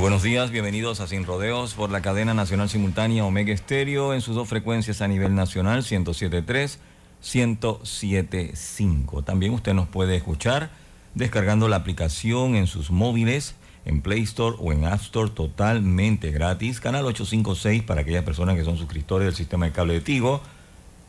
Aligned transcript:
Buenos 0.00 0.22
días, 0.22 0.50
bienvenidos 0.50 1.00
a 1.00 1.06
Sin 1.06 1.26
Rodeos 1.26 1.74
por 1.74 1.90
la 1.90 2.00
cadena 2.00 2.32
nacional 2.32 2.70
simultánea 2.70 3.26
Omega 3.26 3.52
Estéreo 3.52 4.14
en 4.14 4.22
sus 4.22 4.34
dos 4.34 4.48
frecuencias 4.48 5.02
a 5.02 5.08
nivel 5.08 5.34
nacional 5.34 5.82
107.3, 5.82 6.78
107.5. 7.22 9.22
También 9.22 9.52
usted 9.52 9.74
nos 9.74 9.88
puede 9.88 10.16
escuchar 10.16 10.70
descargando 11.14 11.68
la 11.68 11.76
aplicación 11.76 12.54
en 12.54 12.66
sus 12.66 12.90
móviles, 12.90 13.56
en 13.84 14.00
Play 14.00 14.22
Store 14.22 14.56
o 14.58 14.72
en 14.72 14.86
App 14.86 15.02
Store 15.02 15.28
totalmente 15.28 16.30
gratis, 16.30 16.80
canal 16.80 17.04
856 17.04 17.82
para 17.82 18.00
aquellas 18.00 18.24
personas 18.24 18.56
que 18.56 18.64
son 18.64 18.78
suscriptores 18.78 19.26
del 19.26 19.34
sistema 19.34 19.66
de 19.66 19.72
cable 19.72 19.92
de 19.92 20.00
Tigo 20.00 20.40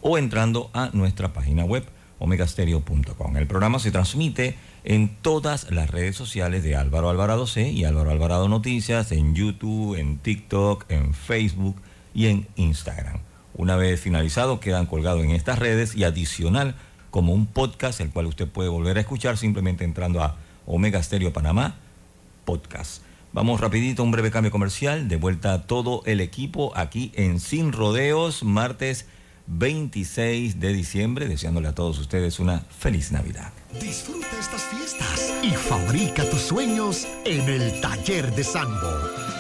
o 0.02 0.18
entrando 0.18 0.70
a 0.74 0.90
nuestra 0.92 1.32
página 1.32 1.64
web 1.64 1.86
omegastereo.com. 2.20 3.38
El 3.38 3.48
programa 3.48 3.80
se 3.80 3.92
transmite 3.92 4.58
en 4.84 5.16
todas 5.22 5.70
las 5.72 5.90
redes 5.90 6.16
sociales 6.16 6.64
de 6.64 6.76
Álvaro 6.76 7.10
Alvarado 7.10 7.48
C 7.48 7.70
y 7.70 7.86
Álvaro 7.86 8.12
Alvarado 8.12 8.50
Noticias, 8.50 9.12
en 9.12 9.36
YouTube, 9.36 9.96
en 9.96 10.18
TikTok, 10.18 10.86
en 10.90 11.14
Facebook 11.14 11.76
y 12.14 12.28
en 12.28 12.48
Instagram. 12.56 13.20
Una 13.54 13.76
vez 13.76 14.00
finalizado, 14.00 14.60
quedan 14.60 14.86
colgados 14.86 15.24
en 15.24 15.32
estas 15.32 15.60
redes 15.60 15.96
y 15.96 16.04
adicional 16.04 16.76
como 17.12 17.34
un 17.34 17.46
podcast, 17.46 18.00
el 18.02 18.10
cual 18.10 18.28
usted 18.28 18.48
puede 18.48 18.70
volver 18.70 18.98
a 18.98 19.02
escuchar 19.02 19.38
simplemente 19.38 19.84
entrando 19.84 20.24
a 20.24 20.38
Omega 20.66 21.02
Stereo 21.04 21.34
Panamá 21.34 21.76
Podcast. 22.46 23.04
Vamos 23.34 23.62
rapidito, 23.62 24.04
un 24.04 24.12
breve 24.12 24.32
cambio 24.32 24.52
comercial. 24.52 25.08
De 25.08 25.16
vuelta 25.16 25.54
a 25.54 25.62
todo 25.64 26.04
el 26.06 26.20
equipo 26.20 26.74
aquí 26.76 27.12
en 27.16 27.40
Sin 27.40 27.72
Rodeos, 27.72 28.44
martes 28.44 29.06
26 29.52 30.60
de 30.60 30.74
diciembre, 30.74 31.28
deseándole 31.28 31.68
a 31.68 31.76
todos 31.76 32.00
ustedes 32.00 32.40
una 32.40 32.60
feliz 32.60 33.12
Navidad. 33.12 33.52
Disfruta 33.80 34.28
estas 34.40 34.64
fiestas 34.64 35.32
y 35.44 35.52
fabrica 35.52 36.28
tus 36.30 36.42
sueños 36.42 37.08
en 37.26 37.48
el 37.50 37.80
taller 37.82 38.34
de 38.34 38.44
Sambo. 38.44 38.90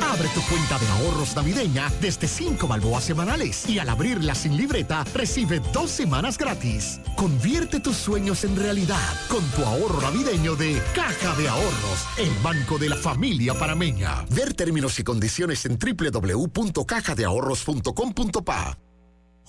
Abre 0.01 0.27
tu 0.33 0.41
cuenta 0.41 0.77
de 0.79 0.87
ahorros 0.87 1.35
navideña 1.35 1.91
desde 2.01 2.27
5 2.27 2.67
balboas 2.67 3.03
semanales 3.05 3.69
y 3.69 3.79
al 3.79 3.87
abrirla 3.89 4.35
sin 4.35 4.57
libreta 4.57 5.05
recibe 5.13 5.61
dos 5.71 5.89
semanas 5.91 6.37
gratis. 6.37 6.99
Convierte 7.15 7.79
tus 7.79 7.95
sueños 7.95 8.43
en 8.43 8.57
realidad 8.57 9.13
con 9.29 9.45
tu 9.51 9.63
ahorro 9.63 10.01
navideño 10.01 10.55
de 10.55 10.81
Caja 10.93 11.33
de 11.35 11.47
Ahorros, 11.47 12.05
el 12.17 12.33
banco 12.43 12.77
de 12.77 12.89
la 12.89 12.97
familia 12.97 13.53
panameña. 13.53 14.25
Ver 14.35 14.53
términos 14.53 14.99
y 14.99 15.03
condiciones 15.03 15.65
en 15.65 15.79
www.cajadeahorros.com.pa. 15.79 18.77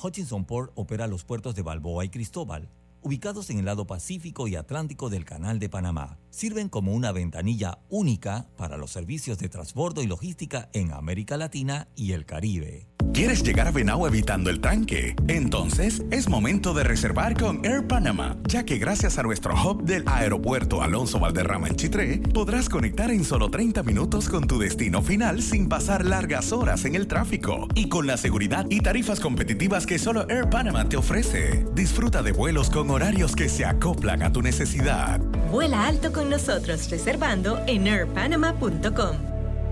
Hutchinson 0.03 0.45
Port 0.45 0.73
opera 0.75 1.07
los 1.07 1.25
puertos 1.25 1.55
de 1.55 1.63
Balboa 1.63 2.05
y 2.05 2.09
Cristóbal, 2.09 2.69
ubicados 3.03 3.51
en 3.51 3.59
el 3.59 3.67
lado 3.67 3.87
Pacífico 3.87 4.49
y 4.49 4.57
Atlántico 4.57 5.11
del 5.11 5.25
Canal 5.25 5.59
de 5.59 5.69
Panamá. 5.69 6.19
Sirven 6.33 6.71
como 6.71 6.95
una 6.95 7.13
ventanilla 7.13 7.79
única 7.91 8.47
para 8.57 8.79
los 8.79 8.91
servicios 8.91 9.37
de 9.37 9.51
transbordo 9.51 10.03
y 10.03 10.07
logística 10.07 10.71
en 10.73 10.93
América 10.93 11.37
Latina 11.37 11.89
y 11.95 12.13
el 12.13 12.25
Caribe. 12.25 12.89
¿Quieres 13.13 13.43
llegar 13.43 13.67
a 13.67 13.71
Venao 13.71 14.07
evitando 14.07 14.49
el 14.49 14.63
tranque? 14.63 15.15
Entonces 15.29 16.03
es 16.11 16.31
momento 16.31 16.73
de 16.73 16.83
reservar 16.83 17.39
con 17.39 17.63
Air 17.63 17.87
Panama, 17.87 18.39
ya 18.49 18.65
que 18.65 18.79
gracias 18.79 19.19
a 19.19 19.23
nuestro 19.23 19.55
hub 19.55 19.85
del 19.85 20.05
aeropuerto 20.07 20.81
Alonso 20.81 21.21
Valderrama 21.21 21.69
en 21.69 21.77
Chitré, 21.77 22.19
podrás 22.33 22.71
conectar 22.71 23.11
en 23.11 23.25
solo 23.25 23.51
30 23.51 23.83
minutos 23.83 24.31
con 24.31 24.47
tu 24.47 24.59
destino 24.59 25.03
final 25.03 25.43
sin 25.43 25.69
pasar 25.69 26.07
largas 26.07 26.53
horas 26.53 26.87
en 26.87 26.95
el 26.95 27.07
tráfico 27.07 27.69
y 27.75 27.91
con 27.91 28.07
la 28.07 28.17
seguridad 28.17 28.65
y 28.71 28.81
tarifas 28.81 29.21
competitivas 29.21 29.85
que 29.85 29.99
solo 29.99 30.27
Air 30.31 30.49
Panama 30.49 30.89
te 30.89 30.97
ofrece. 30.97 31.67
Disfruta 31.75 32.23
de 32.23 32.33
vuelos 32.33 32.71
con 32.71 32.89
horarios 32.89 33.37
que 33.37 33.51
se 33.51 33.67
acoplan 33.67 34.23
a 34.23 34.33
tu 34.33 34.41
necesidad. 34.41 35.21
Vuela 35.51 35.87
alto 35.87 36.13
con 36.13 36.22
nosotros 36.31 36.91
reservando 36.91 37.61
en 37.67 37.87
airpanama.com. 37.87 39.17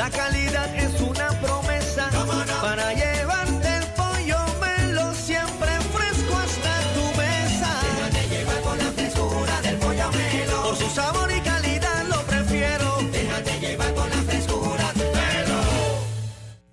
La 0.00 0.08
calidad 0.08 0.74
es 0.76 0.98
una 1.02 1.29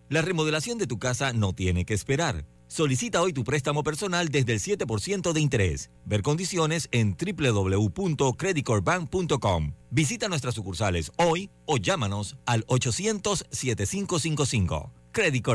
La 0.10 0.22
remodelación 0.22 0.78
de 0.78 0.88
tu 0.88 1.00
casa 1.00 1.34
no 1.34 1.52
tiene 1.52 1.84
que 1.84 1.94
esperar. 1.94 2.46
Solicita 2.68 3.22
hoy 3.22 3.34
tu 3.34 3.44
préstamo 3.44 3.84
personal 3.84 4.30
desde 4.30 4.54
el 4.54 4.62
7% 4.62 5.34
de 5.34 5.42
interés. 5.42 5.92
Ver 6.06 6.22
condiciones 6.22 6.88
en 6.92 7.18
www.creditcorbank.com. 7.18 9.74
Visita 9.90 10.30
nuestras 10.30 10.56
sucursales 10.56 11.12
hoy 11.18 11.50
o 11.66 11.76
llámanos 11.78 12.38
al 12.46 12.66
800-7555. 12.68 14.92
Credit. 15.12 15.46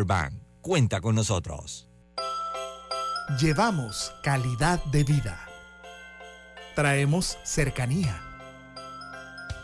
Cuenta 0.61 1.01
con 1.01 1.15
nosotros. 1.15 1.89
Llevamos 3.41 4.13
calidad 4.23 4.85
de 4.87 5.05
vida. 5.05 5.49
Traemos 6.75 7.39
cercanía. 7.45 8.21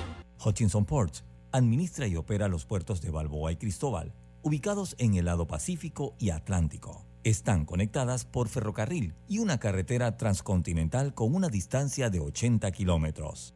Hutchinson 0.43 0.85
Ports 0.85 1.23
administra 1.51 2.07
y 2.07 2.15
opera 2.15 2.47
los 2.47 2.65
puertos 2.65 3.01
de 3.01 3.11
Balboa 3.11 3.51
y 3.51 3.57
Cristóbal, 3.57 4.13
ubicados 4.41 4.95
en 4.97 5.15
el 5.15 5.25
lado 5.25 5.47
Pacífico 5.47 6.15
y 6.17 6.29
Atlántico. 6.29 7.05
Están 7.23 7.65
conectadas 7.65 8.25
por 8.25 8.47
ferrocarril 8.47 9.13
y 9.27 9.39
una 9.39 9.59
carretera 9.59 10.17
transcontinental 10.17 11.13
con 11.13 11.35
una 11.35 11.49
distancia 11.49 12.09
de 12.09 12.19
80 12.19 12.71
kilómetros. 12.71 13.53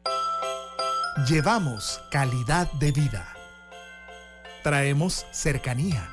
Llevamos 1.28 2.02
calidad 2.12 2.72
de 2.74 2.92
vida. 2.92 3.28
Traemos 4.64 5.26
cercanía. 5.32 6.10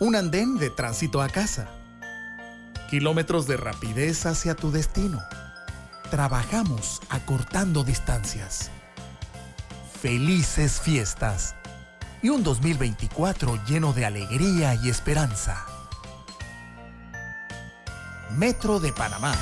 Un 0.00 0.16
andén 0.16 0.56
de 0.56 0.70
tránsito 0.70 1.20
a 1.20 1.28
casa. 1.28 1.68
Kilómetros 2.88 3.46
de 3.46 3.56
rapidez 3.56 4.26
hacia 4.26 4.56
tu 4.56 4.72
destino. 4.72 5.20
Trabajamos 6.10 7.00
acortando 7.08 7.84
distancias. 7.84 8.70
Felices 10.00 10.80
fiestas. 10.80 11.54
Y 12.22 12.30
un 12.30 12.42
2024 12.42 13.62
lleno 13.66 13.92
de 13.92 14.06
alegría 14.06 14.74
y 14.82 14.88
esperanza. 14.88 15.66
Metro 18.34 18.80
de 18.80 18.94
Panamá. 18.94 19.34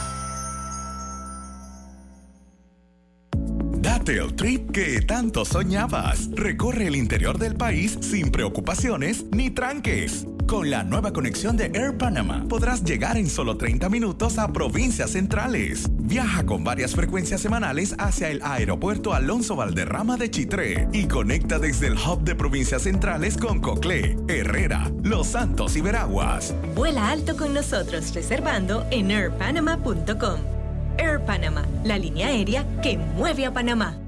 Date 3.76 4.18
el 4.18 4.34
trip 4.34 4.72
que 4.72 5.00
tanto 5.02 5.44
soñabas. 5.44 6.28
Recorre 6.32 6.88
el 6.88 6.96
interior 6.96 7.38
del 7.38 7.54
país 7.54 7.96
sin 8.00 8.32
preocupaciones 8.32 9.26
ni 9.30 9.50
tranques. 9.50 10.26
Con 10.48 10.70
la 10.70 10.82
nueva 10.82 11.12
conexión 11.12 11.58
de 11.58 11.66
Air 11.74 11.98
Panama 11.98 12.42
podrás 12.48 12.82
llegar 12.82 13.18
en 13.18 13.28
solo 13.28 13.58
30 13.58 13.90
minutos 13.90 14.38
a 14.38 14.50
provincias 14.50 15.10
centrales. 15.10 15.90
Viaja 15.90 16.46
con 16.46 16.64
varias 16.64 16.94
frecuencias 16.94 17.42
semanales 17.42 17.94
hacia 17.98 18.30
el 18.30 18.40
aeropuerto 18.42 19.12
Alonso 19.12 19.56
Valderrama 19.56 20.16
de 20.16 20.30
Chitré 20.30 20.88
y 20.90 21.06
conecta 21.06 21.58
desde 21.58 21.88
el 21.88 21.98
hub 21.98 22.22
de 22.22 22.34
provincias 22.34 22.84
centrales 22.84 23.36
con 23.36 23.60
Coclé, 23.60 24.16
Herrera, 24.26 24.90
Los 25.02 25.26
Santos 25.26 25.76
y 25.76 25.82
Veraguas. 25.82 26.54
Vuela 26.74 27.10
alto 27.10 27.36
con 27.36 27.52
nosotros 27.52 28.14
reservando 28.14 28.86
en 28.90 29.10
airpanama.com. 29.10 30.40
Air 30.96 31.20
Panama, 31.26 31.66
la 31.84 31.98
línea 31.98 32.28
aérea 32.28 32.64
que 32.80 32.96
mueve 32.96 33.44
a 33.44 33.52
Panamá. 33.52 33.98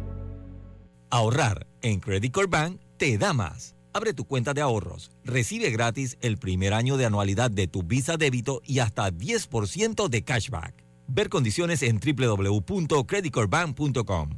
Ahorrar 1.11 1.67
en 1.83 2.01
Credit 2.01 2.33
Core 2.33 2.47
Bank 2.47 2.81
te 2.97 3.19
da 3.19 3.35
más. 3.35 3.75
Abre 3.93 4.15
tu 4.15 4.25
cuenta 4.25 4.55
de 4.55 4.61
ahorros, 4.61 5.11
recibe 5.25 5.69
gratis 5.71 6.17
el 6.21 6.39
primer 6.39 6.75
año 6.75 6.97
de 6.97 7.07
anualidad 7.07 7.51
de 7.51 7.67
tu 7.67 7.83
Visa 7.83 8.17
débito 8.17 8.63
y 8.65 8.79
hasta 8.79 9.11
10% 9.11 10.09
de 10.09 10.23
cashback. 10.23 10.85
Ver 11.09 11.29
condiciones 11.29 11.83
en 11.83 11.99
www.creditcorebank.com. 11.99 14.31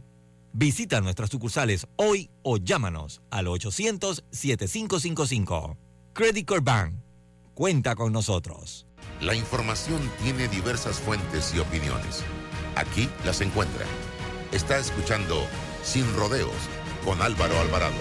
Visita 0.54 1.00
nuestras 1.00 1.30
sucursales 1.30 1.86
hoy 1.96 2.28
o 2.42 2.58
llámanos 2.58 3.22
al 3.30 3.46
800-7555. 3.46 5.78
Credit 6.14 6.46
Core. 6.46 6.92
Cuenta 7.54 7.94
con 7.94 8.12
nosotros. 8.12 8.86
La 9.20 9.34
información 9.34 10.00
tiene 10.22 10.48
diversas 10.48 10.98
fuentes 10.98 11.54
y 11.54 11.58
opiniones. 11.58 12.22
Aquí 12.76 13.10
las 13.24 13.42
encuentra. 13.42 13.84
Está 14.50 14.78
escuchando 14.78 15.46
Sin 15.82 16.10
Rodeos 16.16 16.52
con 17.04 17.20
Álvaro 17.20 17.60
Alvarado. 17.60 17.92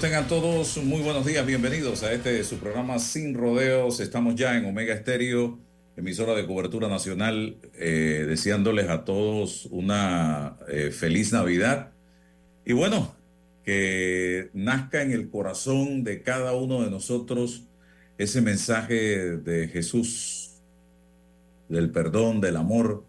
Tengan 0.00 0.28
todos 0.28 0.76
muy 0.84 1.02
buenos 1.02 1.26
días, 1.26 1.44
bienvenidos 1.44 2.04
a 2.04 2.12
este 2.12 2.44
su 2.44 2.58
programa 2.58 3.00
Sin 3.00 3.34
Rodeos. 3.34 3.98
Estamos 3.98 4.36
ya 4.36 4.56
en 4.56 4.64
Omega 4.64 4.94
Estéreo, 4.94 5.58
emisora 5.96 6.34
de 6.34 6.46
cobertura 6.46 6.88
nacional, 6.88 7.56
eh, 7.74 8.24
deseándoles 8.28 8.88
a 8.90 9.04
todos 9.04 9.66
una 9.72 10.56
eh, 10.68 10.92
feliz 10.92 11.32
Navidad. 11.32 11.90
Y 12.64 12.74
bueno, 12.74 13.12
que 13.64 14.50
nazca 14.52 15.02
en 15.02 15.10
el 15.10 15.30
corazón 15.30 16.04
de 16.04 16.22
cada 16.22 16.52
uno 16.52 16.82
de 16.82 16.90
nosotros 16.90 17.64
ese 18.18 18.40
mensaje 18.40 19.36
de 19.38 19.66
Jesús, 19.66 20.60
del 21.68 21.90
perdón, 21.90 22.40
del 22.40 22.56
amor, 22.56 23.04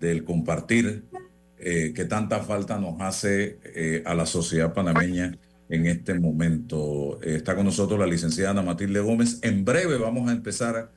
del 0.00 0.24
compartir, 0.24 1.04
eh, 1.58 1.92
que 1.94 2.04
tanta 2.04 2.40
falta 2.40 2.78
nos 2.78 3.00
hace 3.00 3.60
eh, 3.64 4.02
a 4.04 4.14
la 4.14 4.26
sociedad 4.26 4.74
panameña 4.74 5.38
en 5.68 5.86
este 5.86 6.14
momento. 6.14 7.20
Eh, 7.22 7.36
está 7.36 7.54
con 7.54 7.64
nosotros 7.64 7.98
la 7.98 8.06
licenciada 8.06 8.50
Ana 8.50 8.62
Matilde 8.62 9.00
Gómez. 9.00 9.38
En 9.42 9.64
breve 9.64 9.96
vamos 9.98 10.28
a 10.28 10.32
empezar 10.32 10.90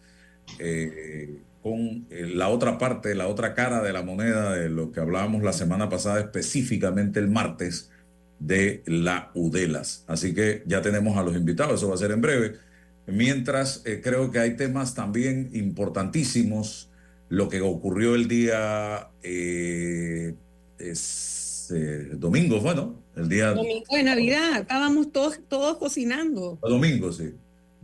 eh, 0.60 1.40
con 1.62 2.06
eh, 2.10 2.28
la 2.34 2.50
otra 2.50 2.78
parte, 2.78 3.16
la 3.16 3.28
otra 3.28 3.54
cara 3.54 3.82
de 3.82 3.94
la 3.94 4.04
moneda 4.04 4.54
de 4.54 4.70
lo 4.70 4.92
que 4.92 5.00
hablábamos 5.00 5.44
la 5.44 5.54
semana 5.54 5.90
pasada, 5.90 6.20
específicamente 6.20 7.20
el 7.20 7.30
martes 7.30 7.92
de 8.40 8.84
la 8.86 9.32
UDELAS. 9.34 10.04
Así 10.08 10.34
que 10.34 10.64
ya 10.66 10.82
tenemos 10.82 11.18
a 11.18 11.24
los 11.24 11.36
invitados, 11.36 11.76
eso 11.76 11.90
va 11.90 11.96
a 11.96 11.98
ser 11.98 12.12
en 12.12 12.22
breve. 12.22 12.56
Mientras 13.08 13.84
creo 14.04 14.32
que 14.32 14.40
hay 14.40 14.58
temas 14.58 14.94
también 14.94 15.50
importantísimos, 15.54 16.90
lo 17.30 17.48
que 17.48 17.62
ocurrió 17.62 18.16
el 18.16 18.28
día 18.28 19.10
es, 19.24 20.36
eh, 21.72 22.10
domingo, 22.14 22.60
bueno, 22.62 23.04
el 23.16 23.30
día 23.30 23.54
Domingo 23.54 23.86
de 23.96 24.04
Navidad, 24.04 24.62
estábamos 24.62 25.12
todos, 25.12 25.40
todos 25.48 25.78
cocinando. 25.78 26.58
domingo, 26.62 27.12
sí, 27.12 27.32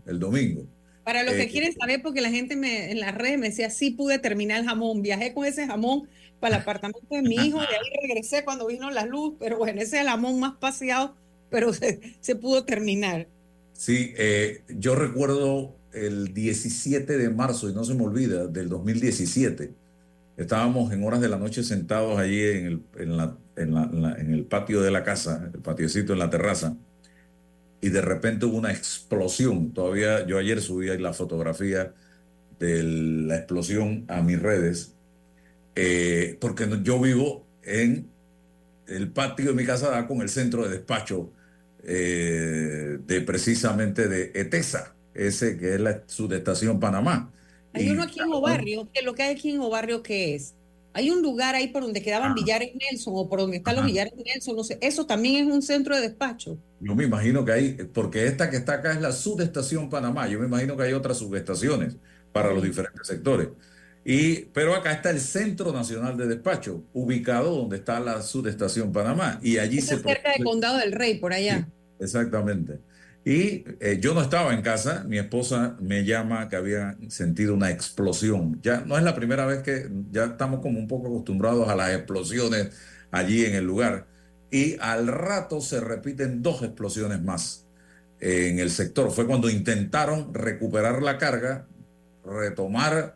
el 0.06 0.20
domingo. 0.20 0.66
Para 1.04 1.24
los 1.24 1.34
Eh, 1.34 1.38
que 1.38 1.50
quieren 1.50 1.74
saber, 1.74 2.02
porque 2.02 2.22
la 2.22 2.30
gente 2.30 2.56
me, 2.56 2.92
en 2.92 3.00
las 3.00 3.14
redes 3.16 3.38
me 3.40 3.50
decía, 3.50 3.70
sí 3.70 3.92
pude 3.92 4.20
terminar 4.20 4.60
el 4.62 4.66
jamón, 4.66 5.02
viajé 5.02 5.34
con 5.34 5.46
ese 5.46 5.68
jamón 5.68 6.08
para 6.40 6.56
el 6.56 6.62
apartamento 6.62 7.08
de 7.16 7.22
mi 7.24 7.36
hijo, 7.36 7.60
de 7.60 7.68
ahí 7.68 8.08
regresé 8.08 8.44
cuando 8.46 8.68
vino 8.68 8.90
la 8.92 9.06
luz, 9.06 9.36
pero 9.40 9.58
bueno, 9.58 9.82
ese 9.82 9.98
es 9.98 10.02
el 10.04 10.08
jamón 10.10 10.40
más 10.40 10.54
paseado, 10.58 11.16
pero 11.50 11.74
se, 11.74 12.00
se 12.22 12.36
pudo 12.36 12.64
terminar. 12.66 13.28
Sí, 13.74 14.14
eh, 14.18 14.64
yo 14.70 14.96
recuerdo 14.96 15.76
el 15.94 16.34
17 16.34 17.18
de 17.18 17.30
marzo, 17.30 17.70
y 17.70 17.74
no 17.74 17.84
se 17.84 17.94
me 17.96 18.04
olvida, 18.04 18.48
del 18.48 18.70
2017. 18.70 19.74
Estábamos 20.38 20.92
en 20.94 21.04
horas 21.04 21.22
de 21.22 21.30
la 21.30 21.38
noche 21.38 21.64
sentados 21.64 22.18
allí 22.20 22.42
en 22.42 22.66
el, 22.66 22.84
en 23.00 23.18
la- 23.18 23.38
en 23.56 23.74
la- 23.74 23.84
en 23.84 24.02
la- 24.02 24.16
en 24.16 24.34
el 24.34 24.46
patio 24.46 24.82
de 24.82 24.92
la 24.92 25.04
casa, 25.04 25.50
el 25.54 25.60
patiecito 25.62 26.14
en 26.14 26.20
la 26.20 26.30
terraza, 26.30 26.76
y 27.82 27.90
de 27.90 28.02
repente 28.02 28.46
hubo 28.46 28.58
una 28.58 28.72
explosión. 28.72 29.74
Todavía 29.74 30.26
yo 30.26 30.38
ayer 30.38 30.62
subí 30.62 30.90
ahí 30.90 30.98
la 31.00 31.14
fotografía 31.14 31.94
de 32.60 32.84
la 32.84 33.36
explosión 33.38 34.06
a 34.08 34.22
mis 34.22 34.42
redes 34.42 34.96
eh, 35.76 36.38
porque 36.40 36.68
yo 36.84 37.00
vivo 37.02 37.46
en 37.64 38.08
el 38.88 39.10
patio 39.10 39.48
de 39.48 39.54
mi 39.54 39.66
casa 39.66 39.90
da 39.90 40.08
con 40.08 40.22
el 40.22 40.30
centro 40.30 40.64
de 40.64 40.70
despacho 40.78 41.32
eh, 41.84 43.00
de 43.06 43.22
precisamente 43.22 44.08
de 44.08 44.32
ETESA, 44.36 44.94
ese 45.16 45.58
que 45.58 45.74
es 45.76 45.82
la 45.82 46.04
subestación 46.06 46.80
Panamá. 46.80 47.32
Hay 47.74 47.88
Y- 47.88 47.90
uno 47.90 48.04
aquí 48.04 48.20
en 48.20 48.32
Obarrio, 48.32 48.88
que 48.94 49.02
lo 49.02 49.16
que 49.16 49.24
hay 49.24 49.36
aquí 49.36 49.52
en 49.52 49.62
Obarrio, 49.62 50.04
¿qué 50.04 50.36
es? 50.36 50.54
Hay 50.94 51.10
un 51.10 51.22
lugar 51.22 51.56
ahí 51.56 51.70
por 51.70 51.82
donde 51.84 52.02
quedaban 52.04 52.36
billares 52.36 52.70
Nelson 52.76 53.14
o 53.18 53.28
por 53.28 53.40
donde 53.40 53.58
están 53.58 53.76
los 53.76 53.86
billares 53.86 54.14
Nelson, 54.16 54.56
no 54.56 54.64
sé, 54.64 54.78
eso 54.82 55.06
también 55.08 55.48
es 55.48 55.54
un 55.54 55.62
centro 55.64 55.96
de 55.96 56.02
despacho. 56.02 56.58
Yo 56.80 56.96
me 56.96 57.04
imagino 57.06 57.44
que 57.44 57.52
hay, 57.52 57.74
porque 57.94 58.28
esta 58.28 58.50
que 58.50 58.58
está 58.58 58.74
acá 58.76 58.92
es 58.94 59.02
la 59.02 59.12
subestación 59.12 59.90
Panamá, 59.90 60.28
yo 60.28 60.40
me 60.40 60.46
imagino 60.46 60.78
que 60.78 60.84
hay 60.84 60.94
otras 60.94 61.18
subestaciones 61.18 61.98
para 62.32 62.54
los 62.54 62.64
diferentes 62.64 63.08
sectores. 63.08 63.50
Y, 64.06 64.46
pero 64.54 64.76
acá 64.76 64.92
está 64.92 65.10
el 65.12 65.20
Centro 65.22 65.72
Nacional 65.72 66.18
de 66.18 66.28
Despacho, 66.28 66.84
ubicado 66.94 67.56
donde 67.56 67.78
está 67.78 68.00
la 68.00 68.22
subestación 68.22 68.92
Panamá. 68.92 69.40
Y 69.42 69.58
allí 69.60 69.78
Está 69.80 69.96
se 69.96 70.04
cerca 70.04 70.30
de 70.30 70.36
produce- 70.38 70.44
Condado 70.44 70.78
del 70.78 70.92
Rey, 70.92 71.20
por 71.20 71.32
allá. 71.34 71.70
Exactamente. 72.00 72.80
Y 73.26 73.64
eh, 73.80 74.00
yo 74.02 74.14
no 74.14 74.22
estaba 74.22 74.54
en 74.54 74.62
casa, 74.62 75.06
mi 75.08 75.18
esposa 75.18 75.78
me 75.80 76.04
llama 76.04 76.50
que 76.50 76.58
había 76.58 76.98
sentido 77.08 77.54
una 77.54 77.72
explosión. 77.72 78.60
Ya 78.62 78.82
no 78.82 78.98
es 78.98 79.04
la 79.04 79.16
primera 79.16 79.46
vez 79.46 79.64
que 79.64 79.90
ya 80.12 80.26
estamos 80.26 80.60
como 80.60 80.78
un 80.78 80.88
poco 80.88 81.08
acostumbrados 81.08 81.70
a 81.70 81.76
las 81.76 81.94
explosiones 81.94 82.70
allí 83.12 83.46
en 83.46 83.56
el 83.56 83.66
lugar. 83.66 84.08
Y 84.52 84.76
al 84.80 85.08
rato 85.08 85.62
se 85.62 85.80
repiten 85.80 86.44
dos 86.44 86.64
explosiones 86.64 87.22
más 87.22 87.66
en 88.20 88.60
el 88.60 88.70
sector. 88.70 89.12
Fue 89.12 89.26
cuando 89.26 89.50
intentaron 89.50 90.34
recuperar 90.34 91.02
la 91.02 91.18
carga, 91.18 91.66
retomar 92.26 93.16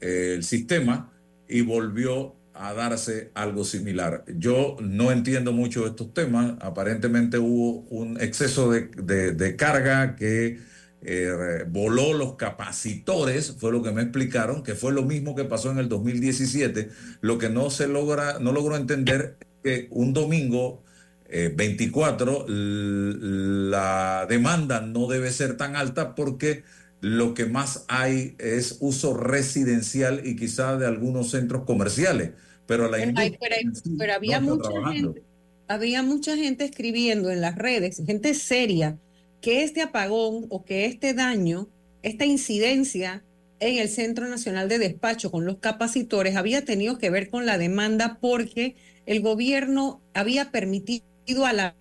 eh, 0.00 0.34
el 0.36 0.44
sistema 0.44 1.12
y 1.48 1.62
volvió 1.62 2.36
a 2.60 2.74
darse 2.74 3.30
algo 3.34 3.64
similar. 3.64 4.24
Yo 4.36 4.76
no 4.82 5.12
entiendo 5.12 5.52
mucho 5.52 5.86
estos 5.86 6.12
temas. 6.14 6.56
Aparentemente 6.60 7.38
hubo 7.38 7.80
un 7.90 8.20
exceso 8.20 8.70
de, 8.70 8.88
de- 9.32 9.56
carga 9.56 10.14
que 10.16 10.58
eh, 11.02 11.64
voló 11.68 12.12
los 12.12 12.36
capacitores, 12.36 13.56
fue 13.58 13.72
lo 13.72 13.82
que 13.82 13.92
me 13.92 14.02
explicaron, 14.02 14.62
que 14.62 14.74
fue 14.74 14.92
lo 14.92 15.02
mismo 15.04 15.34
que 15.34 15.44
pasó 15.44 15.70
en 15.70 15.78
el 15.78 15.88
2017. 15.88 16.90
Lo 17.22 17.38
que 17.38 17.48
no 17.48 17.70
se 17.70 17.88
logra, 17.88 18.38
no 18.40 18.52
logro 18.52 18.76
entender 18.76 19.38
que 19.62 19.88
un 19.90 20.12
domingo 20.12 20.82
eh, 21.26 21.52
24 21.54 22.46
l- 22.48 23.70
la 23.70 24.26
demanda 24.28 24.80
no 24.80 25.06
debe 25.06 25.30
ser 25.30 25.56
tan 25.56 25.76
alta 25.76 26.14
porque 26.14 26.64
lo 27.00 27.34
que 27.34 27.46
más 27.46 27.84
hay 27.88 28.34
es 28.38 28.76
uso 28.80 29.14
residencial 29.16 30.20
y 30.26 30.36
quizá 30.36 30.76
de 30.76 30.86
algunos 30.86 31.30
centros 31.30 31.64
comerciales, 31.64 32.32
pero 32.70 32.88
la 32.88 32.96
Pero, 32.98 33.12
hay- 33.18 33.26
industria 33.26 33.38
pero 33.40 33.54
hay- 33.56 33.62
en 33.64 33.74
sí 33.76 33.96
pero 33.98 34.14
había 34.14 34.40
no 34.40 34.56
mucha 34.56 34.92
gente, 34.92 35.22
había 35.68 36.02
mucha 36.02 36.36
gente 36.36 36.64
escribiendo 36.64 37.30
en 37.30 37.40
las 37.40 37.56
redes, 37.56 38.00
gente 38.06 38.32
seria, 38.34 38.96
que 39.40 39.62
este 39.64 39.82
apagón 39.82 40.46
o 40.50 40.64
que 40.64 40.84
este 40.86 41.12
daño, 41.14 41.68
esta 42.02 42.24
incidencia 42.26 43.24
en 43.58 43.78
el 43.78 43.88
Centro 43.88 44.28
Nacional 44.28 44.68
de 44.68 44.78
Despacho 44.78 45.30
con 45.30 45.44
los 45.44 45.58
capacitores 45.58 46.36
había 46.36 46.64
tenido 46.64 46.96
que 46.98 47.10
ver 47.10 47.28
con 47.28 47.44
la 47.44 47.58
demanda 47.58 48.18
porque 48.20 48.74
el 49.06 49.20
gobierno 49.20 50.00
había 50.14 50.50
permitido 50.50 51.44
a 51.44 51.52
la 51.52 51.74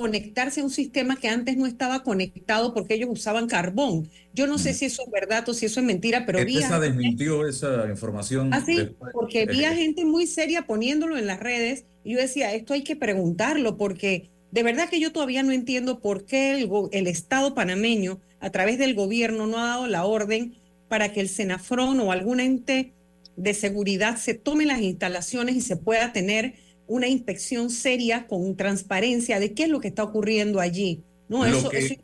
conectarse 0.00 0.60
a 0.60 0.64
un 0.64 0.70
sistema 0.70 1.16
que 1.16 1.28
antes 1.28 1.58
no 1.58 1.66
estaba 1.66 2.02
conectado 2.02 2.72
porque 2.72 2.94
ellos 2.94 3.10
usaban 3.12 3.46
carbón. 3.48 4.08
Yo 4.32 4.46
no 4.46 4.56
sé 4.56 4.72
si 4.72 4.86
eso 4.86 5.02
es 5.04 5.10
verdad 5.10 5.46
o 5.46 5.52
si 5.52 5.66
eso 5.66 5.80
es 5.80 5.86
mentira, 5.86 6.24
pero 6.24 6.38
vi 6.38 6.56
a 6.56 6.58
ETESA 6.60 6.68
gente- 6.80 6.86
desmintió 6.86 7.46
esa 7.46 7.86
información. 7.90 8.54
Así, 8.54 8.76
después. 8.76 9.12
porque 9.12 9.44
vi 9.44 9.64
a 9.64 9.74
gente 9.74 10.06
muy 10.06 10.26
seria 10.26 10.62
poniéndolo 10.62 11.18
en 11.18 11.26
las 11.26 11.38
redes 11.38 11.84
y 12.02 12.14
yo 12.14 12.18
decía, 12.18 12.54
esto 12.54 12.72
hay 12.72 12.82
que 12.82 12.96
preguntarlo 12.96 13.76
porque 13.76 14.30
de 14.50 14.62
verdad 14.62 14.88
que 14.88 15.00
yo 15.00 15.12
todavía 15.12 15.42
no 15.42 15.52
entiendo 15.52 16.00
por 16.00 16.24
qué 16.24 16.52
el, 16.52 16.70
el 16.92 17.06
Estado 17.06 17.54
panameño, 17.54 18.20
a 18.40 18.48
través 18.48 18.78
del 18.78 18.94
gobierno, 18.94 19.46
no 19.46 19.58
ha 19.58 19.66
dado 19.66 19.86
la 19.86 20.06
orden 20.06 20.54
para 20.88 21.12
que 21.12 21.20
el 21.20 21.28
Senafrón 21.28 22.00
o 22.00 22.10
algún 22.10 22.40
ente 22.40 22.94
de 23.36 23.52
seguridad 23.52 24.16
se 24.16 24.32
tome 24.32 24.64
las 24.64 24.80
instalaciones 24.80 25.56
y 25.56 25.60
se 25.60 25.76
pueda 25.76 26.12
tener 26.14 26.54
una 26.90 27.06
inspección 27.06 27.70
seria 27.70 28.26
con 28.26 28.56
transparencia 28.56 29.38
de 29.38 29.52
qué 29.54 29.62
es 29.64 29.68
lo 29.68 29.80
que 29.80 29.88
está 29.88 30.02
ocurriendo 30.02 30.58
allí. 30.60 31.02
No, 31.28 31.46
Lo 31.46 31.58
eso, 31.58 31.68
que 31.68 31.78
eso- 31.78 31.94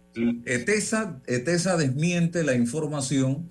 ETESA, 0.46 1.20
ETESA 1.26 1.76
desmiente 1.76 2.44
la 2.44 2.54
información 2.54 3.50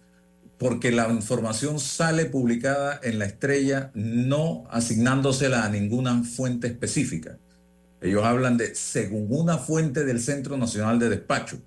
porque 0.57 0.91
la 0.91 1.09
información 1.11 1.79
sale 1.79 2.25
publicada 2.25 2.99
en 3.03 3.19
la 3.19 3.25
estrella 3.25 3.91
no 3.93 4.63
asignándosela 4.71 5.65
a 5.65 5.69
ninguna 5.69 6.23
fuente 6.23 6.67
específica. 6.67 7.37
Ellos 8.01 8.23
hablan 8.23 8.55
de 8.55 8.73
según 8.73 9.27
una 9.29 9.57
fuente 9.57 10.05
del 10.05 10.21
Centro 10.21 10.57
Nacional 10.57 10.97
de 10.99 11.09
Despacho 11.09 11.57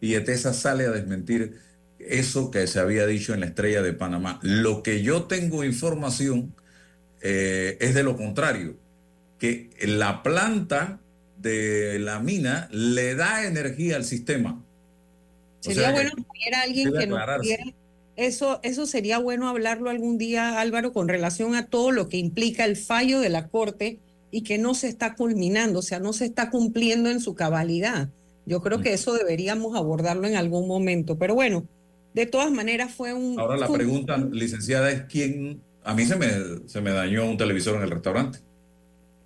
y 0.00 0.14
ETESA 0.14 0.54
sale 0.54 0.84
a 0.86 0.90
desmentir 0.92 1.58
eso 1.98 2.52
que 2.52 2.68
se 2.68 2.78
había 2.78 3.06
dicho 3.06 3.34
en 3.34 3.40
la 3.40 3.46
estrella 3.46 3.82
de 3.82 3.92
Panamá. 3.92 4.38
Lo 4.42 4.84
que 4.84 5.02
yo 5.02 5.24
tengo 5.24 5.64
información 5.64 6.54
eh, 7.22 7.76
es 7.80 7.94
de 7.94 8.04
lo 8.04 8.16
contrario, 8.16 8.76
que 9.38 9.70
la 9.82 10.22
planta 10.22 11.00
de 11.38 11.98
la 11.98 12.20
mina 12.20 12.68
le 12.72 13.14
da 13.14 13.46
energía 13.46 13.96
al 13.96 14.04
sistema. 14.04 14.62
O 15.60 15.64
Sería 15.64 15.82
sea 15.82 15.92
bueno 15.92 16.10
que 16.16 16.22
hubiera 16.22 16.62
alguien 16.62 16.92
que 16.92 17.06
nos 17.06 17.20
Eso, 18.16 18.60
eso 18.62 18.86
sería 18.86 19.18
bueno 19.18 19.48
hablarlo 19.48 19.90
algún 19.90 20.18
día, 20.18 20.60
Álvaro, 20.60 20.92
con 20.92 21.08
relación 21.08 21.54
a 21.54 21.66
todo 21.66 21.90
lo 21.90 22.08
que 22.08 22.16
implica 22.16 22.64
el 22.64 22.76
fallo 22.76 23.20
de 23.20 23.28
la 23.28 23.48
Corte 23.48 23.98
y 24.30 24.42
que 24.42 24.58
no 24.58 24.74
se 24.74 24.88
está 24.88 25.14
culminando, 25.14 25.80
o 25.80 25.82
sea, 25.82 26.00
no 26.00 26.12
se 26.12 26.24
está 26.24 26.50
cumpliendo 26.50 27.10
en 27.10 27.20
su 27.20 27.34
cabalidad. 27.34 28.08
Yo 28.46 28.62
creo 28.62 28.80
que 28.80 28.92
eso 28.92 29.12
deberíamos 29.12 29.76
abordarlo 29.76 30.26
en 30.26 30.36
algún 30.36 30.68
momento. 30.68 31.18
Pero 31.18 31.34
bueno, 31.34 31.66
de 32.14 32.26
todas 32.26 32.50
maneras 32.50 32.94
fue 32.94 33.12
un... 33.12 33.38
Ahora 33.38 33.56
la 33.56 33.68
pregunta, 33.68 34.16
licenciada, 34.16 34.90
es 34.90 35.02
quién... 35.02 35.60
A 35.84 35.94
mí 35.94 36.04
se 36.04 36.16
me, 36.16 36.28
se 36.66 36.80
me 36.80 36.90
dañó 36.90 37.28
un 37.28 37.36
televisor 37.36 37.76
en 37.76 37.82
el 37.82 37.90
restaurante. 37.90 38.38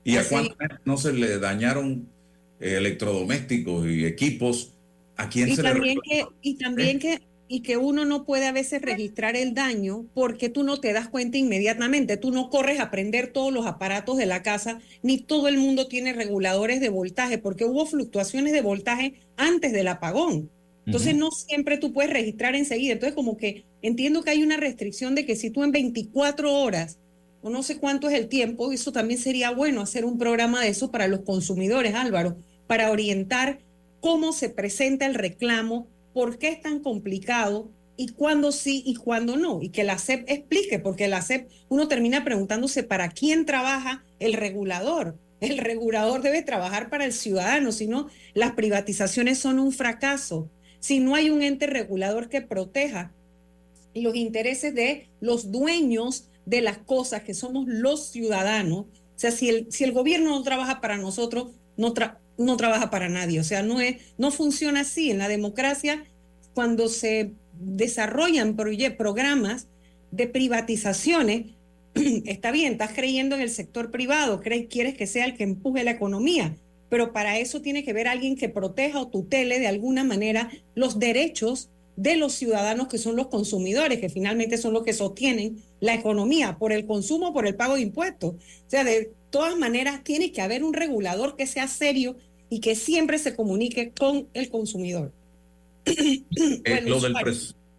¿Y 0.05 0.17
¿Ah, 0.17 0.21
a 0.21 0.25
sí? 0.25 0.29
cuántos 0.29 0.57
no 0.85 0.97
se 0.97 1.13
le 1.13 1.39
dañaron 1.39 2.15
eh, 2.59 2.77
electrodomésticos 2.79 3.87
y 3.89 4.05
equipos? 4.07 4.79
¿A 5.17 5.29
quién 5.29 5.51
Y 5.51 5.53
se 5.53 5.63
le 5.63 5.71
también 5.71 6.01
reclamó? 6.01 6.03
que, 6.03 6.35
y 6.41 6.57
también 6.59 6.99
que, 6.99 7.21
y 7.49 7.63
que 7.63 7.77
uno 7.77 8.05
no 8.05 8.25
puede 8.25 8.47
a 8.47 8.53
veces 8.53 8.83
registrar 8.83 9.37
el 9.37 9.55
daño 9.55 10.09
porque 10.15 10.49
tú 10.49 10.63
no 10.63 10.81
te 10.81 10.93
das 10.93 11.09
cuenta 11.09 11.39
inmediatamente. 11.39 12.17
Tú 12.17 12.31
no 12.31 12.51
corres 12.51 12.79
a 12.81 12.91
prender 12.91 13.33
todos 13.33 13.53
los 13.53 13.67
aparatos 13.67 14.17
de 14.19 14.27
la 14.27 14.43
casa, 14.43 14.81
ni 15.03 15.19
todo 15.19 15.49
el 15.49 15.59
mundo 15.59 15.89
tiene 15.89 16.13
reguladores 16.13 16.81
de 16.81 16.89
voltaje, 16.91 17.39
porque 17.39 17.65
hubo 17.65 17.87
fluctuaciones 17.87 18.53
de 18.53 18.63
voltaje 18.63 19.15
antes 19.37 19.73
del 19.73 19.89
apagón. 19.89 20.53
Entonces 20.87 21.15
Ujú. 21.15 21.21
no 21.21 21.31
siempre 21.31 21.79
tú 21.79 21.93
puedes 21.93 22.13
registrar 22.13 22.55
enseguida. 22.57 22.93
Entonces 22.95 23.15
como 23.15 23.37
que 23.37 23.67
entiendo 23.83 24.23
que 24.23 24.31
hay 24.31 24.43
una 24.43 24.57
restricción 24.57 25.15
de 25.15 25.25
que 25.27 25.37
si 25.37 25.51
tú 25.51 25.65
en 25.65 25.73
24 25.73 26.53
horas 26.55 26.99
o 27.43 27.51
no 27.51 27.63
sé 27.63 27.79
cuánto 27.79 28.09
es 28.09 28.15
el 28.15 28.29
tiempo, 28.29 28.73
eso 28.73 28.93
también 28.93 29.19
sería 29.19 29.51
bueno 29.51 29.81
hacer 29.81 30.05
un 30.05 30.19
programa 30.19 30.63
de 30.63 30.69
eso 30.69 30.91
para 30.91 31.09
los 31.09 31.21
consumidores, 31.21 31.95
Álvaro, 31.95 32.37
para 32.67 32.91
orientar 32.91 33.61
cómo 34.01 34.33
se 34.33 34.49
presenta 34.49 35.07
el 35.07 35.15
reclamo, 35.15 35.87
por 36.13 36.39
qué 36.39 36.49
es 36.49 36.61
tan 36.61 36.81
complicado 36.81 37.71
y 37.97 38.09
cuándo 38.09 38.53
sí 38.53 38.83
y 38.87 38.95
cuándo 38.95 39.37
no. 39.37 39.61
Y 39.63 39.71
que 39.71 39.85
la 39.85 39.99
SEP 39.99 40.25
explique, 40.29 40.79
porque 40.79 41.09
la 41.09 41.23
SEP 41.23 41.49
uno 41.69 41.89
termina 41.89 42.25
preguntándose 42.25 42.83
para 42.83 43.11
quién 43.11 43.47
trabaja 43.47 44.05
el 44.19 44.33
regulador. 44.33 45.19
El 45.41 45.59
regulador 45.59 46.23
debe 46.23 46.43
trabajar 46.43 46.91
para 46.91 47.05
el 47.05 47.13
ciudadano, 47.13 47.73
si 47.73 47.87
no, 47.87 48.09
las 48.35 48.53
privatizaciones 48.53 49.39
son 49.39 49.59
un 49.59 49.73
fracaso. 49.73 50.51
Si 50.81 50.99
no 51.01 51.15
hay 51.15 51.31
un 51.31 51.43
ente 51.43 51.67
regulador 51.67 52.29
que 52.29 52.43
proteja 52.43 53.13
los 53.95 54.15
intereses 54.15 54.75
de 54.75 55.09
los 55.21 55.51
dueños 55.51 56.30
de 56.47 56.61
las 56.63 56.79
cosas 56.79 57.23
que 57.23 57.35
somos 57.35 57.67
los 57.69 58.09
ciudadanos. 58.11 58.87
O 58.87 58.89
sea, 59.17 59.31
si 59.31 59.49
el, 59.49 59.67
si 59.71 59.85
el 59.85 59.93
gobierno 59.93 60.31
no 60.31 60.43
trabaja 60.43 60.81
para 60.81 60.97
nosotros, 60.97 61.53
no, 61.77 61.95
tra- 61.95 62.19
no 62.39 62.57
trabaja 62.57 62.91
para 62.91 63.09
nadie. 63.09 63.41
O 63.41 63.45
sea, 63.45 63.63
no, 63.63 63.81
es, 63.81 63.97
no 64.19 64.31
funciona 64.31 64.81
así. 64.81 65.11
En 65.11 65.19
la 65.19 65.29
democracia, 65.29 66.05
cuando 66.55 66.89
se 66.89 67.33
desarrollan 67.53 68.57
programas 68.57 69.69
de 70.11 70.27
privatizaciones, 70.27 71.47
está 71.95 72.51
bien, 72.51 72.73
estás 72.73 72.93
creyendo 72.95 73.37
en 73.37 73.43
el 73.43 73.51
sector 73.51 73.91
privado, 73.91 74.41
crees, 74.41 74.67
quieres 74.69 74.97
que 74.97 75.07
sea 75.07 75.25
el 75.25 75.37
que 75.37 75.45
empuje 75.45 75.85
la 75.85 75.91
economía, 75.93 76.57
pero 76.89 77.13
para 77.13 77.39
eso 77.39 77.61
tiene 77.63 77.85
que 77.85 77.91
haber 77.93 78.09
alguien 78.09 78.37
que 78.37 78.49
proteja 78.49 79.01
o 79.01 79.09
tutele 79.09 79.59
de 79.61 79.69
alguna 79.69 80.03
manera 80.05 80.51
los 80.75 80.99
derechos 80.99 81.71
de 81.97 82.17
los 82.17 82.33
ciudadanos 82.33 82.89
que 82.89 82.99
son 82.99 83.17
los 83.17 83.29
consumidores, 83.29 84.01
que 84.01 84.09
finalmente 84.09 84.57
son 84.57 84.73
los 84.73 84.85
que 84.85 84.93
sostienen 84.93 85.63
la 85.81 85.95
economía 85.95 86.59
por 86.59 86.73
el 86.73 86.87
consumo, 86.87 87.33
por 87.33 87.47
el 87.47 87.57
pago 87.57 87.75
de 87.75 87.83
impuestos. 87.83 88.35
O 88.35 88.71
sea, 88.71 88.85
de 88.85 89.13
todas 89.31 89.57
maneras 89.57 90.03
tiene 90.05 90.33
que 90.33 90.41
haber 90.41 90.65
un 90.65 90.73
regulador 90.73 91.37
que 91.37 91.47
sea 91.47 91.69
serio 91.69 92.17
y 92.49 92.61
que 92.61 92.75
siempre 92.75 93.19
se 93.19 93.35
comunique 93.37 93.93
con 93.99 94.29
el 94.35 94.51
consumidor. 94.51 95.13
Eh, 95.85 96.25
Bueno, 96.65 96.89
lo, 96.89 97.01
del 97.01 97.15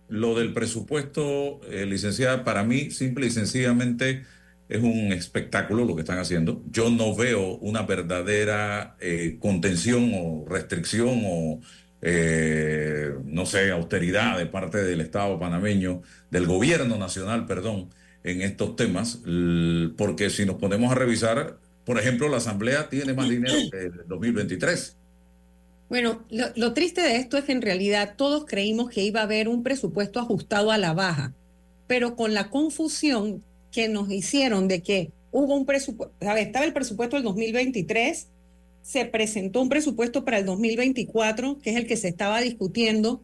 lo 0.08 0.36
del 0.36 0.54
presupuesto, 0.54 1.62
eh, 1.70 1.86
licenciada, 1.86 2.44
para 2.44 2.64
mí, 2.64 2.92
simple 2.92 3.28
y 3.28 3.32
sencillamente, 3.32 4.24
es 4.68 4.82
un 4.82 5.12
espectáculo 5.14 5.86
lo 5.86 5.96
que 5.96 6.02
están 6.02 6.18
haciendo. 6.18 6.64
Yo 6.72 6.90
no 6.90 7.16
veo 7.16 7.58
una 7.58 7.84
verdadera 7.84 8.96
eh, 9.02 9.38
contención 9.40 10.12
o 10.14 10.46
restricción 10.48 11.22
o, 11.26 11.60
eh, 12.02 13.14
no 13.26 13.46
sé, 13.46 13.72
austeridad 13.72 14.38
de 14.38 14.46
parte 14.46 14.84
del 14.84 15.02
Estado 15.02 15.40
panameño, 15.40 16.02
del 16.30 16.48
gobierno 16.48 16.98
nacional, 16.98 17.46
perdón, 17.46 17.90
en 18.24 18.42
estos 18.42 18.76
temas, 18.76 19.22
porque 19.98 20.30
si 20.30 20.46
nos 20.46 20.56
ponemos 20.56 20.92
a 20.92 20.96
revisar, 20.96 21.58
por 21.86 22.00
ejemplo, 22.00 22.30
la 22.30 22.38
Asamblea 22.38 22.90
tiene 22.90 23.14
más 23.14 23.30
dinero 23.30 23.56
que 23.72 23.86
el 23.86 24.08
2023. 24.08 24.98
Bueno, 25.90 26.24
lo, 26.30 26.46
lo 26.56 26.74
triste 26.74 27.02
de 27.02 27.18
esto 27.18 27.38
es 27.38 27.44
que 27.44 27.52
en 27.52 27.62
realidad 27.62 28.14
todos 28.16 28.46
creímos 28.46 28.90
que 28.90 29.02
iba 29.04 29.20
a 29.20 29.24
haber 29.24 29.48
un 29.48 29.64
presupuesto 29.64 30.20
ajustado 30.20 30.72
a 30.72 30.78
la 30.78 30.94
baja, 30.94 31.34
pero 31.88 32.16
con 32.16 32.34
la 32.34 32.50
confusión 32.50 33.44
que 33.72 33.90
nos 33.90 34.10
hicieron 34.12 34.68
de 34.68 34.82
que 34.82 35.12
hubo 35.32 35.56
un 35.56 35.66
presupuesto, 35.66 36.14
estaba 36.38 36.66
el 36.66 36.74
presupuesto 36.74 37.16
del 37.16 37.24
2023, 37.24 38.28
se 38.82 39.06
presentó 39.06 39.62
un 39.62 39.70
presupuesto 39.70 40.26
para 40.26 40.40
el 40.40 40.46
2024, 40.46 41.60
que 41.60 41.70
es 41.72 41.76
el 41.76 41.88
que 41.88 41.98
se 41.98 42.08
estaba 42.08 42.40
discutiendo, 42.42 43.22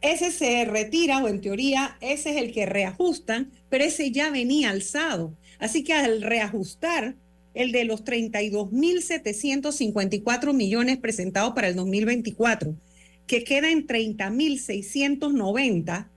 ese 0.00 0.30
se 0.30 0.64
retira 0.64 1.20
o 1.22 1.28
en 1.28 1.40
teoría 1.40 1.96
ese 2.00 2.30
es 2.30 2.36
el 2.36 2.52
que 2.52 2.66
reajustan, 2.66 3.50
pero 3.68 3.82
ese 3.84 4.12
ya 4.12 4.30
venía 4.30 4.70
alzado. 4.70 5.34
Así 5.58 5.84
que 5.84 5.92
al 5.94 6.22
reajustar 6.22 7.16
el 7.54 7.72
de 7.72 7.84
los 7.84 8.04
32.754 8.04 10.52
millones 10.52 10.98
presentados 10.98 11.54
para 11.54 11.68
el 11.68 11.76
2024, 11.76 12.76
que 13.26 13.42
queda 13.42 13.70
en 13.70 13.86
30.690 13.86 16.08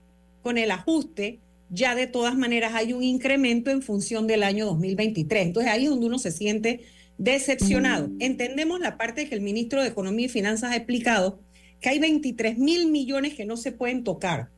con 0.42 0.58
el 0.58 0.70
ajuste, 0.70 1.38
ya 1.70 1.94
de 1.94 2.06
todas 2.06 2.36
maneras 2.36 2.74
hay 2.74 2.92
un 2.92 3.02
incremento 3.02 3.70
en 3.70 3.80
función 3.80 4.26
del 4.26 4.42
año 4.42 4.66
2023. 4.66 5.46
Entonces 5.46 5.72
ahí 5.72 5.84
es 5.84 5.90
donde 5.90 6.04
uno 6.06 6.18
se 6.18 6.32
siente 6.32 6.80
decepcionado. 7.20 8.08
Entendemos 8.18 8.80
la 8.80 8.96
parte 8.96 9.28
que 9.28 9.34
el 9.34 9.42
ministro 9.42 9.82
de 9.82 9.88
Economía 9.88 10.24
y 10.24 10.30
Finanzas 10.30 10.72
ha 10.72 10.76
explicado, 10.76 11.38
que 11.78 11.90
hay 11.90 11.98
23 11.98 12.56
mil 12.56 12.90
millones 12.90 13.34
que 13.34 13.44
no 13.44 13.58
se 13.58 13.72
pueden 13.72 14.04
tocar, 14.04 14.48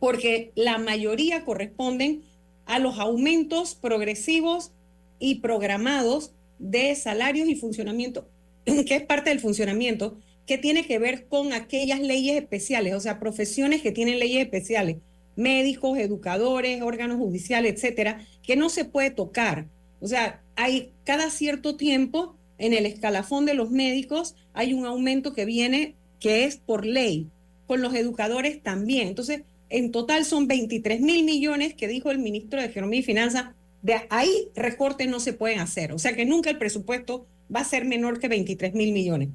porque 0.00 0.50
la 0.56 0.78
mayoría 0.78 1.44
corresponden 1.44 2.22
a 2.66 2.80
los 2.80 2.98
aumentos 2.98 3.76
progresivos 3.76 4.72
y 5.20 5.36
programados 5.36 6.32
de 6.58 6.96
salarios 6.96 7.48
y 7.48 7.54
funcionamiento, 7.54 8.28
que 8.64 8.96
es 8.96 9.02
parte 9.02 9.30
del 9.30 9.38
funcionamiento, 9.38 10.18
que 10.46 10.58
tiene 10.58 10.84
que 10.84 10.98
ver 10.98 11.26
con 11.26 11.52
aquellas 11.52 12.00
leyes 12.00 12.42
especiales, 12.42 12.94
o 12.94 13.00
sea, 13.00 13.20
profesiones 13.20 13.82
que 13.82 13.92
tienen 13.92 14.18
leyes 14.18 14.42
especiales, 14.42 14.96
médicos, 15.36 15.96
educadores, 15.98 16.82
órganos 16.82 17.18
judiciales, 17.18 17.74
etcétera, 17.74 18.26
que 18.42 18.56
no 18.56 18.68
se 18.68 18.84
puede 18.84 19.10
tocar. 19.12 19.66
O 20.00 20.08
sea, 20.08 20.42
hay 20.58 20.90
cada 21.04 21.30
cierto 21.30 21.76
tiempo 21.76 22.34
en 22.58 22.74
el 22.74 22.84
escalafón 22.84 23.46
de 23.46 23.54
los 23.54 23.70
médicos 23.70 24.34
hay 24.54 24.74
un 24.74 24.86
aumento 24.86 25.32
que 25.32 25.44
viene 25.44 25.94
que 26.18 26.44
es 26.44 26.56
por 26.56 26.84
ley, 26.84 27.28
con 27.68 27.80
los 27.80 27.94
educadores 27.94 28.60
también. 28.60 29.06
Entonces, 29.06 29.42
en 29.70 29.92
total 29.92 30.24
son 30.24 30.48
23 30.48 31.00
mil 31.00 31.24
millones 31.24 31.74
que 31.74 31.86
dijo 31.86 32.10
el 32.10 32.18
ministro 32.18 32.60
de 32.60 32.66
Economía 32.66 32.98
y 32.98 33.04
Finanzas. 33.04 33.50
De 33.82 33.94
ahí 34.10 34.48
recortes 34.56 35.08
no 35.08 35.20
se 35.20 35.32
pueden 35.32 35.60
hacer. 35.60 35.92
O 35.92 35.98
sea 36.00 36.16
que 36.16 36.26
nunca 36.26 36.50
el 36.50 36.58
presupuesto 36.58 37.24
va 37.54 37.60
a 37.60 37.64
ser 37.64 37.84
menor 37.84 38.18
que 38.18 38.26
23 38.26 38.74
mil 38.74 38.92
millones. 38.92 39.28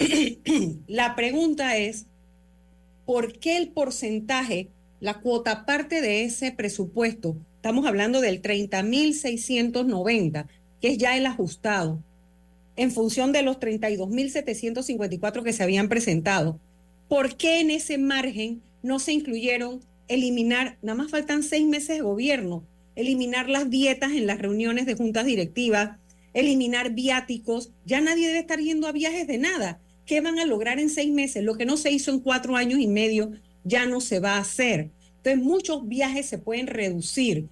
La 0.88 1.14
pregunta 1.14 1.76
es, 1.76 2.06
¿por 3.06 3.38
qué 3.38 3.58
el 3.58 3.68
porcentaje, 3.68 4.70
la 4.98 5.20
cuota 5.20 5.64
parte 5.66 6.00
de 6.00 6.24
ese 6.24 6.50
presupuesto, 6.50 7.36
estamos 7.68 7.86
hablando 7.86 8.22
del 8.22 8.40
30.690, 8.40 10.46
que 10.80 10.88
es 10.88 10.96
ya 10.96 11.18
el 11.18 11.26
ajustado, 11.26 12.02
en 12.76 12.90
función 12.90 13.30
de 13.30 13.42
los 13.42 13.60
32.754 13.60 15.42
que 15.42 15.52
se 15.52 15.64
habían 15.64 15.90
presentado. 15.90 16.58
¿Por 17.08 17.36
qué 17.36 17.60
en 17.60 17.70
ese 17.70 17.98
margen 17.98 18.62
no 18.82 18.98
se 18.98 19.12
incluyeron 19.12 19.82
eliminar, 20.08 20.78
nada 20.80 20.96
más 20.96 21.10
faltan 21.10 21.42
seis 21.42 21.66
meses 21.66 21.98
de 21.98 22.00
gobierno, 22.00 22.64
eliminar 22.96 23.50
las 23.50 23.68
dietas 23.68 24.12
en 24.12 24.26
las 24.26 24.38
reuniones 24.38 24.86
de 24.86 24.94
juntas 24.94 25.26
directivas, 25.26 25.98
eliminar 26.32 26.94
viáticos? 26.94 27.70
Ya 27.84 28.00
nadie 28.00 28.28
debe 28.28 28.38
estar 28.38 28.60
yendo 28.60 28.86
a 28.86 28.92
viajes 28.92 29.26
de 29.26 29.36
nada. 29.36 29.78
¿Qué 30.06 30.22
van 30.22 30.38
a 30.38 30.46
lograr 30.46 30.80
en 30.80 30.88
seis 30.88 31.12
meses? 31.12 31.44
Lo 31.44 31.58
que 31.58 31.66
no 31.66 31.76
se 31.76 31.90
hizo 31.90 32.12
en 32.12 32.20
cuatro 32.20 32.56
años 32.56 32.80
y 32.80 32.86
medio 32.86 33.32
ya 33.62 33.84
no 33.84 34.00
se 34.00 34.20
va 34.20 34.36
a 34.36 34.40
hacer. 34.40 34.88
Entonces 35.18 35.44
muchos 35.44 35.86
viajes 35.86 36.24
se 36.24 36.38
pueden 36.38 36.66
reducir. 36.66 37.50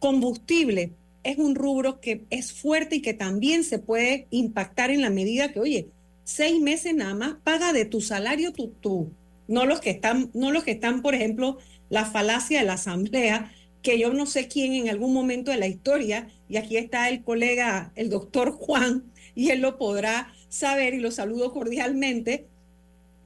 Combustible, 0.00 0.92
es 1.22 1.38
un 1.38 1.54
rubro 1.54 2.00
que 2.00 2.24
es 2.30 2.52
fuerte 2.52 2.96
y 2.96 3.02
que 3.02 3.14
también 3.14 3.62
se 3.64 3.78
puede 3.78 4.26
impactar 4.30 4.90
en 4.90 5.02
la 5.02 5.10
medida 5.10 5.52
que, 5.52 5.60
oye, 5.60 5.88
seis 6.24 6.60
meses 6.60 6.94
nada 6.94 7.14
más 7.14 7.36
paga 7.44 7.72
de 7.72 7.84
tu 7.84 8.00
salario 8.00 8.52
tú, 8.52 8.72
tú. 8.80 9.12
No 9.46 9.66
los 9.66 9.80
que 9.80 9.90
están, 9.90 10.30
no 10.32 10.52
los 10.52 10.64
que 10.64 10.72
están, 10.72 11.02
por 11.02 11.14
ejemplo, 11.14 11.58
la 11.88 12.04
falacia 12.04 12.60
de 12.60 12.66
la 12.66 12.74
asamblea, 12.74 13.52
que 13.82 13.98
yo 13.98 14.12
no 14.12 14.26
sé 14.26 14.48
quién 14.48 14.72
en 14.74 14.88
algún 14.88 15.12
momento 15.12 15.50
de 15.50 15.58
la 15.58 15.66
historia, 15.66 16.28
y 16.48 16.56
aquí 16.56 16.76
está 16.76 17.08
el 17.08 17.22
colega, 17.22 17.92
el 17.96 18.10
doctor 18.10 18.52
Juan, 18.58 19.04
y 19.34 19.50
él 19.50 19.60
lo 19.60 19.76
podrá 19.78 20.32
saber, 20.48 20.94
y 20.94 21.00
lo 21.00 21.10
saludo 21.10 21.52
cordialmente, 21.52 22.46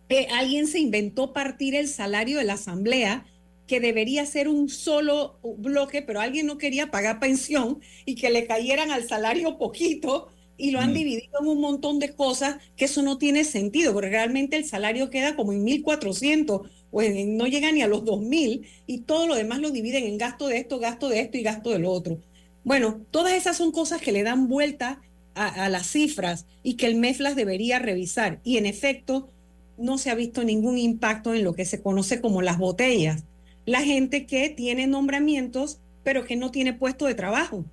que 0.09 0.27
alguien 0.33 0.67
se 0.67 0.81
inventó 0.81 1.33
partir 1.33 1.75
el 1.75 1.89
salario 1.89 2.39
de 2.39 2.45
la 2.45 2.55
asamblea 2.55 3.27
que 3.67 3.81
debería 3.81 4.27
ser 4.27 4.49
un 4.49 4.69
solo 4.69 5.39
bloque, 5.59 6.03
pero 6.03 6.21
alguien 6.21 6.47
no 6.47 6.59
quería 6.59 6.91
pagar 6.91 7.19
pensión 7.21 7.81
y 8.05 8.15
que 8.17 8.31
le 8.31 8.47
cayeran 8.47 8.91
al 8.91 9.07
salario 9.09 9.59
poquito 9.59 10.29
y 10.57 10.71
lo 10.71 10.81
han 10.81 10.91
Mm. 10.91 10.95
dividido 10.95 11.41
en 11.41 11.49
un 11.49 11.61
montón 11.61 11.99
de 11.99 12.15
cosas 12.15 12.59
que 12.77 12.85
eso 12.85 13.03
no 13.03 13.19
tiene 13.19 13.45
sentido, 13.45 13.93
porque 13.93 14.11
realmente 14.11 14.57
el 14.57 14.65
salario 14.67 15.11
queda 15.11 15.35
como 15.37 15.53
en 15.53 15.65
1.400 15.65 16.63
o 16.91 17.03
en- 17.03 17.37
no 17.37 17.47
llega 17.47 17.73
ni 17.73 17.83
a 17.83 17.89
los 17.89 18.05
2.000 18.05 18.63
y 18.87 19.01
todo 19.01 19.27
lo 19.27 19.35
demás 19.35 19.59
lo 19.61 19.71
dividen 19.71 20.05
en 20.05 20.19
gasto 20.19 20.47
de 20.47 20.59
esto, 20.59 20.79
gasto 20.79 21.09
de 21.09 21.21
esto 21.21 21.39
y 21.39 21.43
gasto 21.43 21.71
de 21.71 21.79
lo 21.81 21.91
otro. 21.91 22.21
Bueno, 22.63 23.05
todas 23.11 23.33
esas 23.35 23.57
son 23.57 23.73
cosas 23.73 24.01
que 24.01 24.13
le 24.13 24.23
dan 24.23 24.49
vuelta 24.49 25.01
a, 25.35 25.65
a 25.65 25.69
las 25.69 25.89
cifras 25.89 26.47
y 26.63 26.75
que 26.75 26.87
el 26.87 26.95
MEF 26.97 27.21
las 27.21 27.35
debería 27.37 27.79
revisar. 27.81 28.41
Y 28.45 28.57
en 28.59 28.67
efecto, 28.67 29.31
no 29.77 29.99
se 29.99 30.11
ha 30.11 30.15
visto 30.15 30.45
ningún 30.45 30.79
impacto 30.79 31.35
en 31.35 31.43
lo 31.45 31.55
que 31.55 31.65
se 31.65 31.83
conoce 31.83 32.21
como 32.21 32.43
las 32.43 32.59
botellas. 32.59 33.25
La 33.67 33.83
gente 33.83 34.27
que 34.27 34.49
tiene 34.51 34.87
nombramientos, 34.87 35.79
pero 36.03 36.25
que 36.25 36.37
no 36.37 36.51
tiene 36.51 36.73
puesto 36.73 37.07
de 37.07 37.15
trabajo. 37.15 37.65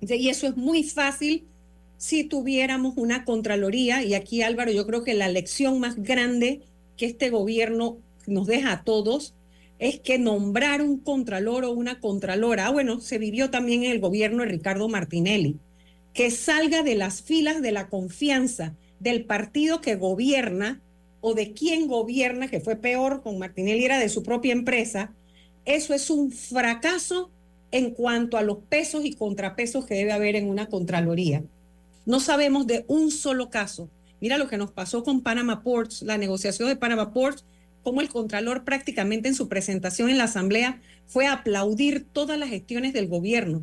Y 0.00 0.28
eso 0.28 0.46
es 0.46 0.56
muy 0.56 0.82
fácil 0.84 1.44
si 1.96 2.24
tuviéramos 2.24 2.94
una 2.96 3.24
Contraloría. 3.24 4.02
Y 4.02 4.14
aquí, 4.14 4.42
Álvaro, 4.42 4.72
yo 4.72 4.86
creo 4.86 5.04
que 5.04 5.14
la 5.14 5.28
lección 5.28 5.80
más 5.80 6.02
grande 6.02 6.62
que 6.96 7.06
este 7.06 7.30
gobierno 7.30 7.98
nos 8.26 8.46
deja 8.46 8.72
a 8.72 8.82
todos 8.84 9.34
es 9.78 9.98
que 9.98 10.18
nombrar 10.18 10.80
un 10.80 10.98
contralor 10.98 11.64
o 11.64 11.72
una 11.72 11.98
contralora, 11.98 12.66
ah, 12.66 12.70
bueno, 12.70 13.00
se 13.00 13.18
vivió 13.18 13.50
también 13.50 13.82
en 13.82 13.90
el 13.90 13.98
gobierno 13.98 14.44
de 14.44 14.48
Ricardo 14.48 14.88
Martinelli, 14.88 15.56
que 16.14 16.30
salga 16.30 16.84
de 16.84 16.94
las 16.94 17.22
filas 17.22 17.60
de 17.62 17.72
la 17.72 17.88
confianza 17.88 18.74
del 19.00 19.24
partido 19.24 19.80
que 19.80 19.96
gobierna 19.96 20.80
o 21.22 21.32
de 21.32 21.52
quien 21.54 21.86
gobierna, 21.86 22.48
que 22.48 22.60
fue 22.60 22.76
peor 22.76 23.22
con 23.22 23.38
Martinelli, 23.38 23.84
era 23.84 23.98
de 23.98 24.10
su 24.10 24.22
propia 24.22 24.52
empresa, 24.52 25.14
eso 25.64 25.94
es 25.94 26.10
un 26.10 26.32
fracaso 26.32 27.30
en 27.70 27.92
cuanto 27.92 28.36
a 28.36 28.42
los 28.42 28.58
pesos 28.58 29.04
y 29.04 29.14
contrapesos 29.14 29.86
que 29.86 29.94
debe 29.94 30.12
haber 30.12 30.36
en 30.36 30.50
una 30.50 30.66
Contraloría. 30.66 31.42
No 32.04 32.20
sabemos 32.20 32.66
de 32.66 32.84
un 32.88 33.10
solo 33.10 33.48
caso. 33.48 33.88
Mira 34.20 34.36
lo 34.36 34.48
que 34.48 34.58
nos 34.58 34.72
pasó 34.72 35.04
con 35.04 35.22
Panama 35.22 35.62
Ports, 35.62 36.02
la 36.02 36.18
negociación 36.18 36.68
de 36.68 36.76
Panama 36.76 37.12
Ports, 37.12 37.44
como 37.84 38.00
el 38.00 38.08
Contralor 38.08 38.64
prácticamente 38.64 39.28
en 39.28 39.34
su 39.34 39.48
presentación 39.48 40.10
en 40.10 40.18
la 40.18 40.24
Asamblea 40.24 40.80
fue 41.06 41.26
a 41.26 41.34
aplaudir 41.34 42.04
todas 42.12 42.38
las 42.38 42.50
gestiones 42.50 42.92
del 42.92 43.08
gobierno. 43.08 43.62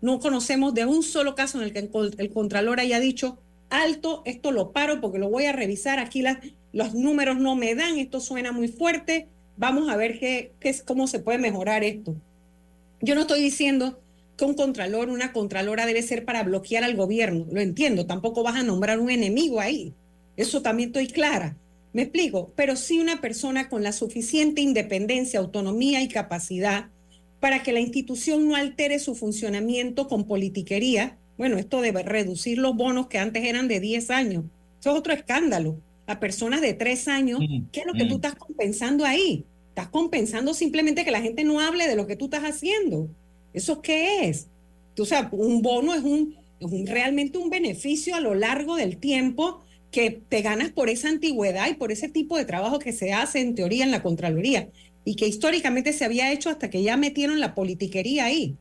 No 0.00 0.18
conocemos 0.18 0.74
de 0.74 0.84
un 0.84 1.02
solo 1.02 1.34
caso 1.34 1.58
en 1.58 1.64
el 1.64 1.72
que 1.72 1.88
el 2.18 2.30
Contralor 2.30 2.80
haya 2.80 3.00
dicho, 3.00 3.38
alto, 3.70 4.22
esto 4.24 4.52
lo 4.52 4.72
paro 4.72 5.00
porque 5.00 5.18
lo 5.18 5.28
voy 5.28 5.44
a 5.44 5.52
revisar, 5.52 5.98
aquí 5.98 6.22
las, 6.22 6.38
los 6.78 6.94
números 6.94 7.38
no 7.38 7.56
me 7.56 7.74
dan, 7.74 7.98
esto 7.98 8.20
suena 8.20 8.52
muy 8.52 8.68
fuerte, 8.68 9.26
vamos 9.56 9.88
a 9.88 9.96
ver 9.96 10.20
qué, 10.20 10.52
qué 10.60 10.72
cómo 10.84 11.08
se 11.08 11.18
puede 11.18 11.38
mejorar 11.38 11.82
esto. 11.82 12.14
Yo 13.00 13.16
no 13.16 13.22
estoy 13.22 13.42
diciendo 13.42 13.98
que 14.36 14.44
un 14.44 14.54
contralor, 14.54 15.08
una 15.08 15.32
contralora 15.32 15.86
debe 15.86 16.02
ser 16.02 16.24
para 16.24 16.44
bloquear 16.44 16.84
al 16.84 16.94
gobierno, 16.94 17.46
lo 17.50 17.60
entiendo, 17.60 18.06
tampoco 18.06 18.44
vas 18.44 18.54
a 18.54 18.62
nombrar 18.62 19.00
un 19.00 19.10
enemigo 19.10 19.58
ahí, 19.58 19.92
eso 20.36 20.62
también 20.62 20.90
estoy 20.90 21.08
clara, 21.08 21.56
me 21.92 22.02
explico, 22.02 22.52
pero 22.54 22.76
sí 22.76 23.00
una 23.00 23.20
persona 23.20 23.68
con 23.68 23.82
la 23.82 23.90
suficiente 23.90 24.60
independencia, 24.60 25.40
autonomía 25.40 26.00
y 26.00 26.06
capacidad 26.06 26.90
para 27.40 27.64
que 27.64 27.72
la 27.72 27.80
institución 27.80 28.46
no 28.46 28.54
altere 28.54 29.00
su 29.00 29.16
funcionamiento 29.16 30.06
con 30.06 30.28
politiquería. 30.28 31.18
Bueno, 31.36 31.58
esto 31.58 31.80
debe 31.80 32.04
reducir 32.04 32.58
los 32.58 32.76
bonos 32.76 33.08
que 33.08 33.18
antes 33.18 33.44
eran 33.44 33.66
de 33.66 33.80
10 33.80 34.10
años. 34.10 34.44
Eso 34.78 34.92
es 34.92 34.96
otro 34.96 35.12
escándalo. 35.12 35.80
A 36.08 36.18
personas 36.18 36.60
de 36.60 36.74
3 36.74 37.06
años, 37.06 37.38
¿qué 37.70 37.80
es 37.80 37.86
lo 37.86 37.92
que 37.92 38.06
tú 38.06 38.16
estás 38.16 38.34
compensando 38.34 39.04
ahí? 39.04 39.44
Estás 39.68 39.88
compensando 39.88 40.54
simplemente 40.54 41.04
que 41.04 41.12
la 41.12 41.20
gente 41.20 41.44
no 41.44 41.60
hable 41.60 41.86
de 41.86 41.94
lo 41.94 42.08
que 42.08 42.16
tú 42.16 42.24
estás 42.24 42.42
haciendo. 42.42 43.08
¿Eso 43.52 43.80
qué 43.80 44.28
es? 44.28 44.48
o 45.00 45.04
sea, 45.04 45.28
un 45.30 45.62
bono 45.62 45.94
es 45.94 46.02
un, 46.02 46.36
es 46.60 46.66
un 46.66 46.86
realmente 46.86 47.38
un 47.38 47.50
beneficio 47.50 48.16
a 48.16 48.20
lo 48.20 48.34
largo 48.34 48.76
del 48.76 48.96
tiempo 48.96 49.60
que 49.90 50.10
te 50.28 50.42
ganas 50.42 50.70
por 50.70 50.88
esa 50.88 51.08
antigüedad 51.08 51.68
y 51.70 51.74
por 51.74 51.92
ese 51.92 52.08
tipo 52.08 52.36
de 52.36 52.44
trabajo 52.44 52.78
que 52.78 52.92
se 52.92 53.12
hace 53.12 53.40
en 53.40 53.54
teoría 53.54 53.84
en 53.84 53.90
la 53.90 54.02
Contraloría 54.02 54.68
y 55.04 55.14
que 55.14 55.26
históricamente 55.26 55.92
se 55.92 56.04
había 56.04 56.32
hecho 56.32 56.50
hasta 56.50 56.68
que 56.68 56.82
ya 56.82 56.96
metieron 56.96 57.40
la 57.40 57.54
politiquería 57.54 58.26
ahí. 58.26 58.56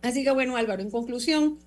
Así 0.00 0.24
que 0.24 0.30
bueno, 0.30 0.56
Álvaro, 0.56 0.82
en 0.82 0.90
conclusión, 0.90 1.58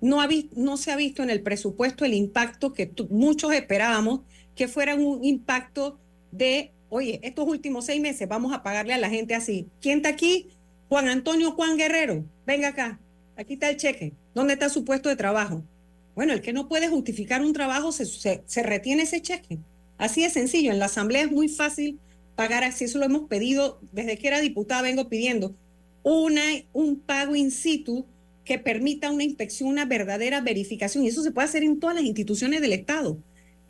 no, 0.00 0.20
ha 0.20 0.28
no 0.56 0.76
se 0.76 0.92
ha 0.92 0.96
visto 0.96 1.22
en 1.22 1.30
el 1.30 1.42
presupuesto 1.42 2.04
el 2.04 2.14
impacto 2.14 2.72
que 2.72 2.90
muchos 3.10 3.52
esperábamos 3.52 4.20
que 4.54 4.68
fuera 4.68 4.94
un 4.94 5.24
impacto 5.24 5.98
de, 6.30 6.72
oye, 6.88 7.20
estos 7.22 7.46
últimos 7.46 7.86
seis 7.86 8.00
meses 8.00 8.28
vamos 8.28 8.52
a 8.52 8.62
pagarle 8.62 8.94
a 8.94 8.98
la 8.98 9.10
gente 9.10 9.34
así. 9.34 9.68
¿Quién 9.80 9.98
está 9.98 10.10
aquí? 10.10 10.48
Juan 10.88 11.08
Antonio 11.08 11.52
Juan 11.52 11.76
Guerrero, 11.78 12.24
venga 12.46 12.68
acá, 12.68 13.00
aquí 13.36 13.54
está 13.54 13.70
el 13.70 13.76
cheque. 13.76 14.12
¿Dónde 14.34 14.54
está 14.54 14.68
su 14.68 14.84
puesto 14.84 15.08
de 15.08 15.16
trabajo? 15.16 15.62
Bueno, 16.14 16.32
el 16.32 16.42
que 16.42 16.52
no 16.52 16.68
puede 16.68 16.88
justificar 16.88 17.42
un 17.42 17.52
trabajo 17.52 17.92
se, 17.92 18.04
se, 18.04 18.62
retiene 18.62 19.04
ese 19.04 19.22
cheque. 19.22 19.58
Así 19.98 20.22
de 20.22 20.30
sencillo. 20.30 20.70
En 20.70 20.78
la 20.78 20.86
Asamblea 20.86 21.22
es 21.22 21.30
muy 21.30 21.48
fácil 21.48 21.98
pagar 22.34 22.64
así. 22.64 22.84
Eso 22.84 22.98
lo 22.98 23.06
hemos 23.06 23.28
pedido 23.28 23.80
desde 23.92 24.18
que 24.18 24.28
era 24.28 24.40
diputada, 24.40 24.82
vengo 24.82 25.08
pidiendo 25.08 25.54
una, 26.02 26.42
un 26.72 27.00
pago 27.00 27.36
in 27.36 27.50
situ 27.50 28.06
que 28.44 28.58
permita 28.58 29.10
una 29.10 29.24
inspección, 29.24 29.68
una 29.68 29.84
verdadera 29.84 30.40
verificación. 30.40 31.04
Y 31.04 31.08
eso 31.08 31.22
se 31.22 31.30
puede 31.30 31.48
hacer 31.48 31.62
en 31.62 31.78
todas 31.78 31.96
las 31.96 32.04
instituciones 32.04 32.60
del 32.60 32.72
Estado. 32.72 33.18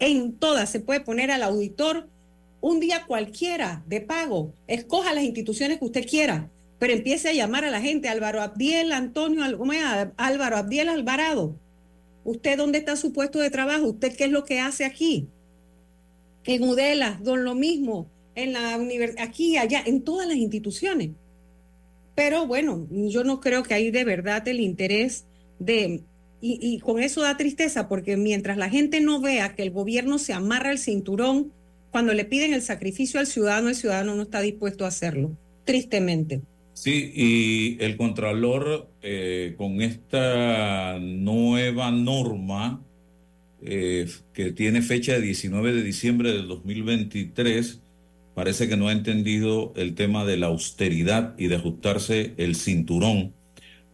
En 0.02 0.32
todas 0.32 0.68
se 0.68 0.80
puede 0.80 0.98
poner 0.98 1.30
al 1.30 1.44
auditor 1.44 2.08
un 2.60 2.80
día 2.80 3.04
cualquiera 3.06 3.84
de 3.86 4.00
pago. 4.00 4.52
Escoja 4.66 5.14
las 5.14 5.22
instituciones 5.22 5.78
que 5.78 5.84
usted 5.84 6.04
quiera, 6.04 6.50
pero 6.80 6.92
empiece 6.92 7.28
a 7.28 7.32
llamar 7.32 7.64
a 7.64 7.70
la 7.70 7.80
gente. 7.80 8.08
Álvaro 8.08 8.42
Abdiel, 8.42 8.90
Antonio, 8.90 9.44
Álvaro 9.44 10.56
Abdiel 10.56 10.88
Alvarado 10.88 11.54
¿Usted 12.24 12.58
dónde 12.58 12.78
está 12.78 12.96
su 12.96 13.12
puesto 13.12 13.38
de 13.38 13.50
trabajo? 13.50 13.90
¿Usted 13.90 14.16
qué 14.16 14.24
es 14.24 14.32
lo 14.32 14.44
que 14.44 14.58
hace 14.58 14.84
aquí? 14.84 15.28
En 16.46 16.64
Udela, 16.64 17.20
don 17.22 17.44
lo 17.44 17.54
mismo, 17.54 18.08
en 18.34 18.54
la 18.54 18.76
universidad, 18.78 19.22
aquí, 19.22 19.56
allá, 19.56 19.84
en 19.86 20.02
todas 20.02 20.26
las 20.26 20.36
instituciones. 20.36 21.10
Pero 22.16 22.48
bueno, 22.48 22.88
yo 22.90 23.22
no 23.22 23.40
creo 23.40 23.62
que 23.62 23.74
hay 23.74 23.92
de 23.92 24.02
verdad 24.02 24.48
el 24.48 24.58
interés 24.58 25.26
de, 25.60 26.02
y, 26.42 26.58
y, 26.60 26.80
con 26.80 27.00
eso 27.00 27.22
da 27.22 27.38
tristeza, 27.38 27.88
porque 27.88 28.18
mientras 28.18 28.58
la 28.58 28.68
gente 28.68 29.00
no 29.00 29.20
vea 29.20 29.54
que 29.54 29.62
el 29.62 29.70
gobierno 29.70 30.18
se 30.18 30.34
amarra 30.34 30.72
el 30.72 30.78
cinturón, 30.78 31.52
cuando 31.90 32.12
le 32.14 32.24
piden 32.24 32.52
el 32.52 32.62
sacrificio 32.62 33.20
al 33.20 33.26
ciudadano, 33.26 33.68
el 33.68 33.74
ciudadano 33.74 34.14
no 34.14 34.22
está 34.22 34.40
dispuesto 34.40 34.84
a 34.84 34.88
hacerlo, 34.88 35.36
tristemente. 35.64 36.42
Sí, 36.74 37.12
y 37.14 37.84
el 37.84 37.96
Contralor 37.96 38.88
eh, 39.02 39.54
con 39.56 39.82
esta 39.82 40.98
nueva 40.98 41.90
norma 41.90 42.82
eh, 43.60 44.08
que 44.32 44.52
tiene 44.52 44.82
fecha 44.82 45.12
de 45.12 45.20
19 45.20 45.72
de 45.72 45.82
diciembre 45.82 46.32
del 46.32 46.48
2023, 46.48 47.80
parece 48.34 48.68
que 48.68 48.76
no 48.76 48.88
ha 48.88 48.92
entendido 48.92 49.72
el 49.76 49.94
tema 49.94 50.24
de 50.24 50.38
la 50.38 50.46
austeridad 50.46 51.34
y 51.38 51.48
de 51.48 51.56
ajustarse 51.56 52.32
el 52.38 52.56
cinturón, 52.56 53.34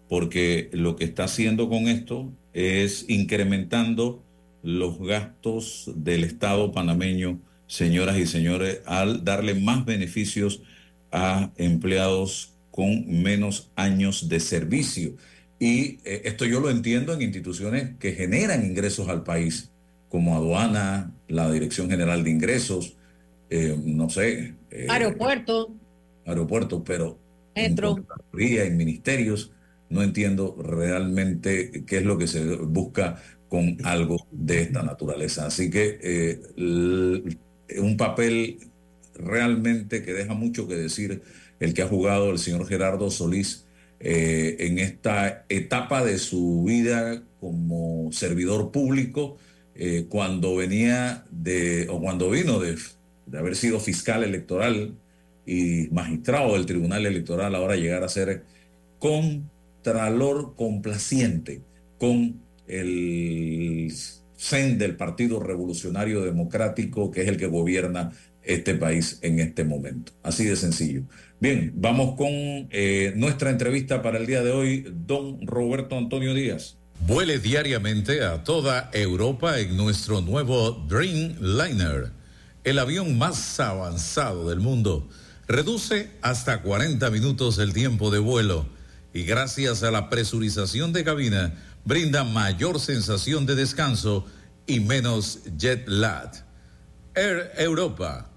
porque 0.08 0.70
lo 0.72 0.94
que 0.96 1.04
está 1.04 1.24
haciendo 1.24 1.68
con 1.68 1.88
esto 1.88 2.32
es 2.52 3.04
incrementando 3.08 4.22
los 4.62 4.98
gastos 4.98 5.90
del 5.94 6.24
Estado 6.24 6.72
panameño, 6.72 7.40
señoras 7.66 8.18
y 8.18 8.26
señores, 8.26 8.80
al 8.86 9.24
darle 9.24 9.54
más 9.54 9.84
beneficios 9.84 10.62
a 11.12 11.50
empleados 11.56 12.54
con 12.70 13.22
menos 13.22 13.70
años 13.76 14.28
de 14.28 14.40
servicio. 14.40 15.14
Y 15.58 15.98
eh, 16.04 16.22
esto 16.24 16.44
yo 16.44 16.60
lo 16.60 16.70
entiendo 16.70 17.12
en 17.12 17.22
instituciones 17.22 17.96
que 17.98 18.12
generan 18.12 18.64
ingresos 18.64 19.08
al 19.08 19.24
país, 19.24 19.70
como 20.08 20.36
aduana, 20.36 21.12
la 21.26 21.50
Dirección 21.50 21.90
General 21.90 22.22
de 22.22 22.30
Ingresos, 22.30 22.96
eh, 23.50 23.76
no 23.82 24.08
sé. 24.10 24.54
Eh, 24.70 24.86
aeropuerto. 24.88 25.74
Aeropuerto, 26.24 26.84
pero 26.84 27.18
Entro. 27.54 27.96
en 28.34 28.58
en 28.58 28.76
ministerios, 28.76 29.52
no 29.90 30.02
entiendo 30.02 30.56
realmente 30.62 31.84
qué 31.86 31.98
es 31.98 32.04
lo 32.04 32.18
que 32.18 32.26
se 32.26 32.44
busca 32.56 33.22
con 33.48 33.78
algo 33.84 34.26
de 34.30 34.62
esta 34.62 34.82
naturaleza. 34.82 35.46
Así 35.46 35.70
que 35.70 36.40
un 36.56 37.96
papel 37.96 38.58
realmente 39.14 40.02
que 40.02 40.12
deja 40.12 40.34
mucho 40.34 40.68
que 40.68 40.76
decir 40.76 41.22
el 41.60 41.74
que 41.74 41.82
ha 41.82 41.88
jugado 41.88 42.30
el 42.30 42.38
señor 42.38 42.66
Gerardo 42.66 43.10
Solís 43.10 43.64
eh, 44.00 44.56
en 44.60 44.78
esta 44.78 45.44
etapa 45.48 46.04
de 46.04 46.18
su 46.18 46.64
vida 46.64 47.22
como 47.40 48.10
servidor 48.12 48.70
público, 48.70 49.38
eh, 49.74 50.06
cuando 50.08 50.54
venía 50.56 51.24
de, 51.30 51.88
o 51.88 52.00
cuando 52.00 52.30
vino 52.30 52.60
de, 52.60 52.76
de, 53.26 53.38
haber 53.38 53.56
sido 53.56 53.80
fiscal 53.80 54.22
electoral 54.22 54.94
y 55.46 55.88
magistrado 55.90 56.54
del 56.54 56.66
Tribunal 56.66 57.06
Electoral, 57.06 57.54
ahora 57.54 57.76
llegar 57.76 58.04
a 58.04 58.08
ser 58.08 58.44
contralor 59.88 60.54
complaciente 60.54 61.62
con 61.98 62.42
el 62.66 63.92
CEN 64.36 64.78
del 64.78 64.96
Partido 64.96 65.40
Revolucionario 65.40 66.22
Democrático, 66.22 67.10
que 67.10 67.22
es 67.22 67.28
el 67.28 67.38
que 67.38 67.46
gobierna 67.46 68.12
este 68.42 68.74
país 68.74 69.18
en 69.22 69.40
este 69.40 69.64
momento. 69.64 70.12
Así 70.22 70.44
de 70.44 70.56
sencillo. 70.56 71.02
Bien, 71.40 71.72
vamos 71.74 72.16
con 72.16 72.28
eh, 72.30 73.12
nuestra 73.16 73.50
entrevista 73.50 74.02
para 74.02 74.18
el 74.18 74.26
día 74.26 74.42
de 74.42 74.50
hoy, 74.50 74.86
don 75.06 75.46
Roberto 75.46 75.96
Antonio 75.96 76.34
Díaz. 76.34 76.76
Vuele 77.06 77.38
diariamente 77.38 78.22
a 78.24 78.44
toda 78.44 78.90
Europa 78.92 79.58
en 79.58 79.76
nuestro 79.76 80.20
nuevo 80.20 80.72
Dreamliner, 80.88 82.10
el 82.64 82.78
avión 82.78 83.16
más 83.16 83.58
avanzado 83.60 84.50
del 84.50 84.60
mundo. 84.60 85.08
Reduce 85.46 86.10
hasta 86.20 86.60
40 86.60 87.10
minutos 87.10 87.58
el 87.58 87.72
tiempo 87.72 88.10
de 88.10 88.18
vuelo 88.18 88.77
y 89.12 89.24
gracias 89.24 89.82
a 89.82 89.90
la 89.90 90.10
presurización 90.10 90.92
de 90.92 91.04
cabina 91.04 91.54
brinda 91.84 92.24
mayor 92.24 92.80
sensación 92.80 93.46
de 93.46 93.54
descanso 93.54 94.26
y 94.66 94.80
menos 94.80 95.40
jet 95.56 95.88
lag. 95.88 96.30
Air 97.14 97.52
Europa, 97.56 98.30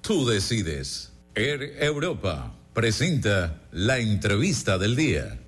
tú 0.00 0.26
decides. 0.26 1.12
Air 1.34 1.76
Europa 1.80 2.54
presenta 2.74 3.62
la 3.70 3.98
entrevista 3.98 4.76
del 4.78 4.96
día. 4.96 5.38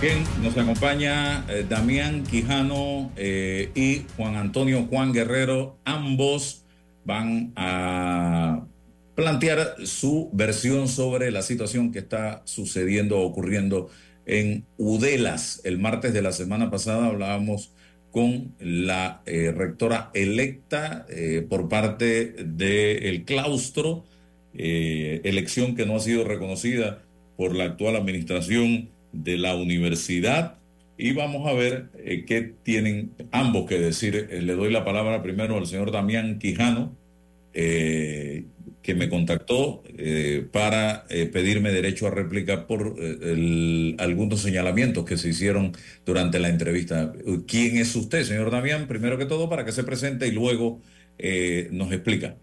Bien, 0.00 0.24
nos 0.42 0.56
acompaña 0.56 1.44
eh, 1.48 1.66
Damián 1.68 2.24
Quijano 2.24 3.12
eh, 3.16 3.70
y 3.74 4.06
Juan 4.16 4.36
Antonio 4.36 4.86
Juan 4.88 5.12
Guerrero. 5.12 5.78
Ambos 5.84 6.64
van 7.04 7.52
a 7.54 8.64
plantear 9.20 9.74
su 9.84 10.30
versión 10.32 10.88
sobre 10.88 11.30
la 11.30 11.42
situación 11.42 11.92
que 11.92 11.98
está 11.98 12.40
sucediendo, 12.46 13.20
ocurriendo 13.20 13.90
en 14.24 14.64
Udelas. 14.78 15.60
El 15.62 15.78
martes 15.78 16.14
de 16.14 16.22
la 16.22 16.32
semana 16.32 16.70
pasada 16.70 17.08
hablábamos 17.08 17.70
con 18.12 18.54
la 18.58 19.20
eh, 19.26 19.52
rectora 19.54 20.10
electa 20.14 21.04
eh, 21.10 21.44
por 21.46 21.68
parte 21.68 22.32
del 22.46 23.26
claustro, 23.26 24.06
eh, 24.54 25.20
elección 25.24 25.76
que 25.76 25.84
no 25.84 25.96
ha 25.96 26.00
sido 26.00 26.24
reconocida 26.24 27.02
por 27.36 27.54
la 27.54 27.64
actual 27.64 27.96
administración 27.96 28.88
de 29.12 29.36
la 29.36 29.54
universidad. 29.54 30.54
Y 30.96 31.12
vamos 31.12 31.46
a 31.46 31.52
ver 31.52 31.90
qué 32.26 32.54
tienen 32.62 33.10
ambos 33.32 33.68
que 33.68 33.78
decir. 33.78 34.28
le 34.30 34.54
doy 34.54 34.72
la 34.72 34.82
palabra 34.82 35.22
primero 35.22 35.58
al 35.58 35.66
señor 35.66 35.92
Damián 35.92 36.38
Quijano, 36.38 36.96
que 38.82 38.94
me 38.94 39.08
contactó 39.08 39.82
eh, 39.86 40.46
para 40.50 41.04
eh, 41.10 41.26
pedirme 41.26 41.70
derecho 41.70 42.06
a 42.06 42.10
réplica 42.10 42.66
por 42.66 42.96
eh, 42.98 43.94
algunos 43.98 44.40
señalamientos 44.40 45.04
que 45.04 45.18
se 45.18 45.28
hicieron 45.28 45.72
durante 46.06 46.38
la 46.38 46.48
entrevista. 46.48 47.12
¿Quién 47.46 47.76
es 47.76 47.94
usted, 47.94 48.24
señor 48.24 48.50
Damián? 48.50 48.86
Primero 48.86 49.18
que 49.18 49.26
todo, 49.26 49.48
para 49.48 49.64
que 49.64 49.72
se 49.72 49.84
presente 49.84 50.26
y 50.26 50.32
luego 50.32 50.80
nos 51.70 51.92
explica. 51.92 52.36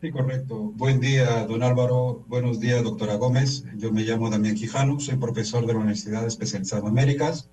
Sí, 0.00 0.10
correcto. 0.10 0.72
Buen 0.74 0.98
día, 0.98 1.46
don 1.46 1.62
Álvaro. 1.62 2.24
Buenos 2.26 2.58
días, 2.58 2.82
doctora 2.82 3.16
Gómez. 3.16 3.64
Yo 3.76 3.92
me 3.92 4.02
llamo 4.02 4.30
Damián 4.30 4.54
Quijano, 4.54 4.98
soy 4.98 5.16
profesor 5.16 5.66
de 5.66 5.74
la 5.74 5.80
Universidad 5.80 6.26
Especializada 6.26 6.82
en 6.82 6.88
Américas, 6.88 7.50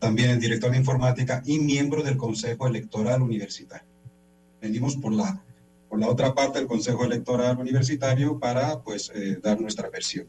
también 0.00 0.40
director 0.40 0.72
de 0.72 0.78
informática 0.78 1.42
y 1.44 1.58
miembro 1.58 2.02
del 2.02 2.16
Consejo 2.16 2.66
Electoral 2.66 3.22
Universitario. 3.22 3.86
Venimos 4.62 4.96
por 4.96 5.12
la 5.12 5.43
la 5.98 6.08
otra 6.08 6.34
parte 6.34 6.58
del 6.58 6.68
Consejo 6.68 7.04
Electoral 7.04 7.58
Universitario 7.58 8.38
para 8.38 8.80
pues 8.80 9.10
eh, 9.14 9.38
dar 9.42 9.60
nuestra 9.60 9.90
versión. 9.90 10.26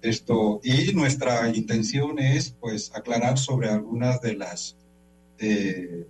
Esto, 0.00 0.60
y 0.62 0.92
nuestra 0.94 1.48
intención 1.48 2.18
es 2.18 2.54
pues 2.60 2.92
aclarar 2.94 3.38
sobre 3.38 3.68
algunas 3.68 4.20
de 4.20 4.36
las, 4.36 4.76
eh, 5.38 6.06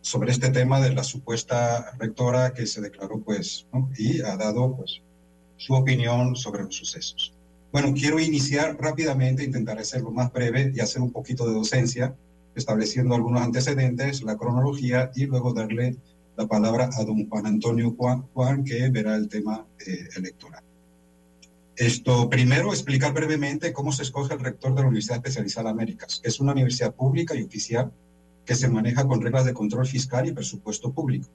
sobre 0.00 0.32
este 0.32 0.50
tema 0.50 0.80
de 0.80 0.94
la 0.94 1.04
supuesta 1.04 1.92
rectora 1.98 2.54
que 2.54 2.66
se 2.66 2.80
declaró 2.80 3.20
pues, 3.20 3.66
y 3.98 4.22
ha 4.22 4.36
dado 4.36 4.74
pues 4.76 5.02
su 5.58 5.74
opinión 5.74 6.36
sobre 6.36 6.64
los 6.64 6.74
sucesos. 6.74 7.32
Bueno, 7.70 7.94
quiero 7.94 8.18
iniciar 8.18 8.76
rápidamente, 8.80 9.44
intentar 9.44 9.78
hacerlo 9.78 10.10
más 10.10 10.32
breve 10.32 10.72
y 10.74 10.80
hacer 10.80 11.00
un 11.00 11.12
poquito 11.12 11.46
de 11.46 11.54
docencia, 11.54 12.14
estableciendo 12.54 13.14
algunos 13.14 13.42
antecedentes, 13.42 14.22
la 14.22 14.36
cronología 14.36 15.10
y 15.14 15.26
luego 15.26 15.52
darle 15.54 15.96
la 16.36 16.46
palabra 16.46 16.90
a 16.92 17.04
don 17.04 17.28
Juan 17.28 17.46
Antonio 17.46 17.94
Juan, 17.96 18.64
que 18.64 18.88
verá 18.90 19.16
el 19.16 19.28
tema 19.28 19.66
eh, 19.86 20.08
electoral. 20.16 20.62
Esto, 21.76 22.28
primero, 22.28 22.72
explicar 22.72 23.12
brevemente 23.12 23.72
cómo 23.72 23.92
se 23.92 24.02
escoge 24.02 24.34
el 24.34 24.40
rector 24.40 24.74
de 24.74 24.82
la 24.82 24.88
Universidad 24.88 25.16
Especializada 25.16 25.68
de 25.68 25.70
Américas, 25.70 26.20
que 26.22 26.28
es 26.28 26.38
una 26.38 26.52
universidad 26.52 26.94
pública 26.94 27.34
y 27.34 27.42
oficial 27.42 27.90
que 28.44 28.54
se 28.54 28.68
maneja 28.68 29.06
con 29.06 29.20
reglas 29.20 29.44
de 29.44 29.54
control 29.54 29.86
fiscal 29.86 30.26
y 30.26 30.32
presupuesto 30.32 30.92
público. 30.92 31.28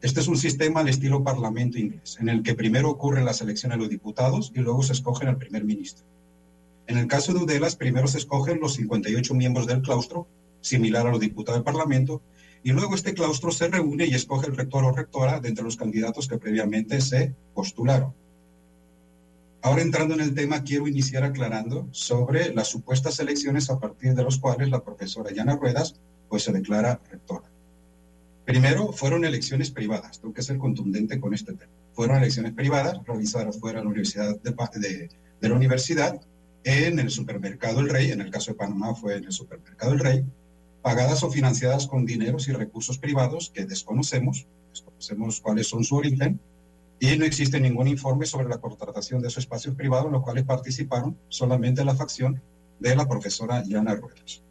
Este 0.00 0.20
es 0.20 0.28
un 0.28 0.38
sistema 0.38 0.80
al 0.80 0.88
estilo 0.88 1.22
parlamento 1.22 1.78
inglés, 1.78 2.16
en 2.20 2.30
el 2.30 2.42
que 2.42 2.54
primero 2.54 2.88
ocurren 2.88 3.26
las 3.26 3.42
elecciones 3.42 3.76
de 3.76 3.82
los 3.82 3.90
diputados 3.90 4.50
y 4.54 4.60
luego 4.60 4.82
se 4.82 4.94
escogen 4.94 5.28
al 5.28 5.36
primer 5.36 5.64
ministro. 5.64 6.04
En 6.86 6.96
el 6.96 7.06
caso 7.06 7.34
de 7.34 7.40
Udelas, 7.40 7.76
primero 7.76 8.08
se 8.08 8.18
escogen 8.18 8.60
los 8.60 8.74
58 8.74 9.34
miembros 9.34 9.66
del 9.66 9.82
claustro, 9.82 10.26
similar 10.62 11.06
a 11.06 11.10
los 11.10 11.20
diputados 11.20 11.58
del 11.58 11.64
Parlamento, 11.64 12.22
y 12.62 12.72
luego 12.72 12.94
este 12.94 13.14
claustro 13.14 13.50
se 13.50 13.68
reúne 13.68 14.06
y 14.06 14.14
escoge 14.14 14.46
el 14.46 14.56
rector 14.56 14.84
o 14.84 14.92
rectora 14.92 15.40
de 15.40 15.48
entre 15.48 15.64
los 15.64 15.76
candidatos 15.76 16.28
que 16.28 16.38
previamente 16.38 17.00
se 17.00 17.34
postularon. 17.54 18.12
Ahora 19.62 19.82
entrando 19.82 20.14
en 20.14 20.20
el 20.20 20.34
tema, 20.34 20.62
quiero 20.62 20.88
iniciar 20.88 21.22
aclarando 21.22 21.86
sobre 21.92 22.54
las 22.54 22.68
supuestas 22.68 23.18
elecciones 23.20 23.68
a 23.68 23.78
partir 23.78 24.14
de 24.14 24.22
los 24.22 24.38
cuales 24.38 24.70
la 24.70 24.82
profesora 24.82 25.32
Yana 25.32 25.56
Ruedas 25.56 25.96
pues 26.28 26.44
se 26.44 26.52
declara 26.52 27.00
rectora. 27.10 27.48
Primero, 28.44 28.92
fueron 28.92 29.24
elecciones 29.24 29.70
privadas, 29.70 30.20
tengo 30.20 30.32
que 30.34 30.42
ser 30.42 30.58
contundente 30.58 31.20
con 31.20 31.34
este 31.34 31.52
tema. 31.52 31.72
Fueron 31.92 32.16
elecciones 32.16 32.52
privadas 32.52 32.98
realizadas 33.06 33.58
fuera 33.58 33.80
la 33.80 33.88
Universidad 33.88 34.38
de, 34.40 34.54
de, 34.80 35.10
de 35.40 35.48
la 35.48 35.54
Universidad 35.54 36.20
en 36.64 36.98
el 36.98 37.10
supermercado 37.10 37.80
El 37.80 37.88
Rey, 37.88 38.10
en 38.10 38.20
el 38.20 38.30
caso 38.30 38.52
de 38.52 38.58
Panamá 38.58 38.94
fue 38.94 39.16
en 39.16 39.24
el 39.24 39.32
supermercado 39.32 39.92
El 39.92 40.00
Rey, 40.00 40.24
pagadas 40.82 41.22
o 41.22 41.30
financiadas 41.30 41.86
con 41.86 42.06
dineros 42.06 42.48
y 42.48 42.52
recursos 42.52 42.98
privados 42.98 43.50
que 43.54 43.64
desconocemos, 43.64 44.46
desconocemos 44.70 45.40
cuáles 45.40 45.68
son 45.68 45.84
su 45.84 45.96
origen, 45.96 46.40
y 46.98 47.16
no 47.16 47.24
existe 47.24 47.58
ningún 47.58 47.88
informe 47.88 48.26
sobre 48.26 48.48
la 48.48 48.58
contratación 48.58 49.22
de 49.22 49.28
esos 49.28 49.44
espacios 49.44 49.74
privados, 49.74 50.06
en 50.06 50.12
los 50.12 50.22
cuales 50.22 50.44
participaron 50.44 51.16
solamente 51.28 51.84
la 51.84 51.94
facción 51.94 52.40
de 52.78 52.94
la 52.94 53.08
profesora 53.08 53.64
Yana 53.64 53.94
Ruedas. 53.94 54.42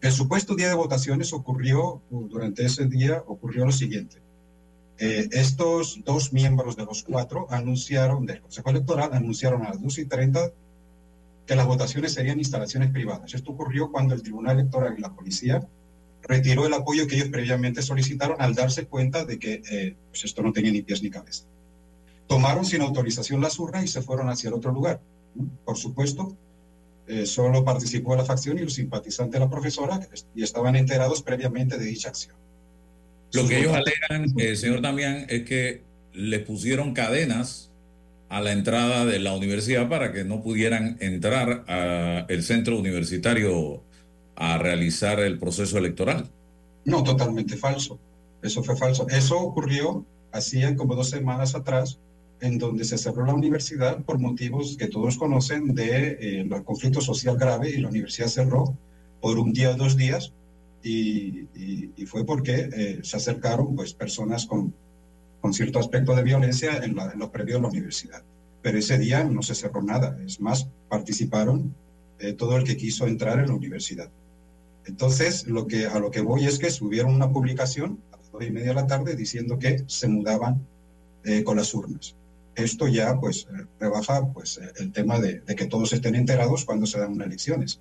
El 0.00 0.12
supuesto 0.12 0.54
día 0.54 0.68
de 0.68 0.74
votaciones 0.74 1.32
ocurrió, 1.32 2.00
durante 2.10 2.64
ese 2.64 2.86
día 2.86 3.22
ocurrió 3.26 3.64
lo 3.64 3.72
siguiente. 3.72 4.18
Eh, 4.98 5.28
estos 5.32 6.00
dos 6.04 6.32
miembros 6.32 6.76
de 6.76 6.84
los 6.84 7.02
cuatro 7.02 7.46
anunciaron, 7.50 8.26
del 8.26 8.40
Consejo 8.40 8.70
Electoral, 8.70 9.10
anunciaron 9.12 9.62
a 9.62 9.70
las 9.70 9.82
12 9.82 10.02
y 10.02 10.04
30 10.06 10.52
que 11.52 11.56
las 11.56 11.66
votaciones 11.66 12.14
serían 12.14 12.38
instalaciones 12.38 12.90
privadas. 12.90 13.34
Esto 13.34 13.52
ocurrió 13.52 13.90
cuando 13.90 14.14
el 14.14 14.22
Tribunal 14.22 14.58
Electoral 14.58 14.94
y 14.96 15.00
la 15.02 15.12
policía 15.12 15.62
retiró 16.22 16.66
el 16.66 16.72
apoyo 16.72 17.06
que 17.06 17.16
ellos 17.16 17.28
previamente 17.28 17.82
solicitaron 17.82 18.40
al 18.40 18.54
darse 18.54 18.86
cuenta 18.86 19.24
de 19.24 19.38
que 19.38 19.62
eh, 19.70 19.94
pues 20.10 20.24
esto 20.24 20.42
no 20.42 20.52
tenía 20.52 20.72
ni 20.72 20.82
pies 20.82 21.02
ni 21.02 21.10
cabeza 21.10 21.44
tomaron 22.32 22.64
sin 22.64 22.80
autorización 22.80 23.42
las 23.42 23.58
urnas 23.58 23.84
y 23.84 23.88
se 23.88 24.00
fueron 24.00 24.30
hacia 24.30 24.48
el 24.48 24.54
otro 24.54 24.72
lugar. 24.72 25.00
Por 25.66 25.76
supuesto, 25.76 26.34
eh, 27.06 27.26
solo 27.26 27.62
participó 27.62 28.16
la 28.16 28.24
facción 28.24 28.58
y 28.58 28.62
los 28.62 28.72
simpatizantes 28.72 29.34
de 29.34 29.40
la 29.40 29.50
profesora 29.50 30.00
y 30.34 30.42
estaban 30.42 30.74
enterados 30.76 31.22
previamente 31.22 31.76
de 31.76 31.84
dicha 31.84 32.08
acción. 32.08 32.34
Lo 33.34 33.46
que 33.46 33.58
ellos 33.58 33.74
alegan, 33.74 34.32
eh, 34.38 34.56
señor 34.56 34.80
Damián, 34.80 35.26
es 35.28 35.42
que 35.44 35.82
le 36.14 36.38
pusieron 36.38 36.94
cadenas 36.94 37.70
a 38.32 38.40
la 38.40 38.52
entrada 38.52 39.04
de 39.04 39.18
la 39.18 39.34
universidad 39.34 39.90
para 39.90 40.10
que 40.10 40.24
no 40.24 40.42
pudieran 40.42 40.96
entrar 41.00 41.64
al 41.68 42.42
centro 42.42 42.78
universitario 42.78 43.82
a 44.36 44.56
realizar 44.56 45.20
el 45.20 45.38
proceso 45.38 45.76
electoral. 45.76 46.30
No, 46.86 47.04
totalmente 47.04 47.58
falso. 47.58 47.98
Eso 48.42 48.64
fue 48.64 48.74
falso. 48.74 49.06
Eso 49.10 49.38
ocurrió 49.38 50.06
hacía 50.32 50.74
como 50.76 50.94
dos 50.94 51.10
semanas 51.10 51.54
atrás 51.54 51.98
en 52.40 52.56
donde 52.56 52.86
se 52.86 52.96
cerró 52.96 53.26
la 53.26 53.34
universidad 53.34 54.02
por 54.02 54.18
motivos 54.18 54.78
que 54.78 54.88
todos 54.88 55.18
conocen 55.18 55.74
de 55.74 56.16
eh, 56.18 56.62
conflicto 56.64 57.02
social 57.02 57.36
grave 57.36 57.68
y 57.68 57.82
la 57.82 57.88
universidad 57.88 58.28
cerró 58.28 58.74
por 59.20 59.38
un 59.38 59.52
día 59.52 59.72
o 59.72 59.76
dos 59.76 59.94
días 59.94 60.32
y, 60.82 61.48
y, 61.54 62.06
fue 62.06 62.24
porque 62.24 62.70
eh, 62.72 63.00
se 63.02 63.18
acercaron 63.18 63.76
pues 63.76 63.92
personas 63.92 64.46
con, 64.46 64.74
con 65.42 65.52
cierto 65.52 65.78
aspecto 65.78 66.16
de 66.16 66.22
violencia 66.22 66.78
en, 66.78 66.96
la, 66.96 67.10
en 67.10 67.18
lo 67.18 67.30
previo 67.30 67.58
a 67.58 67.60
la 67.60 67.68
universidad. 67.68 68.22
Pero 68.62 68.78
ese 68.78 68.96
día 68.96 69.22
no 69.24 69.42
se 69.42 69.54
cerró 69.54 69.82
nada, 69.82 70.18
es 70.24 70.40
más, 70.40 70.66
participaron 70.88 71.74
eh, 72.18 72.32
todo 72.32 72.56
el 72.56 72.64
que 72.64 72.78
quiso 72.78 73.06
entrar 73.06 73.38
en 73.38 73.48
la 73.48 73.54
universidad. 73.54 74.08
Entonces, 74.86 75.46
lo 75.46 75.66
que, 75.66 75.86
a 75.86 75.98
lo 75.98 76.10
que 76.10 76.22
voy 76.22 76.46
es 76.46 76.58
que 76.58 76.70
subieron 76.70 77.14
una 77.14 77.30
publicación 77.30 77.98
a 78.12 78.16
las 78.16 78.32
dos 78.32 78.42
y 78.42 78.50
media 78.50 78.68
de 78.68 78.74
la 78.74 78.86
tarde 78.86 79.16
diciendo 79.16 79.58
que 79.58 79.84
se 79.86 80.08
mudaban 80.08 80.64
eh, 81.24 81.44
con 81.44 81.58
las 81.58 81.74
urnas 81.74 82.14
esto 82.54 82.86
ya 82.86 83.18
pues 83.18 83.46
eh, 83.50 83.66
rebaja 83.80 84.26
pues 84.32 84.58
eh, 84.58 84.72
el 84.76 84.92
tema 84.92 85.18
de, 85.18 85.40
de, 85.40 85.54
que 85.54 85.66
todos 85.66 85.92
estén 85.92 86.14
enterados 86.14 86.64
cuando 86.64 86.86
se 86.86 86.98
dan 86.98 87.12
unas 87.12 87.26
elecciones. 87.26 87.80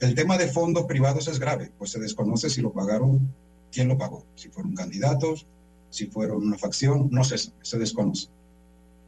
El 0.00 0.14
tema 0.14 0.36
de 0.36 0.48
fondos 0.48 0.86
privados 0.86 1.28
es 1.28 1.38
grave, 1.38 1.70
pues 1.78 1.92
se 1.92 2.00
desconoce 2.00 2.50
si 2.50 2.60
lo 2.60 2.72
pagaron, 2.72 3.32
quién 3.72 3.88
lo 3.88 3.96
pagó, 3.96 4.24
si 4.34 4.48
fueron 4.48 4.74
candidatos, 4.74 5.46
si 5.94 6.06
fueron 6.06 6.38
una 6.46 6.58
facción, 6.58 7.08
no 7.10 7.24
se 7.24 7.36
se 7.38 7.78
desconoce. 7.78 8.28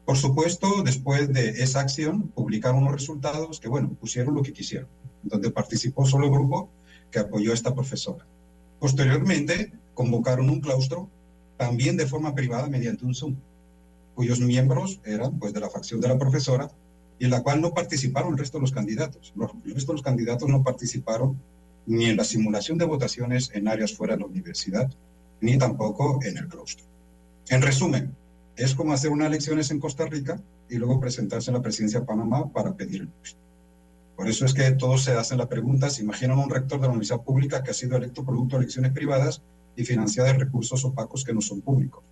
Por 0.05 0.17
supuesto, 0.17 0.83
después 0.85 1.33
de 1.33 1.49
esa 1.63 1.81
acción, 1.81 2.29
publicaron 2.29 2.85
los 2.85 2.93
resultados 2.93 3.59
que, 3.59 3.69
bueno, 3.69 3.91
pusieron 4.01 4.35
lo 4.35 4.43
que 4.43 4.53
quisieron, 4.53 4.89
donde 5.25 5.51
participó 5.51 6.07
solo 6.07 6.27
el 6.27 6.33
grupo 6.33 6.71
que 7.11 7.19
apoyó 7.19 7.51
a 7.51 7.55
esta 7.55 7.75
profesora. 7.75 8.25
Posteriormente, 8.79 9.73
convocaron 9.95 10.49
un 10.49 10.61
claustro, 10.61 11.09
también 11.57 11.97
de 11.97 12.07
forma 12.07 12.35
privada, 12.35 12.69
mediante 12.69 13.05
un 13.05 13.15
Zoom 13.15 13.37
cuyos 14.17 14.41
miembros 14.41 14.99
eran 15.05 15.39
pues 15.39 15.53
de 15.53 15.61
la 15.61 15.69
facción 15.69 16.01
de 16.01 16.09
la 16.09 16.19
profesora 16.19 16.71
y 17.19 17.27
en 17.27 17.31
la 17.31 17.43
cual 17.43 17.61
no 17.61 17.75
participaron 17.75 18.33
el 18.33 18.39
resto 18.39 18.59
de 18.59 18.63
los 18.63 18.73
candidatos. 18.73 19.33
Los, 19.37 19.51
el 19.65 19.75
resto 19.75 19.93
de 19.93 19.97
los 19.97 20.03
candidatos 20.03 20.49
no 20.49 20.65
participaron 20.65 21.39
ni 21.87 22.07
en 22.07 22.17
la 22.17 22.25
simulación 22.25 22.79
de 22.79 22.87
votaciones 22.87 23.51
en 23.55 23.69
áreas 23.69 23.93
fuera 23.93 24.15
de 24.15 24.21
la 24.21 24.27
universidad, 24.27 24.91
ni 25.41 25.59
tampoco 25.59 26.21
en 26.23 26.39
el 26.39 26.49
claustro. 26.49 26.85
En 27.49 27.63
resumen, 27.63 28.15
es 28.57 28.75
como 28.75 28.93
hacer 28.93 29.11
unas 29.11 29.29
elecciones 29.29 29.71
en 29.71 29.81
Costa 29.81 30.07
Rica 30.07 30.41
y 30.69 30.77
luego 30.77 31.01
presentarse 31.01 31.51
en 31.51 31.57
la 31.57 31.63
presidencia 31.63 32.01
de 32.01 32.07
Panamá 32.07 32.51
para 32.53 32.75
pedir 32.75 33.03
el 33.03 33.09
puesto. 33.09 33.39
Por 34.17 34.29
eso 34.29 34.47
es 34.47 34.55
que 34.55 34.71
todos 34.73 35.05
se 35.05 35.13
hacen 35.13 35.37
la 35.37 35.49
pregunta, 35.49 35.91
¿se 35.91 36.03
imaginan 36.03 36.39
un 36.39 36.49
rector 36.49 36.81
de 36.81 36.87
la 36.87 36.93
universidad 36.93 37.21
pública 37.21 37.63
que 37.63 37.71
ha 37.71 37.75
sido 37.75 37.97
electo 37.97 38.25
producto 38.25 38.57
de 38.57 38.63
elecciones 38.63 38.93
privadas 38.93 39.43
y 39.77 39.85
financiada 39.85 40.33
de 40.33 40.39
recursos 40.39 40.85
opacos 40.87 41.23
que 41.23 41.35
no 41.35 41.43
son 41.43 41.61
públicos? 41.61 42.03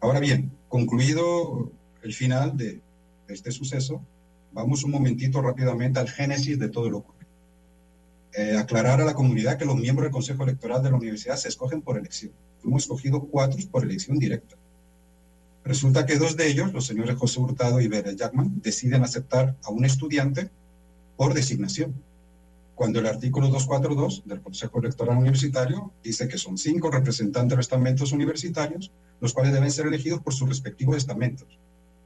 Ahora 0.00 0.20
bien, 0.20 0.52
concluido 0.68 1.72
el 2.02 2.14
final 2.14 2.56
de, 2.56 2.80
este 3.26 3.50
suceso, 3.50 4.00
vamos 4.52 4.84
un 4.84 4.92
momentito 4.92 5.42
rápidamente 5.42 5.98
al 5.98 6.08
génesis 6.08 6.60
de 6.60 6.68
todo 6.68 6.88
lo 6.88 6.98
ocurrido. 6.98 7.15
Eh, 8.36 8.56
aclarar 8.56 9.00
a 9.00 9.04
la 9.04 9.14
comunidad 9.14 9.56
que 9.56 9.64
los 9.64 9.76
miembros 9.76 10.04
del 10.04 10.12
Consejo 10.12 10.42
Electoral 10.42 10.82
de 10.82 10.90
la 10.90 10.96
universidad 10.96 11.36
se 11.36 11.48
escogen 11.48 11.80
por 11.80 11.96
elección. 11.96 12.32
Fuimos 12.60 12.82
escogidos 12.82 13.22
cuatro 13.30 13.58
por 13.70 13.82
elección 13.82 14.18
directa. 14.18 14.56
Resulta 15.64 16.04
que 16.04 16.18
dos 16.18 16.36
de 16.36 16.46
ellos, 16.48 16.72
los 16.72 16.86
señores 16.86 17.16
José 17.16 17.40
Hurtado 17.40 17.80
y 17.80 17.88
Vera 17.88 18.12
Jackman, 18.12 18.60
deciden 18.62 19.02
aceptar 19.02 19.56
a 19.64 19.70
un 19.70 19.84
estudiante 19.84 20.50
por 21.16 21.32
designación 21.32 21.94
cuando 22.76 23.00
el 23.00 23.06
artículo 23.06 23.48
242 23.48 24.24
del 24.26 24.42
Consejo 24.42 24.80
Electoral 24.80 25.16
Universitario 25.16 25.92
dice 26.04 26.28
que 26.28 26.36
son 26.36 26.58
cinco 26.58 26.90
representantes 26.90 27.56
de 27.56 27.62
estamentos 27.62 28.12
universitarios, 28.12 28.92
los 29.18 29.32
cuales 29.32 29.54
deben 29.54 29.70
ser 29.70 29.86
elegidos 29.86 30.20
por 30.20 30.34
sus 30.34 30.50
respectivos 30.50 30.98
estamentos. 30.98 31.48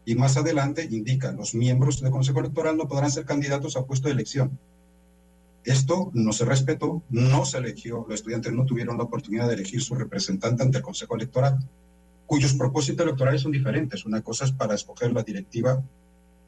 Y 0.04 0.14
más 0.14 0.36
adelante 0.36 0.86
indica, 0.88 1.32
los 1.32 1.56
miembros 1.56 2.00
del 2.00 2.12
Consejo 2.12 2.38
Electoral 2.38 2.76
no 2.76 2.86
podrán 2.86 3.10
ser 3.10 3.24
candidatos 3.24 3.76
a 3.76 3.84
puesto 3.84 4.06
de 4.06 4.14
elección. 4.14 4.56
Esto 5.64 6.10
no 6.14 6.32
se 6.32 6.44
respetó, 6.44 7.02
no 7.10 7.44
se 7.44 7.58
eligió, 7.58 8.06
los 8.08 8.14
estudiantes 8.16 8.52
no 8.52 8.64
tuvieron 8.64 8.96
la 8.96 9.04
oportunidad 9.04 9.48
de 9.48 9.54
elegir 9.54 9.82
su 9.82 9.94
representante 9.94 10.62
ante 10.62 10.78
el 10.78 10.82
Consejo 10.82 11.16
Electoral, 11.16 11.58
cuyos 12.26 12.54
propósitos 12.54 13.04
electorales 13.04 13.42
son 13.42 13.52
diferentes. 13.52 14.06
Una 14.06 14.22
cosa 14.22 14.44
es 14.44 14.52
para 14.52 14.74
escoger 14.74 15.12
la 15.12 15.22
directiva 15.22 15.82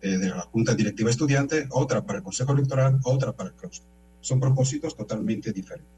eh, 0.00 0.16
de 0.16 0.28
la 0.28 0.42
Junta 0.42 0.74
Directiva 0.74 1.10
Estudiante, 1.10 1.66
otra 1.70 2.04
para 2.04 2.18
el 2.18 2.24
Consejo 2.24 2.52
Electoral, 2.52 3.00
otra 3.04 3.32
para 3.32 3.50
el 3.50 3.56
claustro 3.56 3.92
son 4.22 4.40
propósitos 4.40 4.96
totalmente 4.96 5.52
diferentes. 5.52 5.90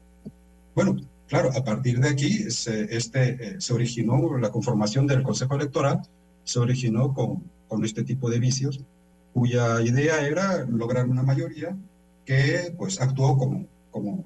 Bueno, 0.73 0.97
claro, 1.29 1.51
a 1.55 1.63
partir 1.63 1.99
de 2.01 2.09
aquí 2.09 2.51
se, 2.51 2.95
este, 2.95 3.29
eh, 3.29 3.55
se 3.61 3.73
originó 3.73 4.37
la 4.37 4.51
conformación 4.51 5.07
del 5.07 5.23
Consejo 5.23 5.55
Electoral, 5.55 6.01
se 6.43 6.59
originó 6.59 7.13
con, 7.13 7.43
con 7.69 7.85
este 7.85 8.03
tipo 8.03 8.29
de 8.29 8.39
vicios, 8.39 8.81
cuya 9.33 9.81
idea 9.81 10.27
era 10.27 10.65
lograr 10.65 11.07
una 11.07 11.23
mayoría 11.23 11.77
que 12.25 12.73
pues 12.77 12.99
actuó 12.99 13.37
como, 13.37 13.65
como, 13.91 14.25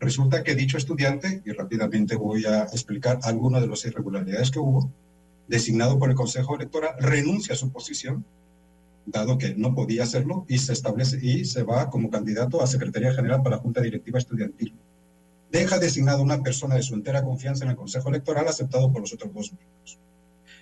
Resulta 0.00 0.44
que 0.44 0.54
dicho 0.54 0.78
estudiante, 0.78 1.42
y 1.44 1.50
rápidamente 1.50 2.14
voy 2.14 2.44
a 2.44 2.62
explicar 2.64 3.18
algunas 3.24 3.62
de 3.62 3.66
las 3.66 3.84
irregularidades 3.84 4.52
que 4.52 4.60
hubo, 4.60 4.88
designado 5.48 5.98
por 5.98 6.08
el 6.08 6.14
Consejo 6.14 6.54
Electoral, 6.54 6.94
renuncia 7.00 7.54
a 7.54 7.56
su 7.56 7.70
posición 7.72 8.24
dado 9.06 9.38
que 9.38 9.54
no 9.54 9.74
podía 9.74 10.04
hacerlo, 10.04 10.44
y 10.48 10.58
se 10.58 10.72
establece 10.72 11.18
y 11.20 11.44
se 11.46 11.62
va 11.62 11.90
como 11.90 12.10
candidato 12.10 12.62
a 12.62 12.66
Secretaría 12.66 13.12
General 13.12 13.42
para 13.42 13.56
la 13.56 13.62
Junta 13.62 13.80
Directiva 13.80 14.18
Estudiantil. 14.18 14.74
Deja 15.50 15.78
designada 15.78 16.20
una 16.20 16.42
persona 16.42 16.74
de 16.74 16.82
su 16.82 16.94
entera 16.94 17.24
confianza 17.24 17.64
en 17.64 17.70
el 17.70 17.76
Consejo 17.76 18.10
Electoral 18.10 18.46
aceptado 18.46 18.92
por 18.92 19.00
los 19.00 19.12
otros 19.14 19.32
dos 19.32 19.52
miembros. 19.52 19.98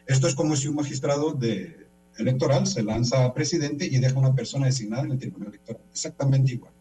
Esto 0.07 0.29
es 0.29 0.35
como 0.37 0.55
si 0.55 0.69
un 0.69 0.77
magistrado 0.77 1.33
de, 1.33 1.86
electoral 2.19 2.67
se 2.67 2.83
lanza 2.83 3.25
a 3.25 3.35
presidente 3.35 3.87
y 3.87 3.99
deja 3.99 4.19
una 4.19 4.35
persona 4.35 4.67
designada 4.67 5.05
en 5.05 5.13
el 5.13 5.19
Tribunal 5.19 5.49
Electoral. 5.49 5.83
Exactamente 5.93 6.53
igual. 6.53 6.73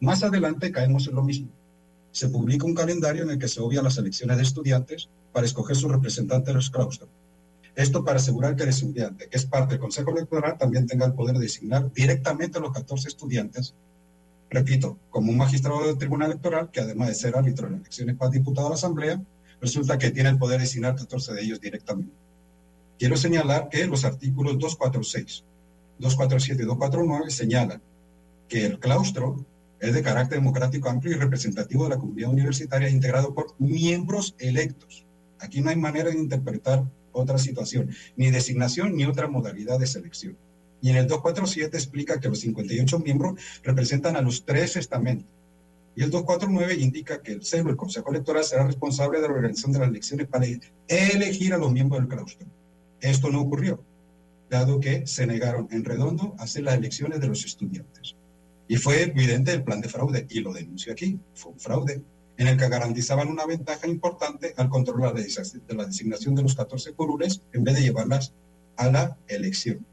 Más 0.00 0.22
adelante 0.22 0.72
caemos 0.72 1.06
en 1.06 1.14
lo 1.14 1.22
mismo. 1.22 1.48
Se 2.10 2.28
publica 2.28 2.66
un 2.66 2.74
calendario 2.74 3.22
en 3.22 3.30
el 3.30 3.38
que 3.38 3.48
se 3.48 3.60
obvian 3.60 3.84
las 3.84 3.98
elecciones 3.98 4.36
de 4.36 4.42
estudiantes 4.42 5.08
para 5.32 5.46
escoger 5.46 5.76
su 5.76 5.88
representante 5.88 6.50
de 6.50 6.54
los 6.54 6.70
claustros. 6.70 7.08
Esto 7.74 8.04
para 8.04 8.18
asegurar 8.18 8.54
que 8.54 8.64
el 8.64 8.68
estudiante, 8.68 9.28
que 9.28 9.36
es 9.38 9.46
parte 9.46 9.74
del 9.74 9.80
Consejo 9.80 10.10
Electoral, 10.10 10.58
también 10.58 10.86
tenga 10.86 11.06
el 11.06 11.14
poder 11.14 11.36
de 11.36 11.44
designar 11.44 11.90
directamente 11.94 12.58
a 12.58 12.60
los 12.60 12.72
14 12.72 13.08
estudiantes, 13.08 13.72
repito, 14.50 14.98
como 15.08 15.30
un 15.30 15.38
magistrado 15.38 15.86
del 15.86 15.96
Tribunal 15.96 16.32
Electoral, 16.32 16.70
que 16.70 16.80
además 16.80 17.08
de 17.08 17.14
ser 17.14 17.34
árbitro 17.34 17.68
en 17.68 17.76
elecciones 17.76 18.16
para 18.16 18.30
diputado 18.30 18.66
a 18.66 18.70
la 18.70 18.76
Asamblea, 18.76 19.22
resulta 19.60 19.96
que 19.96 20.10
tiene 20.10 20.28
el 20.28 20.38
poder 20.38 20.58
de 20.58 20.64
designar 20.64 20.96
14 20.96 21.32
de 21.32 21.42
ellos 21.42 21.60
directamente. 21.60 22.12
Quiero 22.98 23.16
señalar 23.16 23.68
que 23.68 23.86
los 23.86 24.04
artículos 24.04 24.58
246, 24.58 25.44
247 25.98 26.62
y 26.62 26.66
249 26.66 27.30
señalan 27.30 27.82
que 28.48 28.66
el 28.66 28.78
claustro 28.78 29.44
es 29.80 29.94
de 29.94 30.02
carácter 30.02 30.38
democrático 30.38 30.88
amplio 30.88 31.16
y 31.16 31.18
representativo 31.18 31.84
de 31.84 31.90
la 31.90 31.98
comunidad 31.98 32.30
universitaria 32.30 32.88
integrado 32.88 33.34
por 33.34 33.54
miembros 33.58 34.34
electos. 34.38 35.04
Aquí 35.40 35.60
no 35.60 35.70
hay 35.70 35.76
manera 35.76 36.10
de 36.10 36.18
interpretar 36.18 36.84
otra 37.10 37.38
situación, 37.38 37.90
ni 38.16 38.30
designación 38.30 38.96
ni 38.96 39.04
otra 39.04 39.26
modalidad 39.26 39.80
de 39.80 39.86
selección. 39.86 40.36
Y 40.80 40.90
en 40.90 40.96
el 40.96 41.08
247 41.08 41.76
explica 41.76 42.20
que 42.20 42.28
los 42.28 42.40
58 42.40 42.98
miembros 43.00 43.40
representan 43.62 44.16
a 44.16 44.20
los 44.20 44.44
tres 44.44 44.76
estamentos. 44.76 45.28
Y 45.94 46.02
el 46.02 46.10
249 46.10 46.74
indica 46.80 47.20
que 47.22 47.32
el 47.32 47.44
CENO, 47.44 47.70
el 47.70 47.76
Consejo 47.76 48.10
Electoral, 48.10 48.44
será 48.44 48.64
responsable 48.64 49.20
de 49.20 49.28
la 49.28 49.34
organización 49.34 49.72
de 49.72 49.78
las 49.80 49.88
elecciones 49.88 50.26
para 50.26 50.46
elegir 50.88 51.52
a 51.54 51.58
los 51.58 51.70
miembros 51.70 52.00
del 52.00 52.08
claustro. 52.08 52.46
Esto 53.02 53.30
no 53.30 53.42
ocurrió, 53.42 53.82
dado 54.48 54.80
que 54.80 55.06
se 55.06 55.26
negaron 55.26 55.68
en 55.70 55.84
redondo 55.84 56.34
a 56.38 56.44
hacer 56.44 56.62
las 56.62 56.76
elecciones 56.76 57.20
de 57.20 57.26
los 57.26 57.44
estudiantes. 57.44 58.14
Y 58.68 58.76
fue 58.76 59.02
evidente 59.02 59.52
el 59.52 59.64
plan 59.64 59.80
de 59.80 59.88
fraude, 59.88 60.26
y 60.30 60.40
lo 60.40 60.52
denuncio 60.52 60.92
aquí, 60.92 61.18
fue 61.34 61.52
un 61.52 61.60
fraude 61.60 62.00
en 62.38 62.46
el 62.46 62.56
que 62.56 62.68
garantizaban 62.68 63.28
una 63.28 63.44
ventaja 63.44 63.86
importante 63.86 64.54
al 64.56 64.68
controlar 64.68 65.14
la 65.14 65.84
designación 65.84 66.34
de 66.34 66.42
los 66.42 66.54
14 66.54 66.92
curules 66.92 67.42
en 67.52 67.64
vez 67.64 67.74
de 67.74 67.82
llevarlas 67.82 68.32
a 68.76 68.90
la 68.90 69.16
elección. 69.28 69.84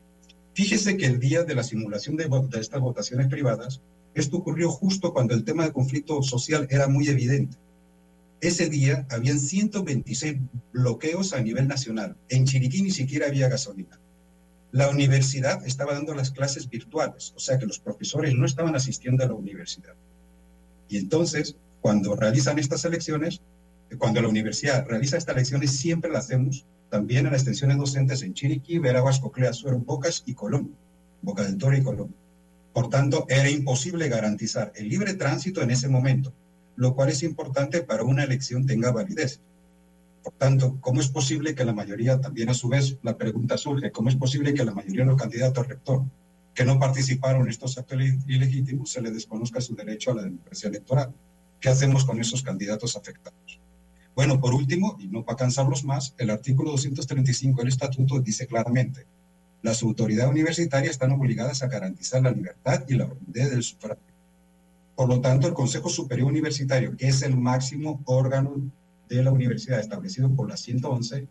Fíjese 0.54 0.98
que 0.98 1.08
el 1.08 1.20
día 1.20 1.44
de 1.44 1.56
la 1.56 1.64
simulación 1.64 2.16
de, 2.16 2.28
de 2.28 2.60
estas 2.60 2.80
votaciones 2.80 3.28
privadas, 3.28 3.82
esto 4.14 4.38
ocurrió 4.38 4.70
justo 4.70 5.14
cuando 5.14 5.34
el 5.34 5.44
tema 5.44 5.66
de 5.66 5.74
conflicto 5.74 6.22
social 6.22 6.68
era 6.70 6.88
muy 6.88 7.08
evidente. 7.08 7.58
Ese 8.42 8.70
día 8.70 9.06
habían 9.10 9.40
126 9.40 10.38
bloqueos 10.72 11.34
a 11.34 11.42
nivel 11.42 11.68
nacional. 11.68 12.16
En 12.30 12.46
Chiriquí 12.46 12.82
ni 12.82 12.92
siquiera 12.92 13.28
había 13.28 13.50
gasolina. 13.50 14.00
La 14.72 14.90
universidad 14.90 15.66
estaba 15.66 15.94
dando 15.94 16.14
las 16.14 16.32
clases 16.32 16.70
virtuales, 16.70 17.34
o 17.36 17.40
sea 17.40 17.58
que 17.58 17.66
los 17.66 17.80
profesores 17.80 18.36
no 18.36 18.46
estaban 18.46 18.76
asistiendo 18.76 19.24
a 19.24 19.28
la 19.28 19.34
universidad. 19.34 19.94
Y 20.88 20.98
entonces, 20.98 21.56
cuando 21.82 22.16
realizan 22.16 22.60
estas 22.60 22.86
elecciones, 22.86 23.42
cuando 23.98 24.22
la 24.22 24.30
universidad 24.30 24.88
realiza 24.88 25.18
estas 25.18 25.36
elecciones, 25.36 25.72
siempre 25.72 26.12
las 26.12 26.26
hacemos 26.26 26.66
también 26.90 27.26
en 27.26 27.34
las 27.34 27.42
extensiones 27.42 27.78
docentes 27.78 28.22
en 28.22 28.34
Chiriquí, 28.34 28.80
Veraguas, 28.80 29.20
Coclea, 29.20 29.54
Suero, 29.54 29.80
Bocas 29.80 30.24
y 30.26 30.34
Colón, 30.34 30.76
Boca 31.22 31.44
del 31.44 31.58
Toro 31.58 31.76
y 31.76 31.84
Colón. 31.84 32.14
Por 32.74 32.90
tanto, 32.90 33.26
era 33.28 33.50
imposible 33.50 34.08
garantizar 34.08 34.72
el 34.76 34.88
libre 34.88 35.16
tránsito 35.16 35.62
en 35.62 35.72
ese 35.72 35.90
momento, 35.90 36.32
lo 36.80 36.96
cual 36.96 37.10
es 37.10 37.24
importante 37.24 37.82
para 37.82 38.04
una 38.04 38.24
elección 38.24 38.66
tenga 38.66 38.94
validez. 38.94 39.42
Por 40.24 40.32
tanto, 40.36 40.78
¿cómo 40.80 41.02
es 41.02 41.10
posible 41.10 41.54
que 41.54 41.66
la 41.66 41.74
mayoría, 41.74 42.22
también 42.22 42.48
a 42.48 42.54
su 42.54 42.70
vez 42.70 42.96
la 43.04 43.18
pregunta 43.18 43.58
surge, 43.58 43.92
¿cómo 43.92 44.08
es 44.08 44.16
posible 44.16 44.54
que 44.54 44.64
la 44.64 44.74
mayoría 44.74 45.02
de 45.02 45.12
los 45.12 45.22
candidatos 45.22 45.66
a 45.66 45.68
rector 45.68 46.04
que 46.56 46.64
no 46.64 46.80
participaron 46.80 47.42
en 47.42 47.50
estos 47.50 47.78
actos 47.78 48.00
ilegítimos 48.28 48.92
se 48.92 49.02
les 49.02 49.14
desconozca 49.14 49.60
su 49.60 49.76
derecho 49.76 50.12
a 50.12 50.16
la 50.16 50.22
democracia 50.24 50.70
electoral? 50.70 51.14
¿Qué 51.60 51.68
hacemos 51.68 52.06
con 52.06 52.18
esos 52.22 52.44
candidatos 52.44 52.96
afectados? 52.96 53.60
Bueno, 54.16 54.40
por 54.40 54.54
último, 54.54 54.96
y 55.02 55.08
no 55.08 55.26
para 55.26 55.36
cansarlos 55.36 55.84
más, 55.84 56.14
el 56.18 56.30
artículo 56.30 56.72
235 56.72 57.60
del 57.60 57.68
estatuto 57.68 58.22
dice 58.22 58.48
claramente, 58.48 59.06
las 59.64 59.84
autoridades 59.84 60.32
universitarias 60.32 60.92
están 60.92 61.12
obligadas 61.12 61.62
a 61.62 61.68
garantizar 61.68 62.22
la 62.22 62.32
libertad 62.32 62.86
y 62.88 62.94
la 62.94 63.04
validez 63.06 63.52
del 63.52 63.64
sufragio. 63.64 64.09
Por 65.00 65.08
lo 65.08 65.22
tanto, 65.22 65.48
el 65.48 65.54
Consejo 65.54 65.88
Superior 65.88 66.28
Universitario, 66.28 66.98
que 66.98 67.08
es 67.08 67.22
el 67.22 67.38
máximo 67.38 68.02
órgano 68.04 68.70
de 69.08 69.24
la 69.24 69.32
universidad 69.32 69.80
establecido 69.80 70.30
por 70.30 70.50
la 70.50 70.58
111, 70.58 71.26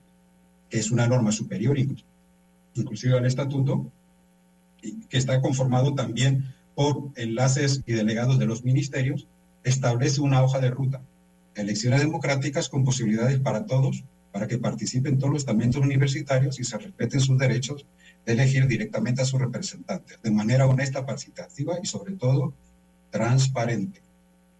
que 0.71 0.79
es 0.79 0.91
una 0.91 1.07
norma 1.07 1.33
superior 1.33 1.77
inclusive 2.75 3.19
al 3.19 3.27
estatuto, 3.27 3.93
que 4.81 5.19
está 5.19 5.43
conformado 5.43 5.95
también 5.95 6.55
por 6.75 7.11
enlaces 7.17 7.83
y 7.85 7.93
delegados 7.93 8.39
de 8.39 8.47
los 8.47 8.65
ministerios, 8.65 9.27
establece 9.65 10.23
una 10.23 10.43
hoja 10.43 10.61
de 10.61 10.71
ruta. 10.71 11.03
Elecciones 11.55 12.01
democráticas 12.01 12.71
con 12.71 12.85
posibilidades 12.85 13.39
para 13.39 13.67
todos, 13.67 14.03
para 14.33 14.47
que 14.47 14.57
participen 14.57 15.19
todos 15.19 15.35
los 15.35 15.43
estamentos 15.43 15.83
universitarios 15.83 16.59
y 16.59 16.65
se 16.65 16.79
respeten 16.79 17.21
sus 17.21 17.37
derechos 17.37 17.85
de 18.25 18.33
elegir 18.33 18.67
directamente 18.67 19.21
a 19.21 19.27
sus 19.27 19.39
representantes, 19.39 20.19
de 20.23 20.31
manera 20.31 20.67
honesta, 20.67 21.05
participativa 21.05 21.79
y 21.83 21.87
sobre 21.87 22.15
todo 22.15 22.55
transparente. 23.11 24.01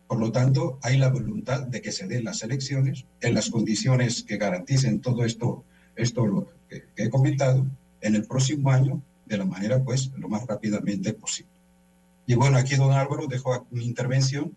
Por 0.07 0.19
lo 0.19 0.33
tanto, 0.33 0.79
hay 0.83 0.97
la 0.97 1.11
voluntad 1.11 1.67
de 1.67 1.83
que 1.83 1.93
se 1.93 2.07
den 2.07 2.25
las 2.25 2.43
elecciones 2.43 3.05
en 3.21 3.35
las 3.35 3.51
condiciones 3.51 4.23
que 4.23 4.39
garanticen 4.39 5.01
todo 5.01 5.25
esto, 5.25 5.65
esto 5.97 6.27
lo 6.27 6.49
que, 6.69 6.85
he 6.97 7.11
comentado, 7.11 7.67
en 8.01 8.15
el 8.15 8.25
próximo 8.25 8.71
año, 8.71 9.03
de 9.27 9.37
la 9.37 9.45
manera, 9.45 9.83
pues, 9.83 10.11
lo 10.17 10.29
más 10.29 10.47
rápidamente 10.47 11.13
posible. 11.13 11.53
Y 12.27 12.35
bueno, 12.35 12.57
aquí 12.57 12.77
don 12.77 12.93
Álvaro 12.93 13.27
dejó 13.27 13.67
mi 13.71 13.85
intervención 13.85 14.57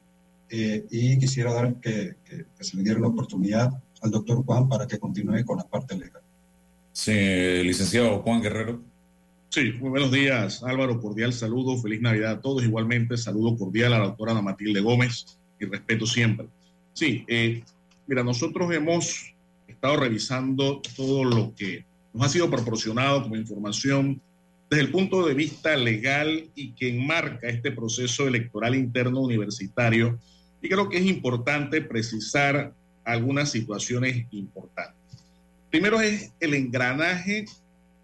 eh, 0.50 0.86
y 0.90 1.18
quisiera 1.18 1.54
dar 1.54 1.76
que, 1.76 2.16
que, 2.26 2.46
se 2.64 2.78
le 2.78 2.84
diera 2.84 3.00
la 3.00 3.08
oportunidad 3.08 3.72
al 4.02 4.12
doctor 4.12 4.44
Juan 4.46 4.70
para 4.70 4.88
que 4.88 5.00
continúe 5.00 5.44
con 5.46 5.58
la 5.58 5.64
parte 5.64 5.98
legal. 5.98 6.22
Sí, 6.94 7.14
licenciado 7.64 8.20
Juan 8.20 8.42
Guerrero. 8.42 8.82
Sí, 9.54 9.72
buenos 9.72 10.14
días, 10.14 10.64
Álvaro. 10.64 11.02
Cordial 11.02 11.34
saludo, 11.34 11.78
feliz 11.78 12.00
Navidad 12.00 12.32
a 12.32 12.40
todos. 12.40 12.64
Igualmente, 12.64 13.18
saludo 13.18 13.58
cordial 13.58 13.92
a 13.92 14.00
la 14.00 14.06
doctora 14.06 14.32
Ana 14.32 14.42
Matilde 14.42 14.80
Gómez 14.80 15.38
y 15.60 15.66
respeto 15.66 16.06
siempre. 16.06 16.48
Sí, 16.94 17.26
eh, 17.28 17.62
mira, 18.08 18.24
nosotros 18.24 18.74
hemos 18.74 19.34
estado 19.68 19.98
revisando 19.98 20.82
todo 20.96 21.26
lo 21.26 21.54
que 21.54 21.84
nos 22.14 22.28
ha 22.28 22.30
sido 22.30 22.50
proporcionado 22.50 23.24
como 23.24 23.36
información 23.36 24.22
desde 24.70 24.86
el 24.86 24.90
punto 24.90 25.28
de 25.28 25.34
vista 25.34 25.76
legal 25.76 26.46
y 26.56 26.72
que 26.72 26.88
enmarca 26.88 27.50
este 27.50 27.74
proceso 27.74 28.30
electoral 28.30 28.74
interno 28.74 29.20
universitario. 29.20 30.18
Y 30.62 30.70
creo 30.70 30.88
que 30.88 31.00
es 31.00 31.06
importante 31.06 31.82
precisar 31.82 32.74
algunas 33.04 33.52
situaciones 33.52 34.28
importantes. 34.32 34.96
Primero 35.70 36.00
es 36.00 36.32
el 36.40 36.54
engranaje 36.54 37.44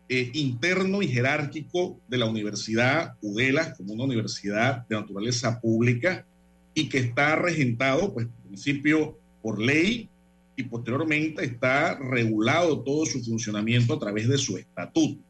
eh, 0.10 0.32
interno 0.34 1.02
y 1.02 1.08
jerárquico 1.08 2.00
de 2.08 2.18
la 2.18 2.26
Universidad 2.26 3.16
UDELA 3.22 3.74
como 3.76 3.94
una 3.94 4.06
universidad 4.06 4.88
de 4.88 4.96
naturaleza 4.96 5.60
pública 5.60 6.26
y 6.74 6.88
que 6.88 7.00
está 7.00 7.36
regentado, 7.36 8.14
pues, 8.14 8.28
en 8.28 8.50
principio 8.50 9.18
por 9.42 9.60
ley 9.60 10.08
y 10.56 10.64
posteriormente 10.64 11.44
está 11.44 11.96
regulado 12.00 12.80
todo 12.80 13.06
su 13.06 13.24
funcionamiento 13.24 13.94
a 13.94 14.00
través 14.00 14.28
de 14.28 14.38
su 14.38 14.58
estatuto. 14.58 15.22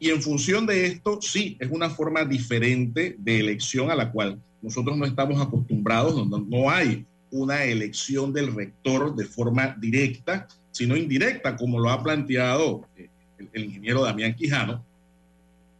Y 0.00 0.10
en 0.10 0.22
función 0.22 0.66
de 0.66 0.86
esto, 0.86 1.20
sí, 1.20 1.56
es 1.60 1.70
una 1.70 1.90
forma 1.90 2.24
diferente 2.24 3.16
de 3.18 3.40
elección 3.40 3.90
a 3.90 3.96
la 3.96 4.10
cual 4.10 4.40
nosotros 4.62 4.96
no 4.96 5.04
estamos 5.04 5.40
acostumbrados, 5.40 6.14
donde 6.14 6.40
no 6.48 6.70
hay 6.70 7.04
una 7.30 7.64
elección 7.64 8.32
del 8.32 8.54
rector 8.54 9.14
de 9.14 9.24
forma 9.24 9.76
directa, 9.78 10.48
sino 10.70 10.96
indirecta, 10.96 11.56
como 11.56 11.78
lo 11.78 11.90
ha 11.90 12.02
planteado 12.02 12.86
el, 13.52 13.64
ingeniero 13.64 14.02
Damián 14.02 14.34
Quijano, 14.34 14.84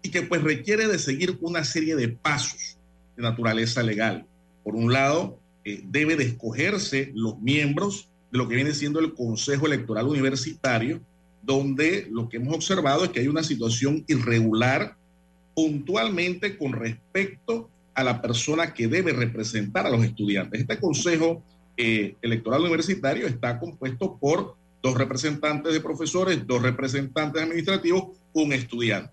y 0.02 0.10
que 0.10 0.22
pues 0.22 0.42
requiere 0.42 0.86
de 0.86 0.98
seguir 0.98 1.38
una 1.40 1.64
serie 1.64 1.96
de 1.96 2.08
pasos 2.08 2.76
de 3.16 3.22
naturaleza 3.22 3.82
legal. 3.82 4.26
Por 4.62 4.74
un 4.74 4.92
lado, 4.92 5.38
eh, 5.64 5.82
debe 5.84 6.16
de 6.16 6.24
escogerse 6.24 7.12
los 7.14 7.38
miembros 7.40 8.08
de 8.30 8.38
lo 8.38 8.48
que 8.48 8.54
viene 8.54 8.74
siendo 8.74 9.00
el 9.00 9.14
Consejo 9.14 9.66
Electoral 9.66 10.06
Universitario, 10.06 11.00
donde 11.42 12.06
lo 12.10 12.28
que 12.28 12.36
hemos 12.36 12.54
observado 12.54 13.04
es 13.04 13.10
que 13.10 13.20
hay 13.20 13.28
una 13.28 13.42
situación 13.42 14.04
irregular 14.06 14.96
puntualmente 15.54 16.56
con 16.56 16.72
respecto 16.72 17.68
a 17.94 18.04
la 18.04 18.22
persona 18.22 18.74
que 18.74 18.86
debe 18.86 19.12
representar 19.12 19.86
a 19.86 19.90
los 19.90 20.04
estudiantes. 20.04 20.60
Este 20.60 20.78
Consejo 20.78 21.42
eh, 21.76 22.14
Electoral 22.22 22.60
Universitario 22.60 23.26
está 23.26 23.58
compuesto 23.58 24.16
por 24.20 24.56
dos 24.82 24.94
representantes 24.96 25.72
de 25.72 25.80
profesores, 25.80 26.46
dos 26.46 26.62
representantes 26.62 27.42
administrativos, 27.42 28.04
un 28.32 28.52
estudiante. 28.52 29.12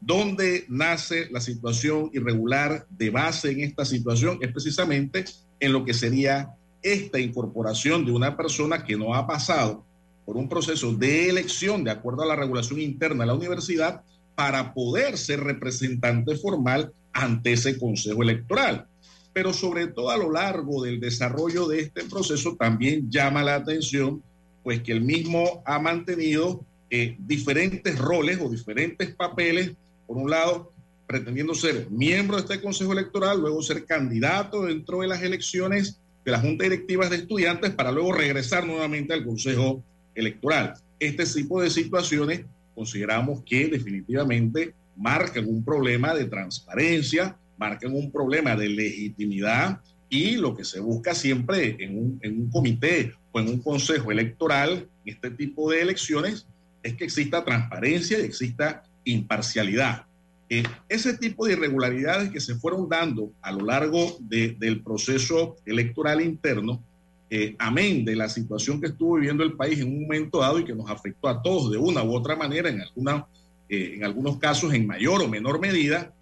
¿Dónde 0.00 0.66
nace 0.68 1.28
la 1.30 1.40
situación 1.40 2.10
irregular 2.12 2.86
de 2.90 3.10
base 3.10 3.50
en 3.50 3.60
esta 3.60 3.84
situación? 3.84 4.38
Es 4.42 4.52
precisamente 4.52 5.24
en 5.60 5.72
lo 5.72 5.84
que 5.84 5.94
sería 5.94 6.54
esta 6.82 7.18
incorporación 7.18 8.04
de 8.04 8.12
una 8.12 8.36
persona 8.36 8.84
que 8.84 8.96
no 8.96 9.14
ha 9.14 9.26
pasado 9.26 9.84
por 10.26 10.36
un 10.36 10.48
proceso 10.48 10.92
de 10.92 11.30
elección 11.30 11.84
de 11.84 11.90
acuerdo 11.90 12.22
a 12.22 12.26
la 12.26 12.36
regulación 12.36 12.80
interna 12.80 13.24
de 13.24 13.28
la 13.28 13.34
universidad 13.34 14.02
para 14.34 14.74
poder 14.74 15.16
ser 15.16 15.40
representante 15.40 16.36
formal 16.36 16.92
ante 17.12 17.52
ese 17.52 17.78
consejo 17.78 18.22
electoral. 18.22 18.86
Pero 19.32 19.52
sobre 19.52 19.86
todo 19.88 20.10
a 20.10 20.16
lo 20.16 20.30
largo 20.30 20.82
del 20.82 21.00
desarrollo 21.00 21.66
de 21.66 21.80
este 21.80 22.04
proceso 22.04 22.56
también 22.56 23.10
llama 23.10 23.42
la 23.42 23.56
atención, 23.56 24.22
pues 24.64 24.82
que 24.82 24.92
el 24.92 25.02
mismo 25.02 25.62
ha 25.66 25.78
mantenido 25.78 26.64
eh, 26.90 27.16
diferentes 27.18 27.98
roles 27.98 28.40
o 28.40 28.48
diferentes 28.48 29.14
papeles, 29.14 29.72
por 30.06 30.16
un 30.16 30.30
lado, 30.30 30.72
pretendiendo 31.06 31.54
ser 31.54 31.88
miembro 31.90 32.36
de 32.36 32.42
este 32.42 32.60
consejo 32.60 32.92
electoral, 32.92 33.40
luego 33.40 33.62
ser 33.62 33.84
candidato 33.84 34.62
dentro 34.62 35.00
de 35.00 35.08
las 35.08 35.22
elecciones 35.22 36.00
de 36.24 36.32
la 36.32 36.40
Junta 36.40 36.64
Directiva 36.64 37.08
de 37.08 37.16
Estudiantes 37.16 37.72
para 37.72 37.92
luego 37.92 38.12
regresar 38.12 38.66
nuevamente 38.66 39.12
al 39.12 39.24
Consejo 39.24 39.84
Electoral. 40.14 40.74
Este 40.98 41.26
tipo 41.26 41.60
de 41.60 41.68
situaciones 41.68 42.46
consideramos 42.74 43.42
que 43.44 43.68
definitivamente 43.68 44.74
marcan 44.96 45.46
un 45.46 45.62
problema 45.62 46.14
de 46.14 46.24
transparencia, 46.24 47.36
marcan 47.58 47.94
un 47.94 48.10
problema 48.10 48.56
de 48.56 48.70
legitimidad 48.70 49.80
y 50.08 50.36
lo 50.36 50.56
que 50.56 50.64
se 50.64 50.80
busca 50.80 51.14
siempre 51.14 51.76
en 51.78 51.98
un, 51.98 52.18
en 52.22 52.40
un 52.40 52.50
comité 52.50 53.12
o 53.34 53.40
en 53.40 53.48
un 53.48 53.58
consejo 53.58 54.12
electoral, 54.12 54.88
en 55.04 55.14
este 55.14 55.30
tipo 55.30 55.70
de 55.70 55.82
elecciones, 55.82 56.46
es 56.84 56.94
que 56.94 57.04
exista 57.04 57.44
transparencia 57.44 58.20
y 58.20 58.22
exista 58.22 58.84
imparcialidad. 59.02 60.06
Eh, 60.48 60.62
ese 60.88 61.18
tipo 61.18 61.44
de 61.44 61.54
irregularidades 61.54 62.30
que 62.30 62.40
se 62.40 62.54
fueron 62.54 62.88
dando 62.88 63.32
a 63.42 63.50
lo 63.50 63.64
largo 63.64 64.16
de, 64.20 64.54
del 64.56 64.82
proceso 64.82 65.56
electoral 65.66 66.20
interno, 66.20 66.80
eh, 67.28 67.56
amén 67.58 68.04
de 68.04 68.14
la 68.14 68.28
situación 68.28 68.80
que 68.80 68.86
estuvo 68.86 69.16
viviendo 69.16 69.42
el 69.42 69.54
país 69.54 69.80
en 69.80 69.88
un 69.88 70.02
momento 70.02 70.38
dado 70.38 70.60
y 70.60 70.64
que 70.64 70.74
nos 70.74 70.88
afectó 70.88 71.28
a 71.28 71.42
todos 71.42 71.72
de 71.72 71.78
una 71.78 72.04
u 72.04 72.14
otra 72.14 72.36
manera, 72.36 72.68
en, 72.68 72.82
alguna, 72.82 73.26
eh, 73.68 73.94
en 73.96 74.04
algunos 74.04 74.38
casos 74.38 74.72
en 74.74 74.86
mayor 74.86 75.20
o 75.20 75.28
menor 75.28 75.58
medida, 75.58 76.12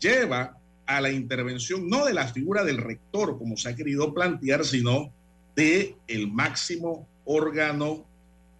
lleva 0.00 0.58
a 0.84 1.00
la 1.00 1.12
intervención 1.12 1.88
no 1.88 2.06
de 2.06 2.14
la 2.14 2.26
figura 2.26 2.64
del 2.64 2.78
rector, 2.78 3.38
como 3.38 3.56
se 3.56 3.68
ha 3.68 3.76
querido 3.76 4.12
plantear, 4.12 4.64
sino 4.64 5.12
de 5.56 5.96
el 6.06 6.30
máximo 6.30 7.08
órgano 7.24 8.04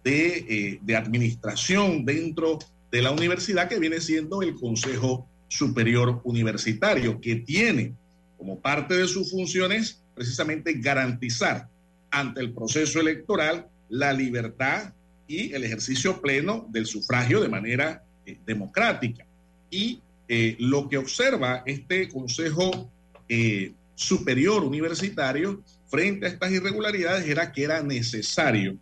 de, 0.03 0.79
de 0.81 0.95
administración 0.95 2.03
dentro 2.03 2.59
de 2.91 3.01
la 3.01 3.11
universidad, 3.11 3.69
que 3.69 3.79
viene 3.79 4.01
siendo 4.01 4.41
el 4.41 4.55
Consejo 4.55 5.27
Superior 5.47 6.19
Universitario, 6.23 7.21
que 7.21 7.35
tiene 7.37 7.93
como 8.37 8.59
parte 8.59 8.95
de 8.95 9.07
sus 9.07 9.31
funciones 9.31 10.01
precisamente 10.15 10.73
garantizar 10.73 11.67
ante 12.11 12.41
el 12.41 12.51
proceso 12.51 12.99
electoral 12.99 13.67
la 13.89 14.13
libertad 14.13 14.93
y 15.27 15.53
el 15.53 15.63
ejercicio 15.63 16.21
pleno 16.21 16.67
del 16.69 16.85
sufragio 16.85 17.41
de 17.41 17.49
manera 17.49 18.03
eh, 18.25 18.37
democrática. 18.45 19.25
Y 19.69 20.01
eh, 20.27 20.55
lo 20.59 20.89
que 20.89 20.97
observa 20.97 21.63
este 21.65 22.09
Consejo 22.09 22.89
eh, 23.29 23.73
Superior 23.95 24.63
Universitario 24.63 25.61
frente 25.89 26.25
a 26.25 26.29
estas 26.29 26.51
irregularidades 26.51 27.27
era 27.27 27.51
que 27.51 27.63
era 27.63 27.81
necesario 27.81 28.77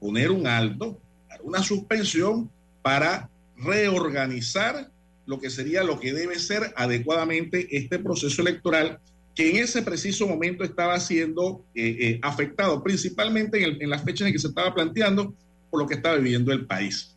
poner 0.00 0.30
un 0.30 0.46
alto, 0.46 0.98
una 1.42 1.62
suspensión 1.62 2.50
para 2.82 3.28
reorganizar 3.56 4.90
lo 5.26 5.38
que 5.38 5.50
sería 5.50 5.82
lo 5.82 6.00
que 6.00 6.12
debe 6.12 6.38
ser 6.38 6.72
adecuadamente 6.76 7.76
este 7.76 7.98
proceso 7.98 8.42
electoral 8.42 8.98
que 9.34 9.50
en 9.50 9.56
ese 9.56 9.82
preciso 9.82 10.28
momento 10.28 10.62
estaba 10.62 11.00
siendo 11.00 11.64
eh, 11.74 11.96
eh, 12.00 12.20
afectado 12.22 12.82
principalmente 12.82 13.64
en, 13.64 13.80
en, 13.80 13.90
las 13.90 14.04
fechas 14.04 14.26
en 14.26 14.32
que 14.32 14.38
se 14.38 14.48
estaba 14.48 14.74
planteando 14.74 15.34
por 15.70 15.80
lo 15.80 15.88
que 15.88 15.94
estaba 15.94 16.16
viviendo 16.16 16.52
el 16.52 16.66
país. 16.66 17.16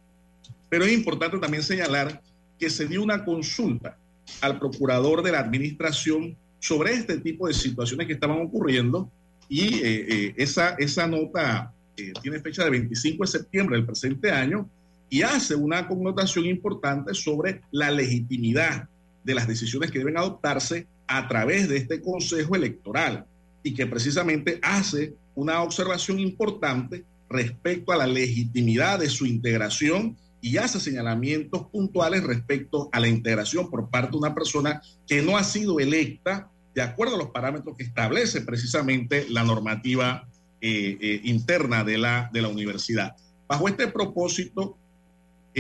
Pero 0.70 0.86
es 0.86 0.94
importante 0.94 1.38
también 1.38 1.64
señalar 1.64 2.22
que 2.58 2.70
se 2.70 2.88
dio 2.88 3.04
una 3.04 3.24
consulta 3.24 3.98
al 4.42 4.58
procurador 4.58 5.22
de 5.22 5.32
la 5.32 5.40
administración 5.40 6.36
sobre 6.60 6.94
este 6.94 7.20
tipo 7.20 7.48
de 7.48 7.54
situaciones 7.54 8.08
que 8.08 8.14
estaban 8.14 8.42
ocurriendo 8.42 9.12
y 9.50 9.76
eh, 9.84 10.34
esa, 10.38 10.76
esa 10.76 11.08
nota 11.08 11.74
tiene 12.22 12.40
fecha 12.40 12.64
de 12.64 12.70
25 12.70 13.24
de 13.24 13.28
septiembre 13.28 13.78
del 13.78 13.86
presente 13.86 14.32
año 14.32 14.70
y 15.10 15.22
hace 15.22 15.56
una 15.56 15.88
connotación 15.88 16.46
importante 16.46 17.14
sobre 17.14 17.62
la 17.72 17.92
legitimidad 17.92 18.88
de 19.24 19.36
las 19.36 19.48
decisiones 19.48 19.92
que 19.92 20.00
deben 20.00 20.18
adoptarse 20.18 20.88
a 21.08 21.28
través 21.28 21.70
de 21.70 21.78
este 21.78 22.02
Consejo 22.02 22.56
Electoral 22.56 23.26
y 23.64 23.74
que 23.74 23.88
precisamente 23.88 24.60
hace 24.62 25.14
una 25.36 25.62
observación 25.62 26.20
importante 26.20 27.04
respecto 27.30 27.92
a 27.92 27.98
la 27.98 28.08
legitimidad 28.08 29.00
de 29.00 29.10
su 29.10 29.26
integración 29.26 30.18
y 30.42 30.58
hace 30.58 30.80
señalamientos 30.80 31.68
puntuales 31.68 32.24
respecto 32.24 32.90
a 32.92 33.00
la 33.00 33.08
integración 33.08 33.70
por 33.70 33.90
parte 33.90 34.12
de 34.12 34.18
una 34.18 34.36
persona 34.36 34.82
que 35.08 35.22
no 35.22 35.38
ha 35.38 35.44
sido 35.44 35.80
electa 35.80 36.50
de 36.78 36.84
acuerdo 36.84 37.16
a 37.16 37.18
los 37.18 37.32
parámetros 37.32 37.76
que 37.76 37.84
establece 37.84 38.42
precisamente 38.42 39.26
la 39.32 39.44
normativa 39.44 40.28
eh, 40.62 40.96
eh, 41.02 41.22
interna 41.24 41.84
de 41.84 41.98
la, 41.98 42.30
de 42.32 42.44
la 42.44 42.50
universidad. 42.50 43.16
Bajo 43.48 43.68
este 43.68 43.88
propósito, 43.88 44.78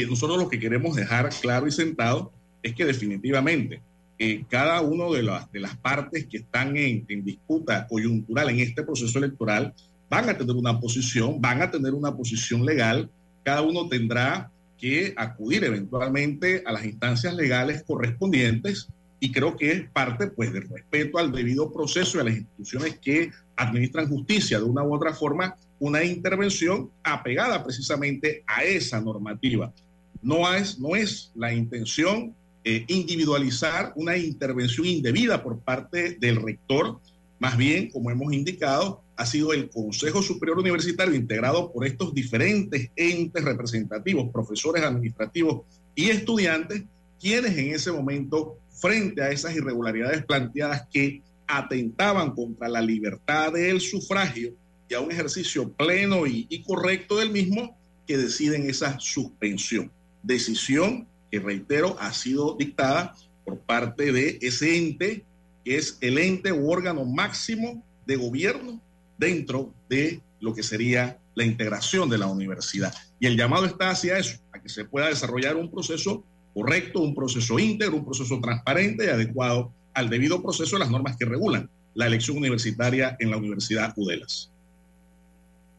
nosotros 0.07 0.38
lo 0.38 0.47
que 0.47 0.59
queremos 0.59 0.95
dejar 0.95 1.30
claro 1.41 1.65
y 1.65 1.72
sentado 1.72 2.32
es 2.61 2.76
que 2.76 2.86
definitivamente 2.86 3.82
eh, 4.20 4.45
cada 4.47 4.80
una 4.82 5.05
de, 5.05 5.24
las, 5.24 5.51
de 5.51 5.59
las 5.59 5.76
partes 5.78 6.28
que 6.28 6.38
están 6.38 6.78
en, 6.78 7.03
en, 7.07 7.26
disputa 7.26 7.88
coyuntural 7.88 8.51
en 8.51 8.59
este 8.59 8.84
proceso 8.84 9.18
electoral 9.18 9.74
van 10.11 10.30
a 10.30 10.38
tener 10.38 10.55
una 10.55 10.80
posición, 10.80 11.41
van 11.41 11.63
a 11.63 11.72
tener 11.72 11.95
una 11.95 12.15
posición 12.15 12.63
legal, 12.63 13.09
cada 13.43 13.63
uno 13.63 13.88
tendrá 13.88 14.51
que 14.78 15.15
acudir 15.18 15.63
eventualmente 15.63 16.61
a 16.63 16.74
las 16.74 16.86
instancias 16.86 17.34
legales 17.34 17.82
correspondientes 17.88 18.88
y 19.20 19.32
creo 19.32 19.55
que 19.55 19.72
es 19.72 19.89
parte 19.89 20.28
pues 20.28 20.53
del 20.53 20.70
respeto 20.70 21.18
al 21.18 21.32
debido 21.32 21.72
proceso 21.72 22.18
y 22.18 22.22
a 22.22 22.24
las 22.26 22.38
instituciones 22.38 22.99
que 22.99 23.32
administran 23.55 24.07
justicia 24.07 24.59
de 24.59 24.65
una 24.65 24.84
u 24.84 24.93
otra 24.93 25.13
forma, 25.13 25.55
una 25.80 26.03
intervención 26.03 26.89
apegada 27.03 27.63
precisamente 27.63 28.43
a 28.47 28.63
esa 28.63 29.01
normativa. 29.01 29.74
No 30.22 30.53
es, 30.53 30.80
no 30.80 30.95
es 30.95 31.32
la 31.36 31.53
intención 31.53 32.36
eh, 32.63 32.84
individualizar 32.88 33.93
una 33.95 34.18
intervención 34.18 34.86
indebida 34.86 35.41
por 35.41 35.59
parte 35.59 36.18
del 36.20 36.36
rector, 36.41 36.99
más 37.39 37.55
bien, 37.55 37.89
como 37.89 38.11
hemos 38.11 38.34
indicado, 38.34 39.01
ha 39.15 39.26
sido 39.26 39.53
el 39.53 39.70
Consejo 39.70 40.22
Superior 40.22 40.59
Universitario 40.59 41.15
integrado 41.15 41.72
por 41.72 41.86
estos 41.86 42.13
diferentes 42.13 42.91
entes 42.95 43.43
representativos, 43.43 44.30
profesores 44.32 44.84
administrativos 44.84 45.61
y 45.95 46.09
estudiantes, 46.09 46.84
quienes 47.20 47.57
en 47.57 47.74
ese 47.74 47.91
momento, 47.91 48.57
frente 48.80 49.21
a 49.21 49.32
esas 49.32 49.55
irregularidades 49.55 50.25
planteadas 50.25 50.88
que 50.91 51.21
atentaban 51.47 52.32
contra 52.32 52.67
la 52.67 52.82
libertad 52.82 53.53
del 53.53 53.82
sufragio 53.82 54.53
y 54.89 54.93
a 54.93 54.99
un 54.99 55.11
ejercicio 55.11 55.71
pleno 55.71 56.28
y, 56.28 56.63
correcto 56.65 57.17
del 57.17 57.32
mismo, 57.32 57.78
que 58.05 58.17
deciden 58.17 58.69
esa 58.69 58.99
suspensión 58.99 59.91
decisión 60.23 61.07
que, 61.32 61.39
reitero, 61.39 61.97
ha 61.99 62.13
sido 62.13 62.55
dictada 62.57 63.15
por 63.45 63.59
parte 63.59 64.11
de 64.11 64.38
ese 64.41 64.78
ente, 64.78 65.23
que 65.63 65.78
es 65.78 65.97
el 66.01 66.17
ente 66.17 66.51
u 66.51 66.69
órgano 66.69 67.05
máximo 67.05 67.84
de 68.05 68.15
gobierno 68.15 68.82
dentro 69.17 69.73
de 69.89 70.21
lo 70.39 70.53
que 70.53 70.63
sería 70.63 71.17
la 71.36 71.45
integración 71.45 72.09
de 72.09 72.17
la 72.17 72.28
universidad. 72.28 72.93
Y 73.19 73.28
el 73.28 73.38
llamado 73.38 73.65
está 73.65 73.89
hacia 73.89 74.17
eso, 74.17 74.38
a 74.51 74.61
que 74.61 74.69
se 74.69 74.86
pueda 74.86 75.07
desarrollar 75.07 75.55
un 75.55 75.71
proceso 75.71 76.23
correcto, 76.58 77.01
un 77.01 77.14
proceso 77.14 77.60
íntegro, 77.60 77.97
un 77.97 78.05
proceso 78.05 78.39
transparente 78.41 79.05
y 79.05 79.10
adecuado 79.10 79.72
al 79.93 80.10
debido 80.10 80.41
proceso 80.41 80.76
de 80.76 80.80
las 80.80 80.89
normas 80.89 81.16
que 81.16 81.26
regulan 81.26 81.70
la 81.93 82.08
elección 82.08 82.36
universitaria 82.36 83.16
en 83.20 83.30
la 83.30 83.38
Universidad 83.38 83.93
UDELAS. 83.95 84.49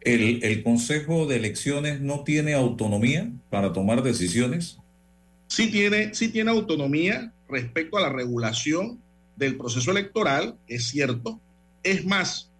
El, 0.02 0.40
el, 0.44 0.62
Consejo 0.62 1.26
de 1.26 1.34
Elecciones 1.34 2.00
no 2.00 2.22
tiene 2.22 2.54
autonomía 2.54 3.28
para 3.50 3.72
tomar 3.72 4.04
decisiones? 4.04 4.78
Sí 5.48 5.68
tiene, 5.68 6.14
sí 6.14 6.28
tiene 6.28 6.52
autonomía 6.52 7.32
respecto 7.48 7.96
a 7.96 8.02
la 8.02 8.10
regulación 8.10 9.00
del 9.34 9.56
proceso 9.56 9.90
electoral, 9.90 10.54
es 10.68 10.84
cierto. 10.84 11.40
Es 11.82 12.06
más, 12.06 12.50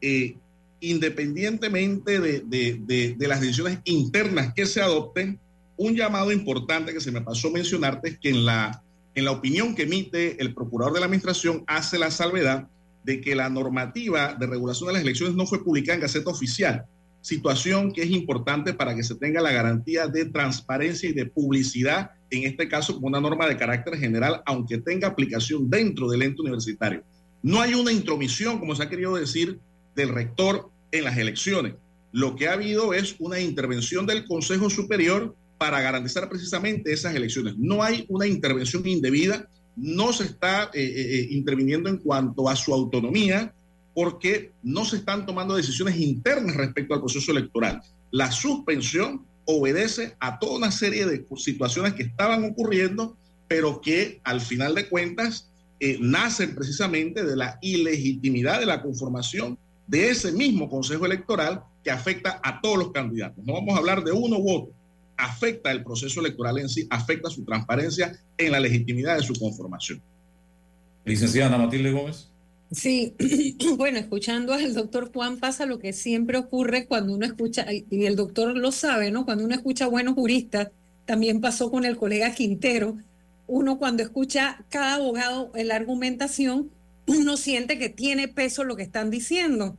eh, 0.00 0.34
independientemente 0.80 2.18
de, 2.18 2.40
de, 2.40 2.80
de, 2.80 3.14
de, 3.16 3.28
las 3.28 3.40
decisiones 3.40 3.78
internas 3.84 4.52
que 4.52 4.66
se 4.66 4.80
adopten, 4.80 5.38
un 5.78 5.94
llamado 5.94 6.30
importante 6.32 6.92
que 6.92 7.00
se 7.00 7.12
me 7.12 7.22
pasó 7.22 7.50
mencionarte 7.50 8.10
es 8.10 8.18
que 8.18 8.30
en 8.30 8.44
la, 8.44 8.82
en 9.14 9.24
la 9.24 9.30
opinión 9.30 9.74
que 9.74 9.84
emite 9.84 10.40
el 10.42 10.52
procurador 10.52 10.92
de 10.92 11.00
la 11.00 11.06
administración 11.06 11.64
hace 11.66 11.98
la 11.98 12.10
salvedad 12.10 12.68
de 13.04 13.20
que 13.20 13.34
la 13.34 13.48
normativa 13.48 14.34
de 14.34 14.46
regulación 14.46 14.88
de 14.88 14.94
las 14.94 15.02
elecciones 15.02 15.36
no 15.36 15.46
fue 15.46 15.64
publicada 15.64 15.94
en 15.94 16.02
Gaceta 16.02 16.30
Oficial, 16.30 16.84
situación 17.20 17.92
que 17.92 18.02
es 18.02 18.10
importante 18.10 18.74
para 18.74 18.94
que 18.94 19.04
se 19.04 19.14
tenga 19.14 19.40
la 19.40 19.52
garantía 19.52 20.08
de 20.08 20.26
transparencia 20.26 21.08
y 21.08 21.12
de 21.12 21.26
publicidad, 21.26 22.10
en 22.30 22.44
este 22.44 22.68
caso 22.68 22.94
como 22.94 23.06
una 23.06 23.20
norma 23.20 23.46
de 23.46 23.56
carácter 23.56 23.96
general, 23.96 24.42
aunque 24.46 24.78
tenga 24.78 25.08
aplicación 25.08 25.70
dentro 25.70 26.10
del 26.10 26.22
ente 26.22 26.42
universitario. 26.42 27.02
No 27.42 27.60
hay 27.60 27.74
una 27.74 27.92
intromisión, 27.92 28.58
como 28.58 28.74
se 28.74 28.82
ha 28.82 28.90
querido 28.90 29.14
decir, 29.14 29.60
del 29.94 30.08
rector 30.08 30.70
en 30.90 31.04
las 31.04 31.16
elecciones. 31.16 31.74
Lo 32.10 32.34
que 32.34 32.48
ha 32.48 32.54
habido 32.54 32.94
es 32.94 33.14
una 33.20 33.38
intervención 33.38 34.06
del 34.06 34.26
Consejo 34.26 34.70
Superior 34.70 35.36
para 35.58 35.80
garantizar 35.80 36.28
precisamente 36.28 36.92
esas 36.92 37.14
elecciones. 37.14 37.54
No 37.58 37.82
hay 37.82 38.06
una 38.08 38.26
intervención 38.26 38.86
indebida, 38.86 39.48
no 39.76 40.12
se 40.12 40.24
está 40.24 40.64
eh, 40.72 40.82
eh, 40.82 41.18
eh, 41.18 41.28
interviniendo 41.30 41.88
en 41.88 41.98
cuanto 41.98 42.48
a 42.48 42.56
su 42.56 42.72
autonomía, 42.72 43.52
porque 43.92 44.52
no 44.62 44.84
se 44.84 44.96
están 44.96 45.26
tomando 45.26 45.56
decisiones 45.56 45.96
internas 45.96 46.56
respecto 46.56 46.94
al 46.94 47.00
proceso 47.00 47.32
electoral. 47.32 47.82
La 48.12 48.30
suspensión 48.30 49.26
obedece 49.44 50.14
a 50.20 50.38
toda 50.38 50.58
una 50.58 50.70
serie 50.70 51.06
de 51.06 51.26
situaciones 51.36 51.94
que 51.94 52.04
estaban 52.04 52.44
ocurriendo, 52.44 53.16
pero 53.48 53.80
que 53.80 54.20
al 54.22 54.40
final 54.40 54.74
de 54.76 54.88
cuentas 54.88 55.50
nacen 56.00 56.54
precisamente 56.54 57.24
de 57.24 57.36
la 57.36 57.58
ilegitimidad 57.62 58.60
de 58.60 58.66
la 58.66 58.82
conformación 58.82 59.58
de 59.86 60.10
ese 60.10 60.32
mismo 60.32 60.68
Consejo 60.68 61.06
Electoral 61.06 61.62
que 61.82 61.90
afecta 61.90 62.40
a 62.42 62.60
todos 62.60 62.78
los 62.78 62.92
candidatos. 62.92 63.44
No 63.44 63.54
vamos 63.54 63.74
a 63.74 63.78
hablar 63.78 64.04
de 64.04 64.12
uno 64.12 64.38
u 64.38 64.50
otro, 64.50 64.74
afecta 65.18 65.70
el 65.70 65.84
proceso 65.84 66.20
electoral 66.20 66.58
en 66.58 66.68
sí, 66.68 66.86
afecta 66.88 67.28
su 67.28 67.44
transparencia 67.44 68.18
en 68.38 68.52
la 68.52 68.60
legitimidad 68.60 69.16
de 69.16 69.22
su 69.22 69.34
conformación. 69.34 70.00
Licenciada 71.04 71.48
Ana 71.54 71.64
Matilde 71.64 71.92
Gómez. 71.92 72.28
Sí, 72.70 73.14
bueno, 73.76 73.98
escuchando 73.98 74.54
al 74.54 74.74
doctor 74.74 75.10
Juan 75.12 75.38
pasa 75.38 75.66
lo 75.66 75.78
que 75.78 75.92
siempre 75.92 76.38
ocurre 76.38 76.86
cuando 76.86 77.14
uno 77.14 77.26
escucha, 77.26 77.66
y 77.72 78.04
el 78.04 78.16
doctor 78.16 78.56
lo 78.56 78.72
sabe, 78.72 79.10
¿no? 79.10 79.24
Cuando 79.24 79.44
uno 79.44 79.54
escucha 79.54 79.88
buenos 79.88 80.14
juristas, 80.14 80.68
también 81.04 81.40
pasó 81.40 81.70
con 81.70 81.84
el 81.84 81.96
colega 81.96 82.34
Quintero, 82.34 82.98
uno 83.46 83.78
cuando 83.78 84.02
escucha 84.02 84.64
cada 84.68 84.96
abogado 84.96 85.50
en 85.54 85.68
la 85.68 85.76
argumentación, 85.76 86.70
uno 87.06 87.36
siente 87.38 87.78
que 87.78 87.88
tiene 87.88 88.28
peso 88.28 88.62
lo 88.64 88.76
que 88.76 88.82
están 88.82 89.10
diciendo, 89.10 89.76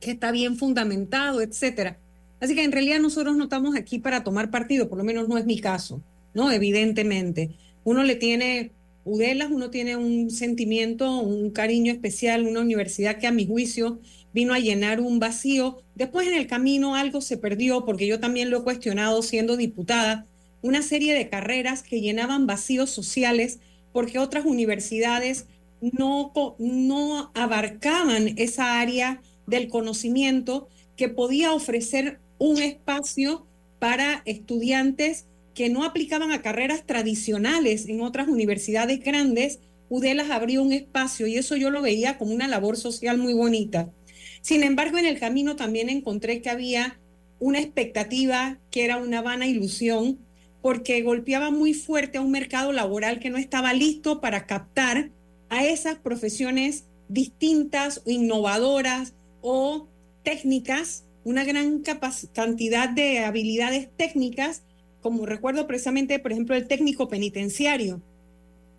que 0.00 0.12
está 0.12 0.32
bien 0.32 0.56
fundamentado, 0.56 1.42
etcétera. 1.42 1.98
Así 2.40 2.54
que 2.54 2.64
en 2.64 2.72
realidad 2.72 3.00
nosotros 3.00 3.36
no 3.36 3.44
estamos 3.44 3.76
aquí 3.76 3.98
para 3.98 4.24
tomar 4.24 4.50
partido, 4.50 4.88
por 4.88 4.98
lo 4.98 5.04
menos 5.04 5.28
no 5.28 5.38
es 5.38 5.46
mi 5.46 5.58
caso, 5.60 6.02
¿no? 6.34 6.52
Evidentemente. 6.52 7.50
Uno 7.84 8.04
le 8.04 8.16
tiene 8.16 8.72
Udelas, 9.04 9.50
uno 9.50 9.70
tiene 9.70 9.96
un 9.96 10.30
sentimiento, 10.30 11.20
un 11.20 11.50
cariño 11.50 11.90
especial, 11.90 12.46
una 12.46 12.60
universidad 12.60 13.18
que 13.18 13.26
a 13.26 13.32
mi 13.32 13.46
juicio 13.46 14.00
vino 14.34 14.52
a 14.52 14.58
llenar 14.58 15.00
un 15.00 15.18
vacío. 15.18 15.78
Después 15.94 16.28
en 16.28 16.34
el 16.34 16.46
camino 16.46 16.94
algo 16.94 17.22
se 17.22 17.38
perdió, 17.38 17.86
porque 17.86 18.06
yo 18.06 18.20
también 18.20 18.50
lo 18.50 18.58
he 18.58 18.62
cuestionado 18.64 19.22
siendo 19.22 19.56
diputada, 19.56 20.26
una 20.60 20.82
serie 20.82 21.14
de 21.14 21.30
carreras 21.30 21.82
que 21.82 22.00
llenaban 22.00 22.46
vacíos 22.46 22.90
sociales 22.90 23.60
porque 23.92 24.18
otras 24.18 24.44
universidades 24.44 25.46
no, 25.80 26.32
no 26.58 27.30
abarcaban 27.34 28.34
esa 28.36 28.80
área 28.80 29.22
del 29.46 29.68
conocimiento 29.68 30.68
que 30.96 31.08
podía 31.08 31.54
ofrecer 31.54 32.20
un 32.38 32.58
espacio 32.58 33.46
para 33.78 34.22
estudiantes 34.24 35.26
que 35.54 35.68
no 35.68 35.84
aplicaban 35.84 36.30
a 36.32 36.42
carreras 36.42 36.86
tradicionales 36.86 37.88
en 37.88 38.00
otras 38.00 38.28
universidades 38.28 39.00
grandes, 39.02 39.60
UDELAS 39.88 40.30
abrió 40.30 40.62
un 40.62 40.72
espacio 40.72 41.26
y 41.26 41.36
eso 41.36 41.56
yo 41.56 41.70
lo 41.70 41.82
veía 41.82 42.18
como 42.18 42.34
una 42.34 42.48
labor 42.48 42.76
social 42.76 43.18
muy 43.18 43.34
bonita. 43.34 43.90
Sin 44.40 44.62
embargo, 44.62 44.98
en 44.98 45.06
el 45.06 45.18
camino 45.18 45.56
también 45.56 45.88
encontré 45.88 46.42
que 46.42 46.50
había 46.50 47.00
una 47.40 47.60
expectativa 47.60 48.58
que 48.70 48.84
era 48.84 48.98
una 48.98 49.22
vana 49.22 49.46
ilusión 49.46 50.18
porque 50.62 51.02
golpeaba 51.02 51.50
muy 51.50 51.72
fuerte 51.74 52.18
a 52.18 52.20
un 52.20 52.30
mercado 52.30 52.72
laboral 52.72 53.20
que 53.20 53.30
no 53.30 53.38
estaba 53.38 53.72
listo 53.72 54.20
para 54.20 54.46
captar 54.46 55.10
a 55.48 55.64
esas 55.64 55.96
profesiones 55.96 56.84
distintas, 57.08 58.02
innovadoras 58.06 59.14
o 59.40 59.88
técnicas, 60.22 61.04
una 61.28 61.44
gran 61.44 61.82
cantidad 62.32 62.88
de 62.88 63.18
habilidades 63.18 63.90
técnicas 63.96 64.62
como 65.00 65.26
recuerdo 65.26 65.66
precisamente, 65.66 66.18
por 66.18 66.32
ejemplo, 66.32 66.56
el 66.56 66.66
técnico 66.66 67.08
penitenciario. 67.08 68.00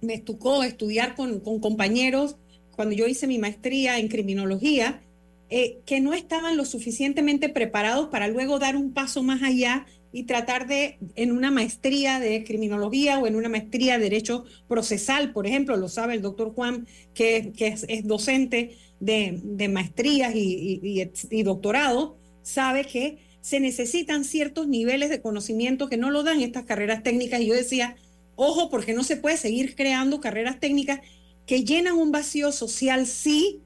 Me 0.01 0.17
tocó 0.17 0.63
estudiar 0.63 1.15
con, 1.15 1.39
compañeros 1.39 2.37
cuando 2.71 2.95
yo 2.95 3.07
hice 3.07 3.27
mi 3.27 3.37
maestría 3.37 3.99
en 3.99 4.07
criminología, 4.07 5.01
eh, 5.49 5.79
que 5.85 5.99
no 5.99 6.13
estaban 6.13 6.57
lo 6.57 6.65
suficientemente 6.65 7.49
preparados 7.49 8.07
para 8.07 8.27
luego 8.27 8.59
dar 8.59 8.75
un 8.75 8.93
paso 8.93 9.23
más 9.23 9.43
allá 9.43 9.85
y 10.11 10.23
tratar 10.23 10.67
de, 10.67 10.97
en 11.15 11.31
una 11.31 11.51
maestría 11.51 12.19
de 12.19 12.43
criminología 12.43 13.19
o 13.19 13.27
en 13.27 13.35
una 13.35 13.49
maestría 13.49 13.97
de 13.97 14.03
derecho 14.05 14.45
procesal, 14.67 15.33
por 15.33 15.45
ejemplo, 15.45 15.77
lo 15.77 15.87
sabe 15.87 16.15
el 16.15 16.21
doctor 16.21 16.53
Juan, 16.53 16.87
que, 17.13 17.51
que 17.55 17.67
es, 17.67 18.07
docente 18.07 18.77
de, 18.99 19.39
de 19.43 19.67
maestrías 19.67 20.33
y, 20.35 20.79
y, 20.81 21.11
y 21.29 21.43
doctorado, 21.43 22.18
sabe 22.49 22.85
que 22.85 23.19
se 23.41 23.59
necesitan 23.59 24.25
ciertos 24.25 24.67
niveles 24.67 25.09
de 25.09 25.21
conocimiento 25.21 25.87
que 25.87 25.97
no 25.97 26.11
lo 26.11 26.23
dan 26.23 26.41
estas 26.41 26.65
carreras 26.65 27.03
técnicas. 27.03 27.41
Y 27.41 27.47
yo 27.47 27.53
decía, 27.53 27.95
ojo, 28.35 28.69
porque 28.69 28.93
no 28.93 29.03
se 29.03 29.17
puede 29.17 29.37
seguir 29.37 29.75
creando 29.75 30.19
carreras 30.19 30.59
técnicas 30.59 30.99
que 31.45 31.63
llenan 31.63 31.97
un 31.97 32.11
vacío 32.11 32.51
social, 32.51 33.07
sí, 33.07 33.61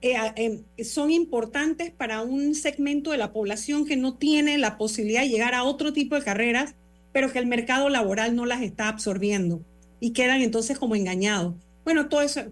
eh, 0.00 0.16
em, 0.36 0.64
son 0.84 1.10
importantes 1.10 1.90
para 1.90 2.22
un 2.22 2.54
segmento 2.54 3.10
de 3.10 3.18
la 3.18 3.32
población 3.32 3.86
que 3.86 3.96
no 3.96 4.14
tiene 4.14 4.58
la 4.58 4.78
posibilidad 4.78 5.22
de 5.22 5.28
llegar 5.28 5.54
a 5.54 5.64
otro 5.64 5.92
tipo 5.92 6.14
de 6.14 6.22
carreras, 6.22 6.74
pero 7.12 7.30
que 7.32 7.38
el 7.38 7.46
mercado 7.46 7.88
laboral 7.88 8.34
no 8.34 8.46
las 8.46 8.62
está 8.62 8.88
absorbiendo 8.88 9.62
y 10.00 10.12
quedan 10.12 10.42
entonces 10.42 10.78
como 10.78 10.96
engañados. 10.96 11.54
Bueno, 11.84 12.08
todo 12.08 12.22
eso, 12.22 12.42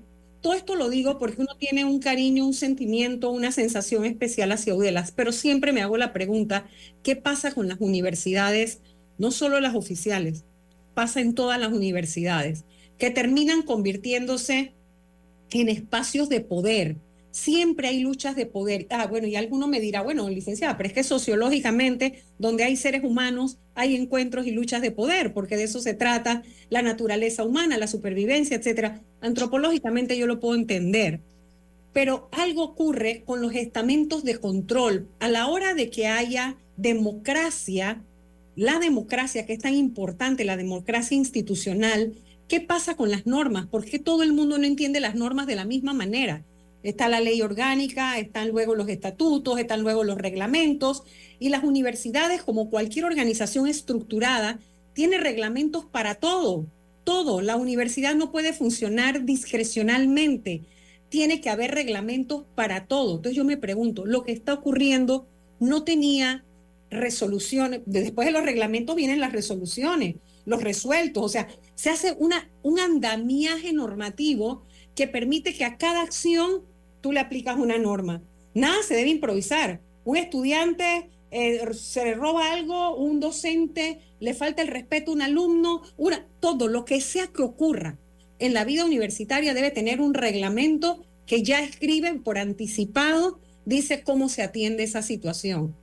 todo 0.43 0.55
esto 0.55 0.75
lo 0.75 0.91
digo 0.91 1.19
porque 1.19 1.41
uno 1.41 1.57
tiene 1.57 1.85
un 1.85 2.01
cariño, 2.01 2.45
un 2.45 2.53
sentimiento, 2.53 3.31
una 3.31 3.53
sensación 3.53 4.05
especial 4.05 4.51
hacia 4.51 4.75
Udelas, 4.75 5.13
pero 5.13 5.31
siempre 5.31 5.73
me 5.73 5.83
hago 5.83 5.97
la 5.97 6.13
pregunta, 6.13 6.67
¿qué 7.03 7.15
pasa 7.15 7.55
con 7.55 7.69
las 7.69 7.81
universidades, 7.81 8.81
no 9.19 9.31
solo 9.31 9.61
las 9.61 9.77
oficiales, 9.77 10.45
pasa 10.95 11.21
en 11.21 11.35
todas 11.35 11.61
las 11.61 11.73
universidades, 11.73 12.65
que 12.99 13.11
terminan 13.11 13.63
convirtiéndose 13.63 14.75
en 15.53 15.69
espacios 15.69 16.29
de 16.29 16.41
poder, 16.41 16.97
siempre 17.33 17.89
hay 17.89 18.01
luchas 18.01 18.37
de 18.37 18.47
poder. 18.47 18.87
Ah, 18.91 19.09
bueno, 19.09 19.27
y 19.27 19.35
alguno 19.35 19.67
me 19.67 19.81
dirá, 19.81 20.03
bueno, 20.03 20.29
licenciada, 20.29 20.77
pero 20.77 20.87
es 20.87 20.93
que 20.93 21.03
sociológicamente, 21.03 22.23
donde 22.39 22.63
hay 22.63 22.77
seres 22.77 23.03
humanos, 23.03 23.59
hay 23.75 23.97
encuentros 23.97 24.47
y 24.47 24.53
luchas 24.53 24.83
de 24.83 24.93
poder, 24.93 25.33
porque 25.33 25.57
de 25.57 25.65
eso 25.65 25.81
se 25.81 25.95
trata 25.95 26.45
la 26.71 26.83
naturaleza 26.83 27.43
humana, 27.43 27.79
la 27.79 27.89
supervivencia, 27.89 28.57
etcétera. 28.57 29.03
Antropológicamente 29.21 30.17
yo 30.17 30.29
lo 30.29 30.39
puedo 30.39 30.55
entender. 30.55 31.21
Pero 31.93 32.29
algo 32.33 32.63
ocurre 32.63 33.23
con 33.25 33.43
los 33.43 33.55
estamentos 33.55 34.25
de 34.25 34.39
control. 34.39 35.09
A 35.19 35.29
la 35.29 35.49
hora 35.49 35.75
de 35.75 35.91
que 35.91 36.07
haya 36.07 36.57
democracia, 36.77 38.03
la 38.55 38.79
democracia 38.79 39.47
que 39.47 39.55
es 39.55 39.59
tan 39.59 39.75
importante, 39.75 40.45
la 40.45 40.57
democracia 40.57 41.17
institucional, 41.17 42.15
¿qué 42.49 42.61
pasa 42.61 42.95
con 42.97 43.11
las 43.11 43.27
normas? 43.27 43.67
¿Por 43.67 43.85
qué 43.85 43.99
todo 43.99 44.23
el 44.23 44.33
mundo 44.33 44.59
no 44.59 44.65
entiende 44.65 45.01
las 45.01 45.15
normas 45.15 45.47
de 45.47 45.57
la 45.57 45.65
misma 45.65 45.93
manera? 45.95 46.45
Está 46.83 47.09
la 47.09 47.21
ley 47.21 47.43
orgánica, 47.43 48.19
están 48.19 48.49
luego 48.49 48.75
los 48.75 48.89
estatutos, 48.89 49.59
están 49.59 49.83
luego 49.83 50.05
los 50.05 50.19
reglamentos 50.19 51.05
y 51.39 51.49
las 51.49 51.63
universidades, 51.63 52.43
como 52.43 52.71
cualquier 52.71 53.05
organización 53.05 53.69
estructurada, 53.69 54.59
tiene 54.93 55.19
reglamentos 55.19 55.85
para 55.87 56.17
todo, 56.17 56.67
todo. 57.05 57.41
La 57.41 57.57
universidad 57.57 58.15
no 58.15 58.33
puede 58.33 58.53
funcionar 58.53 59.25
discrecionalmente, 59.25 60.63
tiene 61.09 61.41
que 61.41 61.51
haber 61.51 61.73
reglamentos 61.73 62.45
para 62.55 62.87
todo. 62.87 63.17
Entonces 63.17 63.37
yo 63.37 63.45
me 63.45 63.57
pregunto, 63.57 64.07
lo 64.07 64.23
que 64.23 64.33
está 64.33 64.55
ocurriendo 64.55 65.27
no 65.61 65.85
tenía 65.85 66.45
resoluciones, 66.91 67.81
después 67.87 68.27
de 68.27 68.33
los 68.33 68.45
reglamentos 68.45 68.97
vienen 68.97 69.21
las 69.21 69.33
resoluciones, 69.33 70.17
los 70.45 70.63
resueltos, 70.63 71.25
o 71.25 71.29
sea, 71.29 71.49
se 71.75 71.91
hace 71.91 72.15
una, 72.19 72.51
un 72.63 72.81
andamiaje 72.81 73.73
normativo 73.73 74.65
que 74.95 75.09
permite 75.09 75.55
que 75.55 75.65
a 75.65 75.79
cada 75.79 76.03
acción 76.03 76.63
tú 77.03 77.13
le 77.13 77.21
aplicas 77.21 77.59
una 77.59 77.77
norma. 77.77 78.23
Nada 78.55 78.83
se 78.83 78.95
debe 78.95 79.11
improvisar. 79.11 79.81
Un 80.05 80.17
estudiante 80.17 81.11
eh, 81.31 81.61
se 81.75 82.05
le 82.05 82.15
roba 82.15 82.53
algo, 82.53 82.97
un 82.97 83.21
docente 83.21 84.01
le 84.21 84.33
falta 84.35 84.63
el 84.63 84.69
respeto 84.69 85.11
a 85.11 85.15
un 85.15 85.23
alumno, 85.23 85.83
una, 85.97 86.27
todo 86.41 86.69
lo 86.69 86.85
que 86.87 87.01
sea 87.01 87.27
que 87.27 87.43
ocurra 87.43 87.99
en 88.43 88.55
la 88.55 88.65
vida 88.65 88.85
universitaria 88.85 89.55
debe 89.55 89.71
tener 89.71 90.01
un 90.01 90.15
reglamento 90.15 91.05
que 91.27 91.45
ya 91.45 91.63
escribe 91.63 92.13
por 92.15 92.39
anticipado, 92.39 93.39
dice 93.65 94.03
cómo 94.03 94.29
se 94.29 94.43
atiende 94.43 94.83
esa 94.83 95.01
situación. 95.01 95.77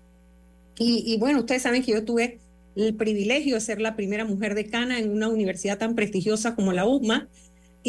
Y, 0.77 1.03
y 1.05 1.17
bueno, 1.17 1.39
ustedes 1.39 1.61
saben 1.61 1.83
que 1.83 1.93
yo 1.93 2.03
tuve 2.03 2.39
el 2.75 2.95
privilegio 2.95 3.55
de 3.55 3.61
ser 3.61 3.79
la 3.79 3.95
primera 3.95 4.25
mujer 4.25 4.55
decana 4.55 4.99
en 4.99 5.09
una 5.09 5.29
universidad 5.29 5.77
tan 5.77 5.95
prestigiosa 5.95 6.53
como 6.55 6.73
la 6.73 6.85
UMA 6.85 7.29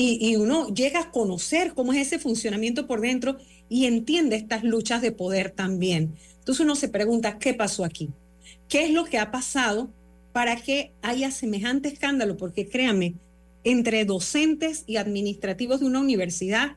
Y, 0.03 0.37
uno 0.37 0.69
llega 0.69 1.01
a 1.01 1.11
conocer 1.11 1.75
cómo 1.75 1.93
es 1.93 2.07
ese 2.07 2.19
funcionamiento 2.19 2.87
por 2.87 3.03
dentro 3.03 3.37
y 3.69 3.85
entiende 3.85 4.37
estas 4.37 4.65
luchas 4.65 5.03
de 5.03 5.13
poder 5.13 5.51
también. 5.51 6.15
Entonces 6.39 6.65
uno 6.65 6.75
se 6.75 6.89
pregunta, 6.89 7.39
¿qué 7.39 7.53
pasó 7.53 7.85
aquí? 7.85 8.09
¿Qué 8.67 8.85
es 8.85 8.93
lo 8.93 9.05
que 9.05 9.19
ha 9.19 9.31
pasado 9.31 9.91
para 10.33 10.57
que 10.57 10.93
haya 11.03 11.31
semejante 11.31 11.91
escándalo? 11.91 12.39
Porque 12.39 12.67
créanme, 12.67 13.15
entre 13.63 14.07
docentes 14.07 14.85
y 14.87 14.97
administrativos 14.97 15.81
de 15.81 15.87
una 15.87 16.01
universidad, 16.01 16.77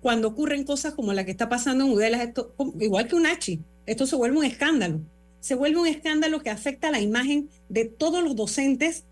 cuando 0.00 0.28
ocurren 0.28 0.62
cosas 0.62 0.94
como 0.94 1.12
la 1.12 1.24
que 1.24 1.32
está 1.32 1.48
pasando 1.48 1.86
en 1.86 1.90
Udelas, 1.90 2.20
esto, 2.20 2.54
igual 2.78 3.08
que 3.08 3.16
un 3.16 3.26
H, 3.26 3.58
esto 3.86 4.06
se 4.06 4.14
vuelve 4.14 4.38
un 4.38 4.44
escándalo. 4.44 5.00
Se 5.40 5.56
vuelve 5.56 5.80
un 5.80 5.88
escándalo 5.88 6.40
que 6.40 6.50
afecta 6.50 6.92
la 6.92 7.00
imagen 7.00 7.48
de 7.68 7.84
todos 7.86 8.22
los 8.22 8.36
docentes 8.36 9.04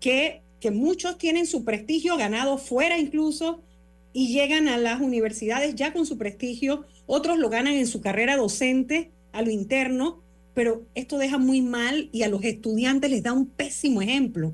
que, 0.00 0.42
que 0.62 0.70
muchos 0.70 1.18
tienen 1.18 1.46
su 1.46 1.64
prestigio 1.64 2.16
ganado 2.16 2.56
fuera 2.56 2.96
incluso 2.96 3.60
y 4.12 4.32
llegan 4.32 4.68
a 4.68 4.78
las 4.78 5.00
universidades 5.00 5.74
ya 5.74 5.92
con 5.92 6.06
su 6.06 6.16
prestigio, 6.16 6.84
otros 7.06 7.36
lo 7.36 7.50
ganan 7.50 7.74
en 7.74 7.88
su 7.88 8.00
carrera 8.00 8.36
docente, 8.36 9.10
a 9.32 9.42
lo 9.42 9.50
interno, 9.50 10.22
pero 10.54 10.86
esto 10.94 11.18
deja 11.18 11.36
muy 11.36 11.62
mal 11.62 12.08
y 12.12 12.22
a 12.22 12.28
los 12.28 12.44
estudiantes 12.44 13.10
les 13.10 13.24
da 13.24 13.32
un 13.32 13.46
pésimo 13.46 14.02
ejemplo. 14.02 14.52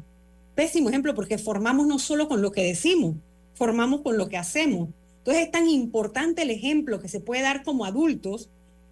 Pésimo 0.54 0.88
ejemplo 0.88 1.14
porque 1.14 1.36
formamos 1.36 1.86
no 1.86 1.98
solo 1.98 2.26
con 2.26 2.40
lo 2.40 2.52
que 2.52 2.64
decimos, 2.64 3.16
formamos 3.52 4.00
con 4.00 4.16
lo 4.16 4.30
que 4.30 4.38
hacemos. 4.38 4.88
Entonces 5.18 5.44
es 5.44 5.50
tan 5.50 5.68
importante 5.68 6.40
el 6.40 6.50
ejemplo 6.50 7.02
que 7.02 7.08
se 7.10 7.20
puede 7.20 7.42
dar 7.42 7.64
como 7.64 7.84
adultos. 7.84 8.48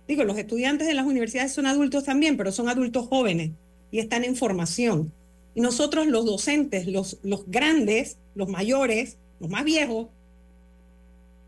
Digo, 0.07 0.23
los 0.25 0.37
estudiantes 0.37 0.87
de 0.87 0.93
las 0.93 1.07
universidades 1.07 1.55
son 1.55 1.65
adultos 1.65 2.05
también, 2.05 2.37
pero 2.37 2.53
son 2.53 2.69
adultos 2.69 3.07
jóvenes 3.07 3.53
y 3.91 4.01
están 4.01 4.23
en 4.23 4.37
formación. 4.37 5.15
Y 5.57 5.63
nosotros 5.63 6.07
los 6.07 6.27
docentes, 6.27 6.87
los, 6.87 7.19
los 7.23 7.51
grandes, 7.51 8.19
los 8.35 8.49
mayores, 8.49 9.17
los 9.41 9.51
más 9.51 9.65
viejos, 9.65 10.09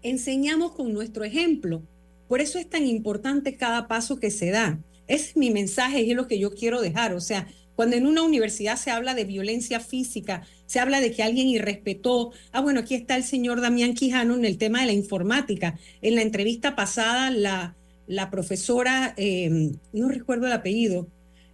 enseñamos 0.03 0.73
con 0.73 0.95
nuestro 0.95 1.25
ejemplo. 1.25 1.83
Por 2.27 2.41
eso 2.41 2.59
es 2.59 2.69
tan 2.69 2.87
importante 2.87 3.57
cada 3.57 3.87
paso 3.87 4.19
que 4.19 4.31
se 4.31 4.51
da. 4.51 4.81
Ese 5.07 5.31
es 5.31 5.37
mi 5.37 5.51
mensaje 5.51 6.03
y 6.03 6.11
es 6.11 6.17
lo 6.17 6.27
que 6.27 6.39
yo 6.39 6.55
quiero 6.55 6.81
dejar. 6.81 7.13
O 7.13 7.21
sea, 7.21 7.49
cuando 7.77 7.97
en 7.97 8.07
una 8.07 8.23
universidad 8.23 8.77
se 8.77 8.91
habla 8.91 9.15
de 9.15 9.25
violencia 9.25 9.79
física, 9.79 10.43
se 10.65 10.81
habla 10.81 11.01
de 11.01 11.13
que 11.13 11.23
alguien 11.23 11.49
irrespetó. 11.49 12.33
Ah, 12.51 12.63
bueno, 12.63 12.81
aquí 12.81 12.95
está 12.95 13.15
el 13.15 13.25
señor 13.25 13.61
Damián 13.61 13.93
Quijano 13.93 14.35
en 14.35 14.47
el 14.47 14.57
tema 14.57 14.81
de 14.81 14.87
la 14.87 14.93
informática. 14.95 15.79
En 16.01 16.15
la 16.15 16.23
entrevista 16.23 16.75
pasada, 16.75 17.31
la, 17.31 17.77
la 18.07 18.31
profesora, 18.31 19.13
eh, 19.19 19.71
no 19.93 20.09
recuerdo 20.09 20.47
el 20.47 20.53
apellido, 20.53 21.09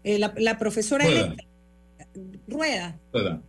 eh, 0.05 0.21
la, 0.21 0.59
profesora. 0.59 1.05
Rueda. 2.47 2.99
Rueda. 3.13 3.43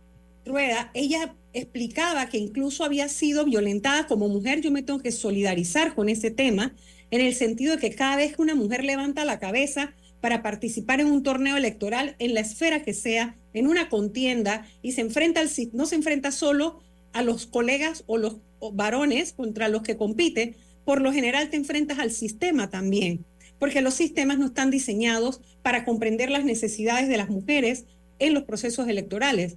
Rueda, 0.44 0.90
ella 0.94 1.34
explicaba 1.52 2.28
que 2.28 2.38
incluso 2.38 2.84
había 2.84 3.08
sido 3.08 3.44
violentada 3.44 4.06
como 4.06 4.28
mujer. 4.28 4.60
Yo 4.60 4.70
me 4.70 4.82
tengo 4.82 5.00
que 5.00 5.12
solidarizar 5.12 5.94
con 5.94 6.08
ese 6.08 6.30
tema, 6.30 6.74
en 7.10 7.20
el 7.20 7.34
sentido 7.34 7.74
de 7.74 7.80
que 7.80 7.94
cada 7.94 8.16
vez 8.16 8.36
que 8.36 8.42
una 8.42 8.54
mujer 8.54 8.84
levanta 8.84 9.24
la 9.24 9.38
cabeza 9.38 9.94
para 10.20 10.42
participar 10.42 11.00
en 11.00 11.06
un 11.06 11.22
torneo 11.22 11.56
electoral, 11.56 12.16
en 12.18 12.34
la 12.34 12.40
esfera 12.40 12.82
que 12.82 12.94
sea, 12.94 13.36
en 13.54 13.66
una 13.66 13.88
contienda, 13.88 14.66
y 14.82 14.92
se 14.92 15.00
enfrenta 15.00 15.40
al, 15.40 15.48
no 15.72 15.86
se 15.86 15.94
enfrenta 15.94 16.32
solo 16.32 16.80
a 17.12 17.22
los 17.22 17.46
colegas 17.46 18.04
o 18.06 18.18
los 18.18 18.36
varones 18.72 19.32
contra 19.32 19.68
los 19.68 19.82
que 19.82 19.96
compite, 19.96 20.56
por 20.84 21.00
lo 21.00 21.12
general 21.12 21.50
te 21.50 21.56
enfrentas 21.56 21.98
al 21.98 22.10
sistema 22.10 22.70
también, 22.70 23.24
porque 23.58 23.80
los 23.80 23.94
sistemas 23.94 24.38
no 24.38 24.46
están 24.46 24.70
diseñados 24.70 25.40
para 25.62 25.84
comprender 25.84 26.30
las 26.30 26.44
necesidades 26.44 27.08
de 27.08 27.16
las 27.16 27.28
mujeres 27.28 27.86
en 28.18 28.34
los 28.34 28.44
procesos 28.44 28.88
electorales. 28.88 29.56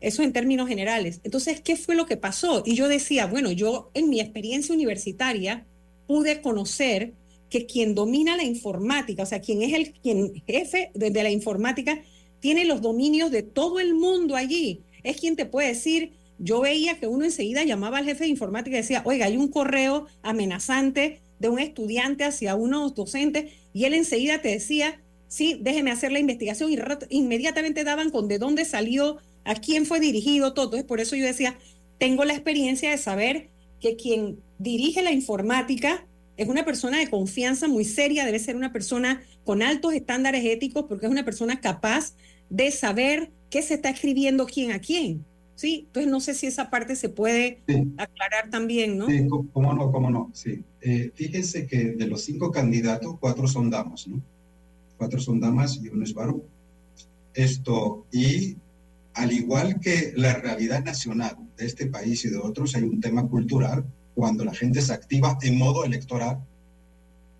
Eso 0.00 0.22
en 0.22 0.32
términos 0.32 0.68
generales. 0.68 1.20
Entonces, 1.24 1.60
¿qué 1.60 1.76
fue 1.76 1.96
lo 1.96 2.06
que 2.06 2.16
pasó? 2.16 2.62
Y 2.64 2.74
yo 2.74 2.88
decía, 2.88 3.26
bueno, 3.26 3.50
yo 3.50 3.90
en 3.94 4.08
mi 4.08 4.20
experiencia 4.20 4.74
universitaria 4.74 5.66
pude 6.06 6.40
conocer 6.40 7.14
que 7.50 7.66
quien 7.66 7.94
domina 7.94 8.36
la 8.36 8.44
informática, 8.44 9.22
o 9.22 9.26
sea, 9.26 9.40
quien 9.40 9.62
es 9.62 9.72
el 9.72 9.92
quien 9.92 10.42
jefe 10.46 10.90
de, 10.94 11.10
de 11.10 11.22
la 11.22 11.30
informática, 11.30 12.02
tiene 12.40 12.64
los 12.64 12.80
dominios 12.80 13.30
de 13.30 13.42
todo 13.42 13.80
el 13.80 13.94
mundo 13.94 14.36
allí. 14.36 14.82
Es 15.02 15.16
quien 15.16 15.34
te 15.34 15.46
puede 15.46 15.68
decir, 15.68 16.12
yo 16.38 16.60
veía 16.60 16.98
que 16.98 17.06
uno 17.06 17.24
enseguida 17.24 17.64
llamaba 17.64 17.98
al 17.98 18.04
jefe 18.04 18.24
de 18.24 18.30
informática 18.30 18.76
y 18.76 18.80
decía, 18.80 19.02
oiga, 19.04 19.26
hay 19.26 19.36
un 19.36 19.48
correo 19.48 20.06
amenazante 20.22 21.20
de 21.38 21.48
un 21.48 21.58
estudiante 21.58 22.24
hacia 22.24 22.54
unos 22.54 22.94
docentes, 22.94 23.52
y 23.72 23.84
él 23.84 23.94
enseguida 23.94 24.42
te 24.42 24.48
decía, 24.48 25.00
sí, 25.28 25.58
déjeme 25.60 25.90
hacer 25.90 26.12
la 26.12 26.18
investigación, 26.18 26.70
y 26.72 26.78
inmediatamente 27.10 27.84
daban 27.84 28.10
con 28.10 28.28
de 28.28 28.38
dónde 28.38 28.64
salió, 28.64 29.18
a 29.44 29.54
quién 29.54 29.86
fue 29.86 30.00
dirigido, 30.00 30.52
todo. 30.52 30.66
Entonces, 30.66 30.86
por 30.86 31.00
eso 31.00 31.16
yo 31.16 31.24
decía, 31.24 31.56
tengo 31.98 32.24
la 32.24 32.34
experiencia 32.34 32.90
de 32.90 32.98
saber 32.98 33.48
que 33.80 33.96
quien 33.96 34.40
dirige 34.58 35.02
la 35.02 35.12
informática 35.12 36.06
es 36.36 36.48
una 36.48 36.64
persona 36.64 36.98
de 36.98 37.08
confianza 37.08 37.66
muy 37.66 37.84
seria, 37.84 38.24
debe 38.24 38.38
ser 38.38 38.56
una 38.56 38.72
persona 38.72 39.22
con 39.44 39.62
altos 39.62 39.94
estándares 39.94 40.44
éticos, 40.44 40.84
porque 40.88 41.06
es 41.06 41.12
una 41.12 41.24
persona 41.24 41.60
capaz 41.60 42.14
de 42.50 42.70
saber 42.70 43.30
qué 43.50 43.62
se 43.62 43.74
está 43.74 43.90
escribiendo 43.90 44.46
quién 44.46 44.72
a 44.72 44.80
quién. 44.80 45.24
¿sí? 45.58 45.84
Entonces, 45.86 46.10
no 46.10 46.20
sé 46.20 46.34
si 46.34 46.46
esa 46.46 46.70
parte 46.70 46.94
se 46.94 47.08
puede 47.08 47.62
aclarar 47.96 48.48
también, 48.48 48.96
¿no? 48.96 49.08
Sí, 49.08 49.26
cómo 49.26 49.74
no, 49.74 49.90
cómo 49.90 50.08
no, 50.08 50.30
sí. 50.32 50.62
Eh, 50.80 51.10
fíjense 51.14 51.66
que 51.66 51.96
de 51.96 52.06
los 52.06 52.22
cinco 52.22 52.52
candidatos, 52.52 53.16
cuatro 53.18 53.48
son 53.48 53.68
damas, 53.68 54.06
¿no? 54.06 54.22
Cuatro 54.98 55.20
son 55.20 55.40
damas 55.40 55.80
y 55.82 55.88
uno 55.88 56.04
es 56.04 56.12
varón. 56.12 56.42
Esto, 57.32 58.04
y 58.12 58.56
al 59.14 59.32
igual 59.32 59.80
que 59.80 60.12
la 60.16 60.34
realidad 60.34 60.84
nacional 60.84 61.36
de 61.56 61.66
este 61.66 61.86
país 61.86 62.24
y 62.24 62.30
de 62.30 62.38
otros, 62.38 62.74
hay 62.74 62.82
un 62.82 63.00
tema 63.00 63.26
cultural 63.26 63.84
cuando 64.14 64.44
la 64.44 64.54
gente 64.54 64.82
se 64.82 64.92
activa 64.92 65.38
en 65.42 65.56
modo 65.56 65.84
electoral, 65.84 66.40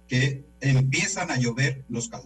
que 0.06 0.44
empiezan 0.60 1.30
a 1.30 1.36
llover 1.36 1.84
los 1.88 2.08
call 2.08 2.22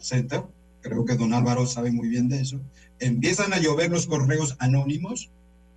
creo 0.83 1.05
que 1.05 1.15
don 1.15 1.33
Álvaro 1.33 1.67
sabe 1.67 1.91
muy 1.91 2.09
bien 2.09 2.29
de 2.29 2.41
eso, 2.41 2.61
empiezan 2.99 3.53
a 3.53 3.59
llover 3.59 3.91
los 3.91 4.07
correos 4.07 4.57
anónimos, 4.59 5.31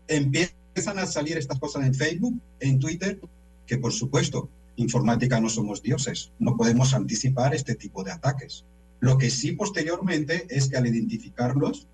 empiezan 0.08 1.00
a 1.00 1.06
salir 1.06 1.38
estas 1.38 1.60
cosas 1.60 1.86
en 1.86 1.94
Facebook, 1.94 2.40
en 2.60 2.80
Twitter, 2.80 3.20
que 3.66 3.78
por 3.78 3.94
supuesto, 3.94 4.50
informática 4.76 5.40
no 5.40 5.50
somos 5.50 5.82
dioses, 5.82 6.32
no 6.40 6.58
podemos 6.58 6.94
anticipar 6.94 7.56
este 7.56 7.76
tipo 7.76 8.04
de 8.04 8.12
ataques. 8.12 8.66
Lo 9.06 9.20
que 9.20 9.30
sí 9.30 9.52
posteriormente 9.52 10.48
es 10.50 10.68
que 10.68 10.78
al 10.78 10.88
identificarlos, 10.88 11.86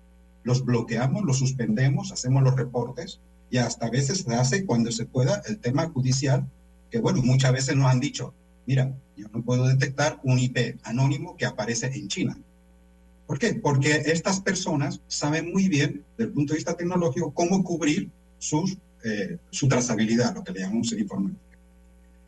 los 0.44 0.64
bloqueamos, 0.64 1.24
los 1.24 1.40
suspendemos, 1.40 2.10
hacemos 2.10 2.42
los 2.42 2.56
reportes 2.56 3.20
y 3.50 3.58
hasta 3.58 3.88
a 3.88 3.90
veces 3.90 4.20
se 4.20 4.34
hace 4.34 4.64
cuando 4.64 4.90
se 4.90 5.04
pueda 5.04 5.42
el 5.46 5.58
tema 5.58 5.90
judicial, 5.90 6.48
que 6.90 7.00
bueno, 7.00 7.20
muchas 7.20 7.52
veces 7.52 7.76
nos 7.76 7.90
han 7.90 8.00
dicho, 8.00 8.32
mira, 8.64 8.94
yo 9.14 9.26
no 9.30 9.42
puedo 9.42 9.68
detectar 9.68 10.20
un 10.22 10.38
IP 10.38 10.78
anónimo 10.84 11.36
que 11.36 11.44
aparece 11.44 11.88
en 11.88 12.08
China. 12.08 12.38
¿Por 13.26 13.38
qué? 13.38 13.56
Porque 13.56 14.04
estas 14.06 14.40
personas 14.40 15.02
saben 15.06 15.52
muy 15.52 15.68
bien, 15.68 16.02
desde 16.16 16.30
el 16.30 16.34
punto 16.34 16.54
de 16.54 16.60
vista 16.60 16.78
tecnológico, 16.78 17.34
cómo 17.34 17.62
cubrir 17.62 18.08
sus, 18.38 18.78
eh, 19.04 19.36
su 19.50 19.68
trazabilidad, 19.68 20.34
lo 20.34 20.42
que 20.42 20.52
le 20.52 20.60
llamamos 20.60 20.90
en 20.92 21.00
informática. 21.00 21.58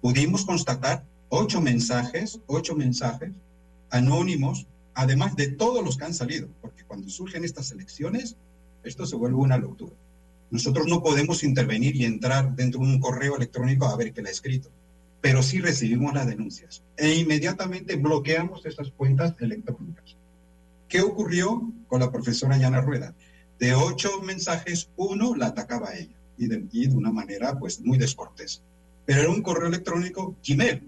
Pudimos 0.02 0.44
constatar 0.44 1.02
ocho 1.30 1.62
mensajes, 1.62 2.38
ocho 2.46 2.76
mensajes 2.76 3.30
anónimos, 3.88 4.66
además 4.94 5.36
de 5.36 5.48
todos 5.48 5.84
los 5.84 5.96
que 5.96 6.04
han 6.04 6.14
salido, 6.14 6.48
porque 6.60 6.84
cuando 6.84 7.08
surgen 7.08 7.44
estas 7.44 7.72
elecciones, 7.72 8.36
esto 8.82 9.06
se 9.06 9.16
vuelve 9.16 9.36
una 9.36 9.58
locura. 9.58 9.92
Nosotros 10.50 10.86
no 10.86 11.02
podemos 11.02 11.42
intervenir 11.42 11.96
y 11.96 12.04
entrar 12.04 12.54
dentro 12.54 12.80
de 12.80 12.86
un 12.86 13.00
correo 13.00 13.36
electrónico 13.36 13.86
a 13.86 13.96
ver 13.96 14.12
qué 14.12 14.22
le 14.22 14.28
ha 14.28 14.32
escrito, 14.32 14.68
pero 15.20 15.42
sí 15.42 15.60
recibimos 15.60 16.14
las 16.14 16.26
denuncias 16.26 16.82
e 16.96 17.14
inmediatamente 17.14 17.96
bloqueamos 17.96 18.64
estas 18.66 18.90
cuentas 18.90 19.34
electrónicas. 19.40 20.16
¿Qué 20.88 21.00
ocurrió 21.00 21.62
con 21.88 22.00
la 22.00 22.12
profesora 22.12 22.56
Yana 22.56 22.80
Rueda? 22.80 23.14
De 23.58 23.74
ocho 23.74 24.20
mensajes, 24.22 24.88
uno 24.96 25.34
la 25.34 25.46
atacaba 25.46 25.88
a 25.88 25.96
ella 25.96 26.14
y 26.36 26.46
de, 26.46 26.64
y 26.72 26.86
de 26.86 26.94
una 26.94 27.10
manera 27.10 27.58
pues 27.58 27.80
muy 27.80 27.98
descortés. 27.98 28.60
Pero 29.06 29.22
era 29.22 29.30
un 29.30 29.42
correo 29.42 29.68
electrónico 29.68 30.36
Gmail 30.46 30.82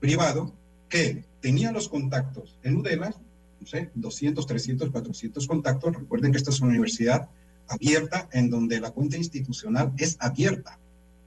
privado 0.00 0.52
que 0.88 1.24
tenía 1.40 1.72
los 1.72 1.88
contactos 1.88 2.56
en 2.62 2.76
Udela, 2.76 3.14
no 3.60 3.66
sé, 3.66 3.90
200, 3.94 4.46
300, 4.46 4.90
400 4.90 5.46
contactos. 5.46 5.96
Recuerden 5.96 6.32
que 6.32 6.38
esta 6.38 6.50
es 6.50 6.60
una 6.60 6.70
universidad 6.70 7.28
abierta 7.68 8.28
en 8.32 8.50
donde 8.50 8.80
la 8.80 8.90
cuenta 8.90 9.16
institucional 9.16 9.92
es 9.98 10.16
abierta. 10.20 10.78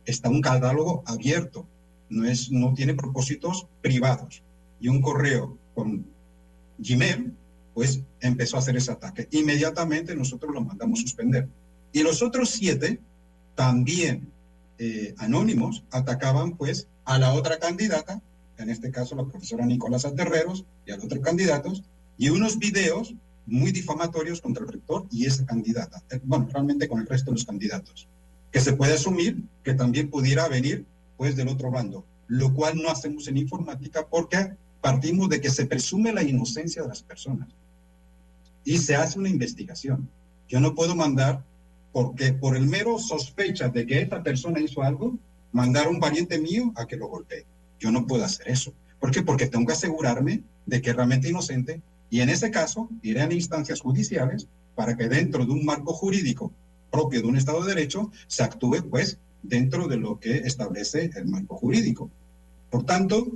Está 0.06 0.30
un 0.30 0.42
catálogo 0.42 1.04
abierto, 1.06 1.68
no, 2.10 2.26
es, 2.26 2.52
no 2.52 2.74
tiene 2.74 2.96
propósitos 2.96 3.68
privados. 3.82 4.42
Y 4.80 4.88
un 4.88 5.02
correo 5.02 5.58
con 5.76 6.06
Gmail, 6.80 7.34
pues 7.74 8.02
empezó 8.20 8.58
a 8.58 8.60
hacer 8.60 8.76
ese 8.76 8.92
ataque. 8.92 9.28
Inmediatamente 9.32 10.16
nosotros 10.16 10.54
lo 10.54 10.62
mandamos 10.62 11.00
suspender. 11.00 11.48
Y 11.94 12.04
los 12.04 12.22
otros 12.22 12.50
siete, 12.50 13.00
también 13.56 14.28
eh, 14.78 15.14
anónimos, 15.18 15.84
atacaban 15.92 16.58
pues 16.58 16.88
a 17.06 17.20
la 17.20 17.34
otra 17.34 17.60
candidata, 17.60 18.22
en 18.58 18.70
este 18.70 18.92
caso 18.92 19.16
la 19.16 19.26
profesora 19.26 19.66
Nicolás 19.66 20.06
Aterreros, 20.06 20.66
y 20.86 20.92
a 20.92 20.96
los 20.96 21.06
otros 21.06 21.24
candidatos, 21.24 21.84
y 22.18 22.30
unos 22.30 22.58
videos 22.60 23.14
muy 23.46 23.72
difamatorios 23.72 24.42
contra 24.42 24.64
el 24.64 24.72
rector 24.72 25.08
y 25.12 25.26
esa 25.26 25.46
candidata, 25.46 26.02
eh, 26.12 26.20
bueno, 26.24 26.48
realmente 26.52 26.88
con 26.88 27.00
el 27.00 27.08
resto 27.08 27.32
de 27.32 27.36
los 27.36 27.46
candidatos. 27.46 28.08
que 28.52 28.60
se 28.60 28.74
puede 28.74 28.96
asumir 28.96 29.38
que 29.64 29.74
también 29.74 30.10
pudiera 30.10 30.46
venir 30.50 30.86
pues 31.16 31.38
del 31.38 31.48
otro 31.48 31.72
bando, 31.72 32.04
lo 32.28 32.54
cual 32.54 32.76
no 32.76 32.90
hacemos 32.90 33.28
en 33.30 33.38
informática 33.38 34.06
porque 34.10 34.58
partimos 34.82 35.30
de 35.30 35.40
que 35.40 35.50
se 35.50 35.66
presume 35.66 36.12
la 36.12 36.22
inocencia 36.22 36.82
de 36.82 36.90
las 36.90 37.02
personas 37.02 37.48
y 38.66 38.78
se 38.78 38.96
hace 38.96 39.20
una 39.20 39.30
investigación. 39.30 40.10
Yo 40.48 40.60
no 40.60 40.76
puedo 40.76 40.96
mandar, 40.96 41.44
porque 41.92 42.34
por 42.34 42.56
el 42.56 42.68
mero 42.68 43.00
sospecha 43.00 43.70
de 43.70 43.86
que 43.86 44.02
esta 44.02 44.22
persona 44.22 44.60
hizo 44.60 44.82
algo, 44.82 45.18
mandar 45.52 45.88
a 45.88 45.90
un 45.90 46.00
pariente 46.00 46.40
mío 46.40 46.72
a 46.76 46.86
que 46.86 46.98
lo 46.98 47.08
golpee. 47.08 47.46
Yo 47.80 47.92
no 47.92 48.06
puedo 48.06 48.24
hacer 48.24 48.50
eso. 48.50 48.74
¿Por 49.00 49.12
qué? 49.12 49.24
Porque 49.24 49.48
tengo 49.48 49.66
que 49.66 49.74
asegurarme 49.74 50.42
de 50.66 50.82
que 50.82 50.94
realmente 50.94 51.30
inocente 51.30 51.82
y 52.12 52.20
en 52.20 52.30
ese 52.30 52.52
caso 52.52 52.90
iré 53.02 53.22
a 53.22 53.34
instancias 53.34 53.80
judiciales 53.80 54.46
para 54.76 54.96
que 54.96 55.08
dentro 55.08 55.46
de 55.46 55.52
un 55.52 55.66
marco 55.66 55.94
jurídico 55.94 56.52
propio 56.92 57.22
de 57.22 57.28
un 57.28 57.38
Estado 57.38 57.64
de 57.64 57.74
Derecho 57.74 58.12
se 58.28 58.44
actúe 58.44 58.88
pues 58.90 59.18
dentro 59.42 59.88
de 59.88 59.98
lo 59.98 60.20
que 60.20 60.38
establece 60.40 61.10
el 61.16 61.26
marco 61.26 61.56
jurídico. 61.56 62.12
Por 62.70 62.86
tanto, 62.86 63.28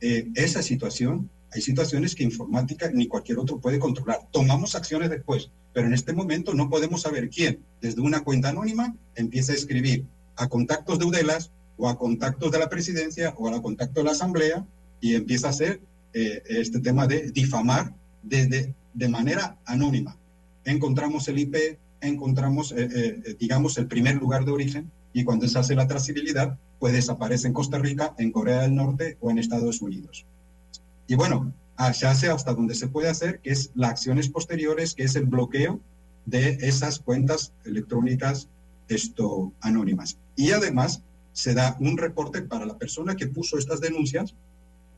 eh, 0.00 0.28
esa 0.34 0.62
situación, 0.62 1.30
hay 1.52 1.62
situaciones 1.62 2.16
que 2.16 2.24
informática 2.24 2.90
ni 2.92 3.06
cualquier 3.06 3.38
otro 3.38 3.58
puede 3.58 3.78
controlar. 3.78 4.26
Tomamos 4.32 4.74
acciones 4.74 5.10
después, 5.10 5.48
pero 5.72 5.86
en 5.86 5.94
este 5.94 6.12
momento 6.12 6.54
no 6.54 6.68
podemos 6.68 7.02
saber 7.02 7.30
quién, 7.30 7.60
desde 7.80 8.00
una 8.00 8.24
cuenta 8.24 8.48
anónima, 8.48 8.94
empieza 9.14 9.52
a 9.52 9.56
escribir 9.56 10.04
a 10.34 10.48
contactos 10.48 10.98
de 10.98 11.04
UDELAS 11.04 11.52
o 11.76 11.88
a 11.88 11.96
contactos 11.96 12.50
de 12.50 12.58
la 12.58 12.68
presidencia 12.68 13.32
o 13.36 13.48
a 13.48 13.62
contacto 13.62 14.00
de 14.00 14.04
la 14.04 14.12
asamblea 14.12 14.66
y 15.00 15.14
empieza 15.14 15.46
a 15.46 15.50
hacer 15.50 15.80
eh, 16.12 16.42
este 16.48 16.80
tema 16.80 17.06
de 17.06 17.30
difamar 17.30 17.92
desde, 18.24 18.74
de 18.92 19.08
manera 19.08 19.56
anónima. 19.64 20.16
Encontramos 20.64 21.28
el 21.28 21.38
IP, 21.38 21.78
encontramos, 22.00 22.72
eh, 22.72 22.88
eh, 22.94 23.36
digamos, 23.38 23.78
el 23.78 23.86
primer 23.86 24.16
lugar 24.16 24.44
de 24.44 24.52
origen 24.52 24.90
y 25.12 25.24
cuando 25.24 25.46
se 25.46 25.58
hace 25.58 25.74
la 25.74 25.86
trazabilidad, 25.86 26.58
pues 26.78 26.92
desaparece 26.92 27.46
en 27.46 27.52
Costa 27.52 27.78
Rica, 27.78 28.14
en 28.18 28.32
Corea 28.32 28.62
del 28.62 28.74
Norte 28.74 29.16
o 29.20 29.30
en 29.30 29.38
Estados 29.38 29.80
Unidos. 29.80 30.24
Y 31.06 31.14
bueno, 31.14 31.52
se 31.92 32.06
hace 32.06 32.28
hasta 32.28 32.54
donde 32.54 32.74
se 32.74 32.88
puede 32.88 33.08
hacer, 33.08 33.40
que 33.40 33.50
es 33.50 33.70
las 33.74 33.90
acciones 33.90 34.28
posteriores, 34.28 34.94
que 34.94 35.04
es 35.04 35.14
el 35.16 35.26
bloqueo 35.26 35.80
de 36.26 36.58
esas 36.62 36.98
cuentas 36.98 37.52
electrónicas 37.64 38.48
esto, 38.88 39.52
anónimas. 39.60 40.16
Y 40.36 40.50
además 40.50 41.00
se 41.32 41.54
da 41.54 41.76
un 41.80 41.96
reporte 41.96 42.42
para 42.42 42.66
la 42.66 42.78
persona 42.78 43.16
que 43.16 43.26
puso 43.26 43.58
estas 43.58 43.80
denuncias, 43.80 44.34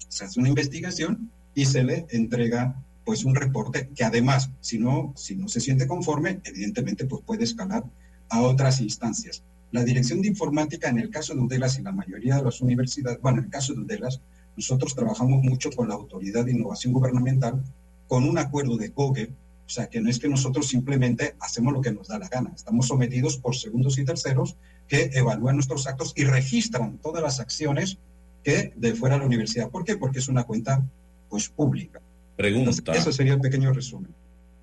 se 0.08 0.24
hace 0.24 0.40
una 0.40 0.48
investigación 0.48 1.30
y 1.54 1.66
se 1.66 1.82
le 1.82 2.06
entrega 2.10 2.76
pues 3.06 3.24
un 3.24 3.36
reporte 3.36 3.88
que 3.94 4.02
además, 4.02 4.50
si 4.60 4.78
no, 4.78 5.14
si 5.16 5.36
no 5.36 5.48
se 5.48 5.60
siente 5.60 5.86
conforme, 5.86 6.40
evidentemente 6.42 7.06
pues 7.06 7.22
puede 7.24 7.44
escalar 7.44 7.84
a 8.28 8.42
otras 8.42 8.80
instancias. 8.80 9.44
La 9.70 9.84
dirección 9.84 10.20
de 10.20 10.28
informática 10.28 10.88
en 10.88 10.98
el 10.98 11.08
caso 11.08 11.32
de 11.32 11.40
UDELAS 11.40 11.78
y 11.78 11.82
la 11.82 11.92
mayoría 11.92 12.36
de 12.36 12.42
las 12.42 12.60
universidades, 12.60 13.20
bueno, 13.22 13.38
en 13.38 13.44
el 13.44 13.50
caso 13.50 13.74
de 13.74 13.82
UDELAS, 13.82 14.20
nosotros 14.56 14.96
trabajamos 14.96 15.40
mucho 15.44 15.70
con 15.70 15.88
la 15.88 15.94
Autoridad 15.94 16.44
de 16.44 16.52
Innovación 16.52 16.92
Gubernamental 16.92 17.62
con 18.08 18.24
un 18.28 18.38
acuerdo 18.38 18.76
de 18.76 18.90
COGE, 18.90 19.30
o 19.66 19.70
sea, 19.70 19.86
que 19.86 20.00
no 20.00 20.10
es 20.10 20.18
que 20.18 20.28
nosotros 20.28 20.66
simplemente 20.66 21.36
hacemos 21.38 21.72
lo 21.72 21.80
que 21.80 21.92
nos 21.92 22.08
da 22.08 22.18
la 22.18 22.28
gana, 22.28 22.52
estamos 22.56 22.88
sometidos 22.88 23.36
por 23.36 23.54
segundos 23.54 23.98
y 23.98 24.04
terceros 24.04 24.56
que 24.88 25.10
evalúan 25.14 25.54
nuestros 25.54 25.86
actos 25.86 26.12
y 26.16 26.24
registran 26.24 26.98
todas 26.98 27.22
las 27.22 27.38
acciones 27.38 27.98
que 28.42 28.72
de 28.74 28.94
fuera 28.96 29.14
de 29.14 29.20
la 29.20 29.26
universidad. 29.26 29.70
¿Por 29.70 29.84
qué? 29.84 29.96
Porque 29.96 30.18
es 30.18 30.26
una 30.26 30.42
cuenta 30.42 30.82
pues 31.28 31.48
pública. 31.48 32.00
Pregunta. 32.36 32.92
eso 32.92 33.12
sería 33.12 33.34
el 33.34 33.40
pequeño 33.40 33.72
resumen. 33.72 34.10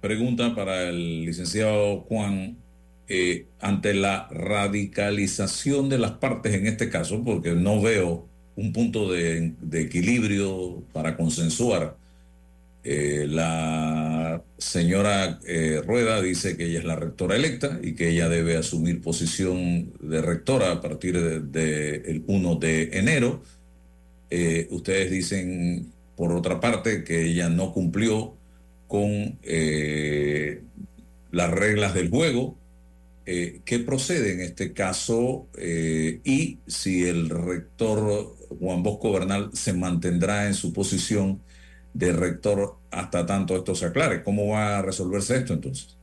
Pregunta 0.01 0.53
para 0.55 0.89
el 0.89 1.25
licenciado 1.25 2.01
Juan. 2.01 2.57
Eh, 3.09 3.47
ante 3.59 3.93
la 3.93 4.29
radicalización 4.31 5.89
de 5.89 5.97
las 5.97 6.11
partes 6.11 6.53
en 6.53 6.67
este 6.67 6.89
caso, 6.89 7.21
porque 7.23 7.51
no 7.51 7.81
veo 7.81 8.27
un 8.55 8.71
punto 8.71 9.11
de, 9.11 9.53
equilibrio 9.73 10.81
para 10.93 11.17
consensuar. 11.17 11.97
Eh, 12.85 13.27
la 13.29 14.41
señora 14.57 15.39
eh, 15.45 15.81
Rueda 15.85 16.21
dice 16.21 16.57
que 16.57 16.65
ella 16.65 16.79
es 16.79 16.85
la 16.85 16.95
rectora 16.95 17.35
electa 17.35 17.79
y 17.83 17.93
que 17.93 18.09
ella 18.09 18.29
debe 18.29 18.57
asumir 18.57 19.01
posición 19.01 19.91
de 20.01 20.21
rectora 20.21 20.71
a 20.71 20.81
partir 20.81 21.21
del 21.21 21.51
de, 21.51 22.23
1 22.25 22.55
de 22.55 22.97
enero. 22.97 23.43
ustedes 24.71 25.11
dicen 25.11 25.92
por 26.15 26.31
otra 26.31 26.59
parte, 26.59 27.03
que 27.03 27.25
ella 27.25 27.49
no 27.49 27.71
cumplió 27.73 28.35
con 28.87 29.39
eh, 29.41 30.61
las 31.31 31.51
reglas 31.51 31.93
del 31.93 32.09
juego. 32.09 32.57
Eh, 33.25 33.61
¿Qué 33.65 33.79
procede 33.79 34.33
en 34.33 34.41
este 34.41 34.73
caso? 34.73 35.47
Eh, 35.57 36.19
y 36.23 36.59
si 36.67 37.05
el 37.05 37.29
rector 37.29 38.35
Juan 38.59 38.83
Bosco 38.83 39.11
Bernal 39.11 39.49
se 39.53 39.73
mantendrá 39.73 40.47
en 40.47 40.53
su 40.53 40.73
posición 40.73 41.39
de 41.93 42.11
rector 42.11 42.75
hasta 42.91 43.25
tanto 43.25 43.55
esto 43.55 43.75
se 43.75 43.85
aclare. 43.85 44.23
¿Cómo 44.23 44.49
va 44.49 44.79
a 44.79 44.81
resolverse 44.81 45.37
esto 45.37 45.53
entonces? 45.53 45.95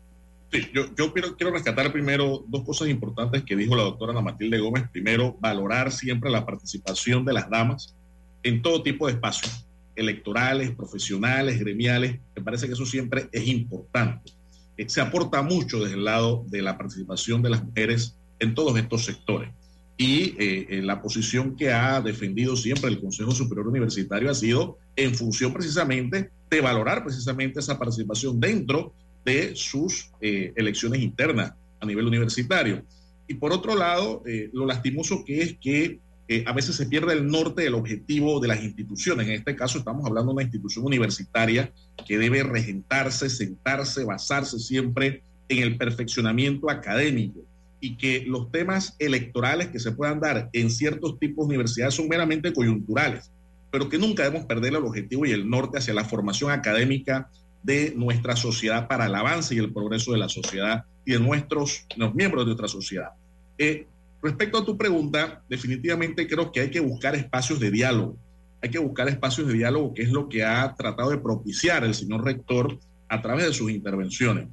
Sí, 0.53 0.67
yo, 0.75 0.87
yo 0.97 1.13
quiero, 1.13 1.37
quiero 1.37 1.53
rescatar 1.53 1.93
primero 1.93 2.45
dos 2.49 2.65
cosas 2.65 2.89
importantes 2.89 3.45
que 3.45 3.55
dijo 3.55 3.77
la 3.77 3.85
doctora 3.85 4.13
Ana 4.13 4.21
Matilde 4.21 4.59
Gómez. 4.59 4.85
Primero, 4.91 5.37
valorar 5.39 5.93
siempre 5.93 6.29
la 6.29 6.45
participación 6.45 7.25
de 7.25 7.35
las 7.35 7.49
damas 7.49 7.95
en 8.43 8.63
todo 8.63 8.83
tipo 8.83 9.07
de 9.07 9.13
espacios 9.13 9.65
electorales, 10.01 10.71
profesionales, 10.73 11.61
gremiales. 11.61 12.19
Me 12.35 12.43
parece 12.43 12.67
que 12.67 12.73
eso 12.73 12.87
siempre 12.87 13.29
es 13.31 13.47
importante. 13.47 14.33
Eh, 14.77 14.89
se 14.89 15.01
aporta 15.01 15.43
mucho 15.43 15.79
desde 15.79 15.97
el 15.97 16.05
lado 16.05 16.45
de 16.49 16.63
la 16.63 16.79
participación 16.79 17.43
de 17.43 17.51
las 17.51 17.63
mujeres 17.63 18.17
en 18.39 18.55
todos 18.55 18.77
estos 18.79 19.05
sectores. 19.05 19.51
Y 19.99 20.35
eh, 20.39 20.81
la 20.83 21.03
posición 21.03 21.55
que 21.55 21.71
ha 21.71 22.01
defendido 22.01 22.57
siempre 22.57 22.89
el 22.89 22.99
Consejo 22.99 23.33
Superior 23.33 23.69
Universitario 23.69 24.31
ha 24.31 24.35
sido 24.35 24.79
en 24.97 25.15
función 25.15 25.53
precisamente 25.53 26.31
de 26.49 26.61
valorar 26.63 27.05
precisamente 27.05 27.61
esa 27.61 27.79
participación 27.79 28.41
dentro 28.41 28.95
de 29.27 29.55
sus 29.55 30.11
eh, 30.23 30.55
elecciones 30.57 31.03
internas 31.03 31.53
a 31.79 31.85
nivel 31.85 32.07
universitario. 32.07 32.83
Y 33.29 33.35
por 33.35 33.53
otro 33.53 33.77
lado, 33.77 34.25
lo 34.53 34.67
lastimoso 34.67 35.25
que 35.25 35.43
es 35.43 35.57
que 35.61 36.01
a 36.47 36.53
veces 36.53 36.77
se 36.77 36.87
pierde 36.87 37.13
el 37.13 37.27
norte 37.27 37.63
del 37.63 37.75
objetivo 37.75 38.39
de 38.39 38.49
las 38.49 38.63
instituciones. 38.63 39.27
En 39.27 39.35
este 39.35 39.57
caso 39.57 39.79
estamos 39.79 40.07
hablando 40.07 40.31
de 40.31 40.35
una 40.35 40.43
institución 40.43 40.85
universitaria 40.85 41.73
que 42.07 42.19
debe 42.19 42.43
regentarse, 42.43 43.29
sentarse, 43.29 44.05
basarse 44.05 44.59
siempre 44.59 45.23
en 45.49 45.59
el 45.59 45.77
perfeccionamiento 45.77 46.71
académico 46.71 47.41
y 47.81 47.97
que 47.97 48.25
los 48.27 48.53
temas 48.53 48.95
electorales 48.99 49.69
que 49.69 49.81
se 49.81 49.93
puedan 49.93 50.21
dar 50.21 50.51
en 50.53 50.71
ciertos 50.71 51.19
tipos 51.19 51.47
de 51.47 51.55
universidades 51.55 51.95
son 51.95 52.09
meramente 52.09 52.53
coyunturales, 52.53 53.33
pero 53.73 53.89
que 53.89 53.99
nunca 53.99 54.23
debemos 54.23 54.47
perder 54.47 54.75
el 54.75 54.85
objetivo 54.85 55.27
y 55.27 55.33
el 55.33 55.49
norte 55.49 55.79
hacia 55.79 55.95
la 55.95 56.05
formación 56.05 56.53
académica 56.53 57.29
de 57.63 57.93
nuestra 57.97 58.37
sociedad 58.37 58.87
para 58.87 59.07
el 59.07 59.15
avance 59.15 59.55
y 59.55 59.59
el 59.59 59.73
progreso 59.73 60.13
de 60.13 60.19
la 60.19 60.29
sociedad 60.29 60.85
y 61.05 61.13
de 61.13 61.21
nuestros 61.21 61.87
los 61.97 62.15
miembros 62.15 62.45
de 62.45 62.47
nuestra 62.47 62.69
sociedad. 62.69 63.11
Eh, 63.59 63.87
Respecto 64.23 64.59
a 64.59 64.65
tu 64.65 64.77
pregunta, 64.77 65.43
definitivamente 65.49 66.29
creo 66.29 66.53
que 66.53 66.61
hay 66.61 66.71
que 66.71 66.81
buscar 66.81 67.15
espacios 67.15 67.59
de 67.59 67.71
diálogo. 67.71 68.17
Hay 68.63 68.69
que 68.69 68.79
buscar 68.79 69.09
espacios 69.09 69.49
de 69.49 69.55
diálogo, 69.55 69.95
que 69.95 70.03
es 70.03 70.11
lo 70.11 70.29
que 70.29 70.45
ha 70.45 70.75
tratado 70.75 71.11
de 71.11 71.19
propiciar 71.19 71.85
el 71.85 71.95
señor 71.95 72.25
rector 72.25 72.79
a 73.09 73.23
través 73.23 73.47
de 73.47 73.53
sus 73.55 73.71
intervenciones. 73.71 74.49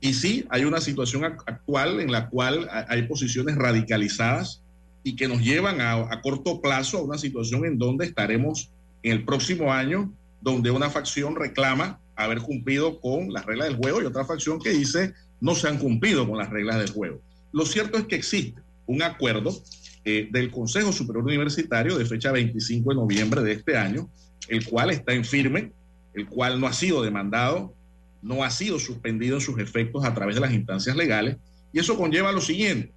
Y 0.00 0.14
sí, 0.14 0.44
hay 0.50 0.64
una 0.64 0.80
situación 0.80 1.24
actual 1.24 2.00
en 2.00 2.10
la 2.10 2.28
cual 2.28 2.68
hay 2.88 3.02
posiciones 3.02 3.54
radicalizadas 3.54 4.60
y 5.04 5.14
que 5.14 5.28
nos 5.28 5.40
llevan 5.40 5.80
a, 5.80 5.92
a, 5.92 6.20
corto 6.20 6.60
plazo 6.60 6.98
a 6.98 7.02
una 7.02 7.18
situación 7.18 7.64
en 7.64 7.78
donde 7.78 8.06
estaremos 8.06 8.70
en 9.04 9.12
el 9.12 9.24
próximo 9.24 9.72
año, 9.72 10.12
donde 10.40 10.72
una 10.72 10.90
facción 10.90 11.36
reclama 11.36 12.00
haber 12.16 12.40
cumplido 12.40 13.00
con 13.00 13.32
las 13.32 13.46
reglas 13.46 13.68
del 13.68 13.76
juego 13.76 14.02
y 14.02 14.06
otra 14.06 14.24
facción 14.24 14.58
que 14.58 14.70
dice 14.70 15.14
no 15.40 15.54
se 15.54 15.68
han 15.68 15.78
cumplido 15.78 16.28
con 16.28 16.38
las 16.38 16.50
reglas 16.50 16.78
del 16.78 16.90
juego. 16.90 17.20
Lo 17.52 17.64
cierto 17.64 17.98
es 17.98 18.04
que 18.04 18.16
existe 18.16 18.60
un 18.86 19.02
acuerdo 19.02 19.56
eh, 20.04 20.28
del 20.30 20.50
Consejo 20.50 20.92
Superior 20.92 21.24
Universitario 21.24 21.96
de 21.96 22.04
fecha 22.04 22.32
25 22.32 22.90
de 22.90 22.96
noviembre 22.96 23.42
de 23.42 23.52
este 23.52 23.76
año, 23.76 24.08
el 24.48 24.64
cual 24.64 24.90
está 24.90 25.12
en 25.12 25.24
firme, 25.24 25.72
el 26.14 26.26
cual 26.26 26.60
no 26.60 26.66
ha 26.66 26.72
sido 26.72 27.02
demandado, 27.02 27.74
no 28.20 28.44
ha 28.44 28.50
sido 28.50 28.78
suspendido 28.78 29.36
en 29.36 29.40
sus 29.40 29.58
efectos 29.58 30.04
a 30.04 30.14
través 30.14 30.34
de 30.34 30.40
las 30.40 30.52
instancias 30.52 30.96
legales, 30.96 31.36
y 31.72 31.78
eso 31.78 31.96
conlleva 31.96 32.32
lo 32.32 32.40
siguiente, 32.40 32.92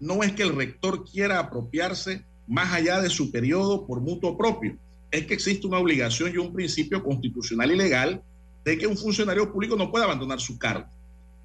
no 0.00 0.22
es 0.22 0.32
que 0.32 0.44
el 0.44 0.54
rector 0.54 1.04
quiera 1.04 1.38
apropiarse 1.38 2.24
más 2.46 2.72
allá 2.72 3.00
de 3.00 3.10
su 3.10 3.30
periodo 3.30 3.86
por 3.86 4.00
mutuo 4.00 4.38
propio, 4.38 4.76
es 5.10 5.26
que 5.26 5.34
existe 5.34 5.66
una 5.66 5.78
obligación 5.78 6.32
y 6.32 6.38
un 6.38 6.52
principio 6.52 7.02
constitucional 7.02 7.72
y 7.72 7.76
legal 7.76 8.22
de 8.64 8.78
que 8.78 8.86
un 8.86 8.96
funcionario 8.96 9.50
público 9.52 9.76
no 9.76 9.90
puede 9.90 10.04
abandonar 10.04 10.40
su 10.40 10.58
cargo. 10.58 10.86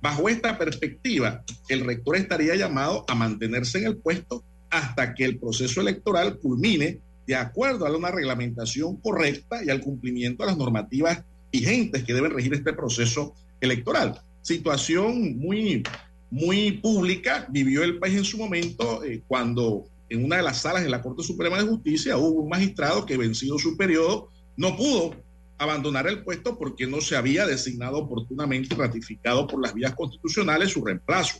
Bajo 0.04 0.28
esta 0.28 0.58
perspectiva, 0.58 1.45
el 1.70 1.86
rector 1.86 2.18
estaría 2.18 2.58
llamado 2.58 3.06
a 3.08 3.16
mantenerse 3.16 3.78
en 3.78 3.86
el 3.86 3.95
puesto 3.95 4.43
hasta 4.70 5.14
que 5.14 5.24
el 5.24 5.39
proceso 5.39 5.80
electoral 5.80 6.39
culmine 6.39 6.99
de 7.26 7.36
acuerdo 7.38 7.88
a 7.88 7.97
una 7.97 8.12
reglamentación 8.12 8.97
correcta 8.97 9.64
y 9.64 9.70
al 9.70 9.80
cumplimiento 9.80 10.43
de 10.43 10.47
las 10.47 10.58
normativas 10.58 11.24
vigentes 11.54 12.04
que 12.04 12.14
deben 12.14 12.34
regir 12.34 12.54
este 12.54 12.74
proceso 12.74 13.34
electoral. 13.62 14.20
Situación 14.41 15.38
muy, 15.38 15.84
muy 16.30 16.74
pública 16.74 17.47
vivió 17.49 17.82
el 17.82 17.97
país 17.97 18.18
en 18.18 18.26
su 18.26 18.38
momento 18.38 19.06
eh, 19.06 19.24
cuando 19.26 19.86
en 20.10 20.26
una 20.26 20.36
de 20.36 20.43
las 20.43 20.58
salas 20.58 20.84
de 20.84 20.89
la 20.89 21.01
Corte 21.01 21.24
Suprema 21.24 21.60
de 21.60 21.70
Justicia 21.70 22.18
hubo 22.18 22.41
un 22.41 22.49
magistrado 22.49 23.06
que 23.06 23.16
vencido 23.16 23.58
su 23.58 23.78
periodo 23.78 24.28
no 24.58 24.76
pudo 24.76 25.16
abandonar 25.58 26.08
el 26.08 26.24
puesto 26.24 26.58
porque 26.58 26.88
no 26.88 27.01
se 27.01 27.16
había 27.16 27.45
designado 27.45 27.97
oportunamente 27.97 28.74
y 28.74 28.78
ratificado 28.78 29.47
por 29.47 29.62
las 29.62 29.74
vías 29.74 29.95
constitucionales 29.95 30.72
su 30.72 30.84
reemplazo. 30.84 31.39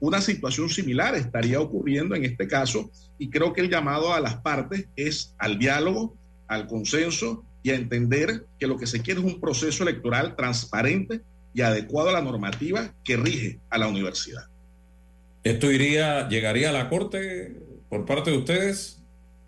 Una 0.00 0.20
situación 0.20 0.68
similar 0.68 1.14
estaría 1.14 1.60
ocurriendo 1.60 2.14
en 2.14 2.24
este 2.24 2.48
caso 2.48 2.90
y 3.18 3.30
creo 3.30 3.52
que 3.52 3.60
el 3.60 3.70
llamado 3.70 4.12
a 4.12 4.20
las 4.20 4.36
partes 4.36 4.86
es 4.96 5.34
al 5.38 5.58
diálogo, 5.58 6.16
al 6.48 6.66
consenso 6.66 7.44
y 7.62 7.70
a 7.70 7.76
entender 7.76 8.44
que 8.58 8.66
lo 8.66 8.76
que 8.76 8.86
se 8.86 9.00
quiere 9.00 9.20
es 9.20 9.26
un 9.26 9.40
proceso 9.40 9.84
electoral 9.84 10.34
transparente 10.34 11.20
y 11.54 11.60
adecuado 11.60 12.08
a 12.08 12.12
la 12.12 12.22
normativa 12.22 12.92
que 13.04 13.16
rige 13.16 13.60
a 13.70 13.78
la 13.78 13.86
universidad. 13.86 14.46
¿Esto 15.44 15.70
iría, 15.70 16.28
llegaría 16.28 16.70
a 16.70 16.72
la 16.72 16.88
Corte 16.88 17.56
por 17.88 18.04
parte 18.04 18.30
de 18.30 18.38
ustedes? 18.38 19.01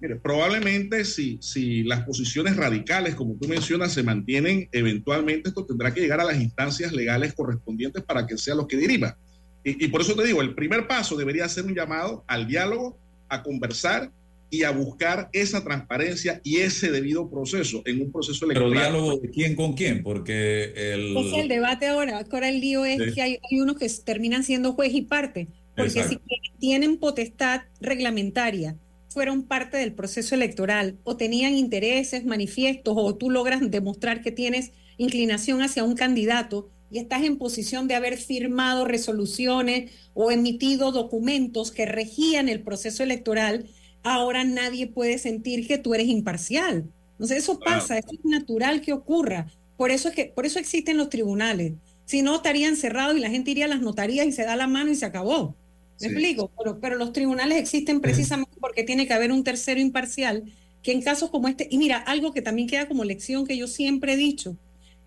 Mire, 0.04 0.16
probablemente 0.16 1.02
si, 1.06 1.38
si 1.40 1.82
las 1.82 2.04
posiciones 2.04 2.56
radicales, 2.56 3.14
como 3.14 3.36
tú 3.40 3.48
mencionas, 3.48 3.94
se 3.94 4.02
mantienen, 4.02 4.68
eventualmente 4.70 5.48
esto 5.48 5.64
tendrá 5.64 5.94
que 5.94 6.02
llegar 6.02 6.20
a 6.20 6.24
las 6.24 6.38
instancias 6.38 6.92
legales 6.92 7.32
correspondientes 7.32 8.02
para 8.02 8.26
que 8.26 8.36
sea 8.36 8.54
lo 8.54 8.68
que 8.68 8.76
deriva. 8.76 9.16
Y, 9.64 9.82
y 9.82 9.88
por 9.88 10.02
eso 10.02 10.14
te 10.14 10.26
digo, 10.26 10.42
el 10.42 10.54
primer 10.54 10.86
paso 10.86 11.16
debería 11.16 11.48
ser 11.48 11.64
un 11.64 11.74
llamado 11.74 12.22
al 12.26 12.46
diálogo, 12.46 12.98
a 13.30 13.42
conversar 13.42 14.10
y 14.50 14.64
a 14.64 14.72
buscar 14.72 15.30
esa 15.32 15.64
transparencia 15.64 16.38
y 16.44 16.58
ese 16.58 16.90
debido 16.90 17.30
proceso 17.30 17.80
en 17.86 18.02
un 18.02 18.12
proceso 18.12 18.44
electoral. 18.44 18.72
Pero 18.72 18.80
diálogo 18.82 19.16
de 19.20 19.30
quién 19.30 19.56
con 19.56 19.72
quién, 19.72 20.02
porque 20.02 20.64
el... 20.76 21.16
Es 21.16 21.32
el 21.32 21.48
debate 21.48 21.86
ahora. 21.86 22.22
Ahora 22.30 22.50
el 22.50 22.60
lío 22.60 22.84
es 22.84 23.02
Sí. 23.02 23.14
que 23.14 23.22
hay, 23.22 23.38
hay 23.50 23.58
unos 23.58 23.78
que 23.78 23.88
terminan 24.04 24.44
siendo 24.44 24.74
juez 24.74 24.92
y 24.92 25.00
parte, 25.00 25.48
porque 25.74 25.98
Exacto. 26.00 26.20
si 26.28 26.50
tienen 26.60 26.98
potestad 26.98 27.62
reglamentaria, 27.80 28.76
fueron 29.14 29.44
parte 29.44 29.76
del 29.76 29.94
proceso 29.94 30.34
electoral 30.34 30.98
o 31.04 31.16
tenían 31.16 31.54
intereses, 31.54 32.24
manifiestos, 32.24 32.94
o 32.96 33.14
tú 33.14 33.30
logras 33.30 33.60
demostrar 33.70 34.22
que 34.22 34.32
tienes 34.32 34.72
inclinación 34.96 35.62
hacia 35.62 35.84
un 35.84 35.94
candidato 35.94 36.68
y 36.90 36.98
estás 36.98 37.22
en 37.22 37.38
posición 37.38 37.86
de 37.86 37.94
haber 37.94 38.16
firmado 38.16 38.84
resoluciones 38.84 39.92
o 40.14 40.32
emitido 40.32 40.90
documentos 40.90 41.70
que 41.70 41.86
regían 41.86 42.48
el 42.48 42.62
proceso 42.62 43.04
electoral, 43.04 43.66
ahora 44.02 44.42
nadie 44.42 44.88
puede 44.88 45.18
sentir 45.18 45.68
que 45.68 45.78
tú 45.78 45.94
eres 45.94 46.08
imparcial. 46.08 46.90
Entonces 47.12 47.38
eso 47.38 47.60
pasa, 47.60 47.98
eso 47.98 48.10
es 48.12 48.24
natural 48.24 48.80
que 48.80 48.92
ocurra. 48.92 49.46
Por 49.76 49.92
eso 49.92 50.08
es 50.08 50.14
que 50.16 50.26
por 50.26 50.44
eso 50.44 50.58
existen 50.58 50.96
los 50.96 51.08
tribunales. 51.08 51.74
Si 52.04 52.22
no 52.22 52.36
estarían 52.36 52.74
cerrados 52.74 53.16
y 53.16 53.20
la 53.20 53.30
gente 53.30 53.52
iría 53.52 53.66
a 53.66 53.68
las 53.68 53.80
notarías 53.80 54.26
y 54.26 54.32
se 54.32 54.42
da 54.42 54.56
la 54.56 54.66
mano 54.66 54.90
y 54.90 54.96
se 54.96 55.06
acabó. 55.06 55.56
¿Me 56.00 56.08
Sí. 56.08 56.14
explico? 56.14 56.50
Pero, 56.58 56.80
pero 56.80 56.96
los 56.96 57.12
tribunales 57.12 57.58
existen 57.58 58.00
precisamente 58.00 58.56
porque 58.60 58.84
tiene 58.84 59.06
que 59.06 59.14
haber 59.14 59.32
un 59.32 59.44
tercero 59.44 59.80
imparcial 59.80 60.44
que 60.82 60.92
en 60.92 61.02
casos 61.02 61.30
como 61.30 61.48
este, 61.48 61.68
y 61.70 61.78
mira, 61.78 61.98
algo 61.98 62.32
que 62.32 62.42
también 62.42 62.68
queda 62.68 62.88
como 62.88 63.04
lección 63.04 63.46
que 63.46 63.56
yo 63.56 63.66
siempre 63.66 64.14
he 64.14 64.16
dicho, 64.16 64.56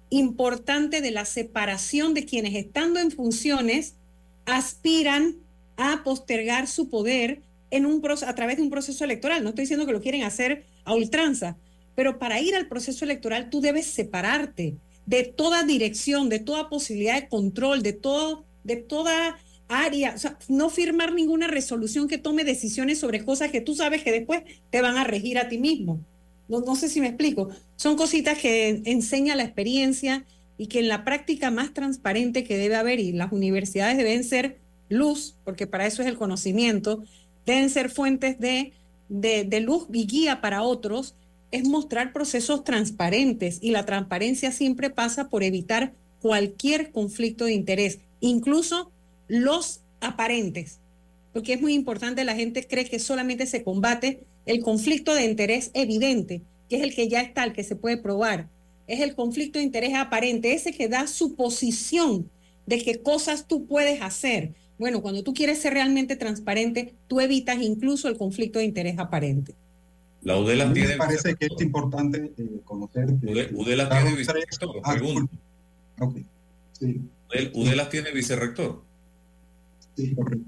importante 0.10 1.02
de 1.02 1.12
la 1.12 1.26
separación 1.26 2.14
de 2.14 2.26
quienes 2.26 2.56
estando 2.56 3.00
en 3.00 3.12
funciones 3.12 3.96
aspiran 4.46 5.36
a 5.76 6.04
postergar 6.04 6.68
su 6.68 6.90
poder 6.90 7.42
en 7.70 7.86
un 7.86 8.02
a 8.26 8.36
través 8.36 8.58
de 8.58 8.64
un 8.64 8.70
proceso 8.70 9.04
electoral. 9.04 9.44
No 9.44 9.50
estoy 9.50 9.64
diciendo 9.64 9.86
que 9.86 9.92
lo 9.92 10.02
quieren 10.02 10.24
hacer 10.24 10.66
a 10.86 10.94
ultranza, 10.96 11.58
pero 11.96 12.18
para 12.18 12.40
ir 12.40 12.56
al 12.56 12.68
proceso 12.68 13.06
electoral 13.06 13.50
tú 13.50 13.62
debes 13.62 13.86
separarte 13.88 14.78
de 15.06 15.24
toda 15.24 15.64
dirección, 15.64 16.30
de 16.30 16.40
toda 16.40 16.70
posibilidad 16.70 17.22
de 17.22 17.28
control, 17.28 17.84
de 17.84 17.94
todo, 17.94 18.46
de 18.64 18.78
toda 18.78 19.38
área, 19.68 20.16
no 20.48 20.70
firmar 20.70 21.14
ninguna 21.14 21.48
resolución 21.48 22.08
que 22.08 22.18
tome 22.18 22.44
decisiones 22.44 23.00
sobre 23.00 23.24
cosas 23.24 23.52
que 23.52 23.62
tú 23.62 23.76
sabes 23.76 24.04
que 24.04 24.12
después 24.12 24.44
te 24.70 24.82
van 24.82 24.98
a 24.98 25.04
regir 25.04 25.38
a 25.38 25.50
ti 25.50 25.58
mismo. 25.58 26.00
No, 26.48 26.76
sé 26.76 26.88
si 26.88 27.02
me 27.02 27.08
explico. 27.08 27.50
Son 27.76 27.98
cositas 27.98 28.38
que 28.38 28.82
enseña 28.86 29.36
la 29.36 29.44
experiencia 29.44 30.26
y 30.58 30.68
que 30.68 30.80
en 30.80 30.88
la 30.88 31.04
práctica 31.04 31.52
más 31.52 31.74
transparente 31.74 32.46
que 32.46 32.58
debe 32.58 32.76
haber, 32.76 33.00
y 33.00 33.12
las 33.12 33.32
universidades 33.32 33.98
deben 33.98 34.24
ser 34.24 34.58
luz, 34.90 35.36
porque 35.44 35.68
para 35.68 35.86
eso 35.86 36.02
es 36.02 36.08
el 36.08 36.18
conocimiento, 36.18 37.04
deben 37.46 37.70
ser 37.70 37.90
fuentes 37.90 38.40
de, 38.40 38.74
de 39.10 39.60
luz 39.60 39.88
y 39.92 40.08
guía 40.08 40.40
para 40.40 40.64
otros, 40.64 41.16
es 41.52 41.68
mostrar 41.68 42.14
procesos 42.14 42.64
transparentes. 42.64 43.60
Y 43.62 43.72
la 43.72 43.86
transparencia 43.86 44.54
siempre 44.54 44.90
pasa 44.90 45.30
por 45.30 45.44
evitar 45.44 45.92
cualquier 46.22 46.92
conflicto 46.92 47.44
de 47.46 47.54
interés, 47.54 48.00
incluso 48.22 48.92
los 49.28 49.82
aparentes, 50.00 50.80
porque 51.34 51.54
es 51.54 51.62
muy 51.62 51.74
importante, 51.74 52.24
la 52.24 52.36
gente 52.36 52.66
cree 52.68 52.86
que 52.86 53.00
solamente 53.00 53.46
se 53.46 53.64
combate 53.64 54.24
el 54.46 54.62
conflicto 54.62 55.14
de 55.14 55.26
interés 55.26 55.72
evidente, 55.74 56.42
que 56.70 56.78
es 56.78 56.84
el 56.84 56.96
que 56.96 57.08
ya 57.10 57.22
está, 57.22 57.44
el 57.44 57.54
que 57.54 57.64
se 57.64 57.76
puede 57.76 57.98
probar. 57.98 58.48
Es 58.88 59.02
el 59.02 59.16
conflicto 59.16 59.60
de 59.60 59.66
interés 59.66 59.94
aparente, 59.96 60.54
ese 60.54 60.72
que 60.72 60.88
da 60.88 61.08
su 61.08 61.36
posición 61.36 62.30
de 62.66 62.82
qué 62.82 63.02
cosas 63.02 63.48
tú 63.48 63.66
puedes 63.66 64.02
hacer. 64.02 64.54
Bueno, 64.80 65.02
cuando 65.02 65.24
tú 65.24 65.34
quieres 65.34 65.60
ser 65.60 65.74
realmente 65.74 66.16
transparente, 66.16 66.94
tú 67.08 67.20
evitas 67.20 67.62
incluso 67.62 68.08
el 68.08 68.18
conflicto 68.18 68.60
de 68.60 68.66
interés 68.66 68.98
aparente. 69.00 69.54
La 70.22 70.34
A 70.34 70.40
UDELA 70.40 70.66
mí 70.68 70.74
tiene... 70.74 70.90
me 70.90 70.98
parece 70.98 71.36
que 71.36 71.46
es 71.48 71.62
importante 71.62 72.32
eh, 72.38 72.60
conocer 72.64 73.08
que 73.22 73.50
UDELA 73.54 73.90
tiene 73.90 74.04
tres- 74.06 74.18
vicerrector, 74.18 74.76
ah, 74.84 74.94
pregunto. 74.94 75.34
ok, 76.00 76.18
sí, 76.80 77.02
Udel- 77.30 77.52
UDELA 77.54 77.90
tiene 77.90 78.12
vicerrector. 78.12 78.84
Sí, 79.98 80.16
correcto. 80.16 80.46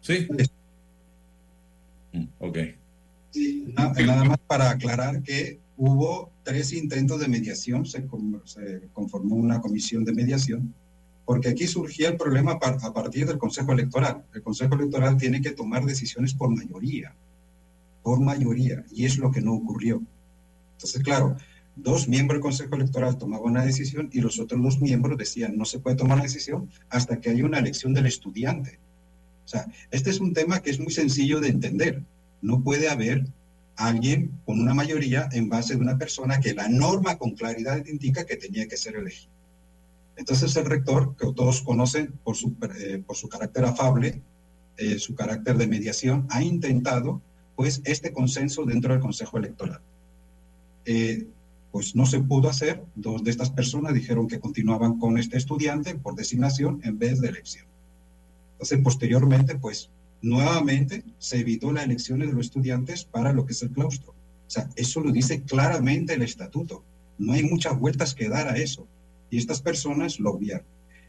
Sí. 0.00 0.26
Mm, 2.12 2.24
Ok. 2.38 2.58
Sí, 3.30 3.64
na- 3.76 3.92
nada 3.92 4.24
más 4.24 4.38
para 4.46 4.70
aclarar 4.70 5.22
que 5.22 5.58
hubo 5.76 6.30
tres 6.42 6.72
intentos 6.72 7.20
de 7.20 7.28
mediación, 7.28 7.84
se, 7.84 8.02
se 8.44 8.80
conformó 8.94 9.34
una 9.36 9.60
comisión 9.60 10.04
de 10.04 10.12
mediación, 10.14 10.72
porque 11.26 11.48
aquí 11.50 11.66
surgía 11.66 12.08
el 12.08 12.16
problema 12.16 12.58
par- 12.58 12.78
a 12.82 12.92
partir 12.94 13.26
del 13.26 13.36
Consejo 13.36 13.72
Electoral. 13.72 14.24
El 14.32 14.42
Consejo 14.42 14.74
Electoral 14.76 15.18
tiene 15.18 15.42
que 15.42 15.50
tomar 15.50 15.84
decisiones 15.84 16.32
por 16.32 16.48
mayoría, 16.48 17.14
por 18.02 18.20
mayoría, 18.20 18.84
y 18.92 19.04
es 19.04 19.18
lo 19.18 19.30
que 19.30 19.42
no 19.42 19.52
ocurrió. 19.54 20.00
Entonces, 20.76 21.02
claro, 21.02 21.36
dos 21.74 22.08
miembros 22.08 22.36
del 22.36 22.42
Consejo 22.42 22.76
Electoral 22.76 23.18
tomaban 23.18 23.50
una 23.52 23.64
decisión 23.66 24.08
y 24.12 24.20
los 24.22 24.38
otros 24.38 24.62
dos 24.62 24.80
miembros 24.80 25.18
decían, 25.18 25.58
no 25.58 25.66
se 25.66 25.78
puede 25.80 25.96
tomar 25.96 26.14
una 26.16 26.22
decisión 26.24 26.70
hasta 26.88 27.20
que 27.20 27.28
haya 27.30 27.44
una 27.44 27.58
elección 27.58 27.92
del 27.92 28.06
estudiante. 28.06 28.78
O 29.46 29.48
sea, 29.48 29.66
este 29.92 30.10
es 30.10 30.18
un 30.20 30.34
tema 30.34 30.60
que 30.60 30.70
es 30.70 30.80
muy 30.80 30.92
sencillo 30.92 31.40
de 31.40 31.48
entender. 31.48 32.02
No 32.42 32.62
puede 32.62 32.88
haber 32.88 33.24
alguien 33.76 34.32
con 34.44 34.60
una 34.60 34.74
mayoría 34.74 35.28
en 35.32 35.48
base 35.48 35.74
de 35.74 35.80
una 35.80 35.96
persona 35.96 36.40
que 36.40 36.52
la 36.52 36.68
norma 36.68 37.16
con 37.16 37.30
claridad 37.30 37.86
indica 37.86 38.26
que 38.26 38.36
tenía 38.36 38.66
que 38.66 38.76
ser 38.76 38.96
elegido. 38.96 39.30
Entonces 40.16 40.56
el 40.56 40.64
rector, 40.64 41.14
que 41.16 41.32
todos 41.32 41.62
conocen 41.62 42.12
por 42.24 42.36
su, 42.36 42.56
eh, 42.80 43.02
por 43.06 43.16
su 43.16 43.28
carácter 43.28 43.64
afable, 43.64 44.20
eh, 44.78 44.98
su 44.98 45.14
carácter 45.14 45.56
de 45.58 45.68
mediación, 45.68 46.26
ha 46.30 46.42
intentado 46.42 47.20
pues 47.54 47.82
este 47.84 48.12
consenso 48.12 48.64
dentro 48.64 48.92
del 48.92 49.00
Consejo 49.00 49.38
Electoral. 49.38 49.80
Eh, 50.86 51.26
pues 51.70 51.94
no 51.94 52.06
se 52.06 52.20
pudo 52.20 52.48
hacer, 52.48 52.82
dos 52.94 53.22
de 53.22 53.30
estas 53.30 53.50
personas 53.50 53.94
dijeron 53.94 54.26
que 54.26 54.40
continuaban 54.40 54.98
con 54.98 55.18
este 55.18 55.36
estudiante 55.36 55.94
por 55.94 56.16
designación 56.16 56.80
en 56.82 56.98
vez 56.98 57.20
de 57.20 57.28
elección. 57.28 57.66
Entonces, 58.56 58.80
posteriormente, 58.82 59.56
pues 59.56 59.90
nuevamente 60.22 61.04
se 61.18 61.40
evitó 61.40 61.72
las 61.72 61.84
elecciones 61.84 62.28
de 62.28 62.34
los 62.34 62.46
estudiantes 62.46 63.04
para 63.04 63.32
lo 63.32 63.44
que 63.44 63.52
es 63.52 63.62
el 63.62 63.70
claustro. 63.70 64.12
O 64.12 64.50
sea, 64.50 64.70
eso 64.76 65.00
lo 65.00 65.12
dice 65.12 65.42
claramente 65.42 66.14
el 66.14 66.22
estatuto. 66.22 66.82
No 67.18 67.32
hay 67.34 67.42
muchas 67.42 67.78
vueltas 67.78 68.14
que 68.14 68.28
dar 68.28 68.48
a 68.48 68.56
eso. 68.56 68.86
Y 69.30 69.38
estas 69.38 69.60
personas 69.60 70.18
lo 70.20 70.30
obviaron. 70.32 70.66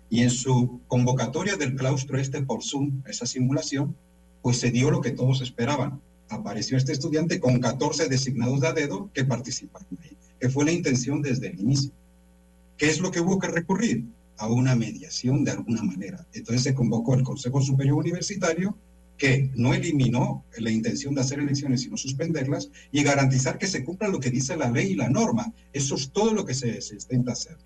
Y 0.09 0.21
en 0.21 0.29
su 0.29 0.81
convocatoria 0.87 1.55
del 1.55 1.75
claustro 1.75 2.17
este 2.17 2.41
por 2.41 2.63
Zoom, 2.63 3.03
esa 3.07 3.25
simulación, 3.25 3.95
pues 4.41 4.59
se 4.59 4.71
dio 4.71 4.91
lo 4.91 5.01
que 5.01 5.11
todos 5.11 5.41
esperaban. 5.41 6.01
Apareció 6.29 6.77
este 6.77 6.91
estudiante 6.91 7.39
con 7.39 7.59
14 7.59 8.07
designados 8.07 8.61
de 8.61 8.67
a 8.67 8.73
dedo 8.73 9.09
que 9.13 9.23
participaron 9.23 9.87
ahí, 10.03 10.17
que 10.39 10.49
fue 10.49 10.65
la 10.65 10.71
intención 10.71 11.21
desde 11.21 11.47
el 11.47 11.59
inicio. 11.59 11.91
¿Qué 12.77 12.89
es 12.89 12.99
lo 12.99 13.11
que 13.11 13.21
hubo 13.21 13.39
que 13.39 13.47
recurrir? 13.47 14.05
A 14.37 14.47
una 14.47 14.75
mediación 14.75 15.43
de 15.43 15.51
alguna 15.51 15.83
manera. 15.83 16.25
Entonces 16.33 16.63
se 16.63 16.75
convocó 16.75 17.15
el 17.15 17.23
Consejo 17.23 17.61
Superior 17.61 17.97
Universitario 17.97 18.75
que 19.17 19.49
no 19.55 19.73
eliminó 19.73 20.43
la 20.57 20.69
intención 20.69 21.15
de 21.15 21.21
hacer 21.21 21.39
elecciones, 21.39 21.81
sino 21.81 21.97
suspenderlas 21.97 22.69
y 22.91 23.03
garantizar 23.03 23.57
que 23.57 23.67
se 23.67 23.83
cumpla 23.83 24.09
lo 24.09 24.19
que 24.19 24.29
dice 24.29 24.55
la 24.55 24.69
ley 24.69 24.91
y 24.91 24.95
la 24.95 25.09
norma. 25.09 25.51
Eso 25.73 25.95
es 25.95 26.11
todo 26.11 26.33
lo 26.33 26.45
que 26.45 26.53
se, 26.53 26.81
se 26.81 26.93
intenta 26.95 27.31
hacer. 27.31 27.57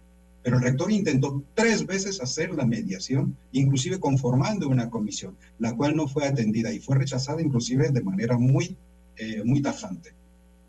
Pero 0.44 0.58
el 0.58 0.64
rector 0.64 0.92
intentó 0.92 1.44
tres 1.54 1.86
veces 1.86 2.20
hacer 2.22 2.52
la 2.52 2.66
mediación, 2.66 3.36
inclusive 3.52 4.00
conformando 4.00 4.68
una 4.68 4.90
comisión, 4.90 5.36
la 5.60 5.76
cual 5.76 5.96
no 5.96 6.08
fue 6.08 6.26
atendida 6.26 6.74
y 6.74 6.80
fue 6.80 6.98
rechazada 6.98 7.42
inclusive 7.42 7.90
de 7.90 8.02
manera 8.02 8.38
muy, 8.38 8.76
eh, 9.18 9.44
muy 9.46 9.62
tajante. 9.62 10.14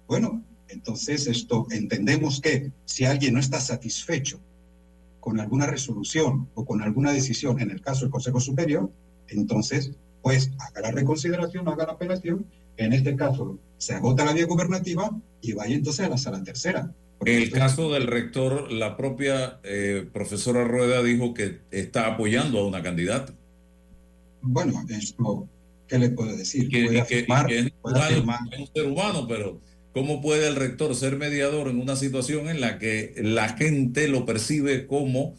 Bueno, 0.06 0.42
entonces 0.68 1.26
esto 1.26 1.66
entendemos 1.70 2.40
que 2.40 2.70
si 2.84 3.04
alguien 3.04 3.34
no 3.34 3.40
está 3.40 3.60
satisfecho 3.60 4.40
con 5.22 5.38
alguna 5.38 5.66
resolución 5.66 6.48
o 6.56 6.64
con 6.66 6.82
alguna 6.82 7.12
decisión, 7.12 7.60
en 7.60 7.70
el 7.70 7.80
caso 7.80 8.00
del 8.00 8.10
Consejo 8.10 8.40
Superior, 8.40 8.90
Entonces, 9.28 9.92
pues 10.20 10.50
haga 10.58 10.80
la 10.82 10.90
reconsideración, 10.90 11.66
haga 11.68 11.86
la 11.86 11.92
apelación. 11.92 12.44
En 12.76 12.92
este 12.92 13.14
caso, 13.16 13.56
se 13.78 13.94
agota 13.94 14.24
la 14.24 14.32
vía 14.34 14.46
gubernativa 14.46 15.10
y 15.40 15.52
vaya 15.52 15.74
entonces 15.76 16.04
a 16.04 16.08
la 16.10 16.18
sala 16.18 16.42
tercera. 16.42 16.92
En 17.24 17.40
el 17.40 17.50
caso 17.52 17.90
del 17.92 18.08
rector, 18.08 18.70
la 18.72 18.96
propia 18.96 19.60
eh, 19.62 20.06
profesora 20.12 20.64
Rueda 20.64 21.02
dijo 21.04 21.32
que 21.34 21.60
está 21.70 22.08
apoyando 22.08 22.58
a 22.58 22.66
una 22.66 22.82
candidata. 22.82 23.32
Bueno, 24.42 24.84
esto, 24.88 25.46
¿qué 25.86 25.98
le 25.98 26.10
puedo 26.10 26.36
decir? 26.36 26.68
Que, 26.68 26.84
puede 26.84 26.88
y 26.88 26.96
que- 26.96 27.00
afirmar, 27.00 27.46
que 27.46 27.58
es, 27.60 27.70
puede 27.80 27.94
humano, 27.94 28.06
afirmar. 28.10 28.40
es 28.52 28.60
un 28.60 28.66
ser 28.74 28.86
humano, 28.86 29.26
pero 29.28 29.60
¿cómo 29.92 30.20
puede 30.20 30.48
el 30.48 30.56
rector 30.56 30.94
ser 30.94 31.16
mediador 31.16 31.68
en 31.68 31.80
una 31.80 31.96
situación 31.96 32.48
en 32.48 32.60
la 32.60 32.78
que 32.78 33.14
la 33.16 33.50
gente 33.50 34.08
lo 34.08 34.24
percibe 34.24 34.86
como 34.86 35.34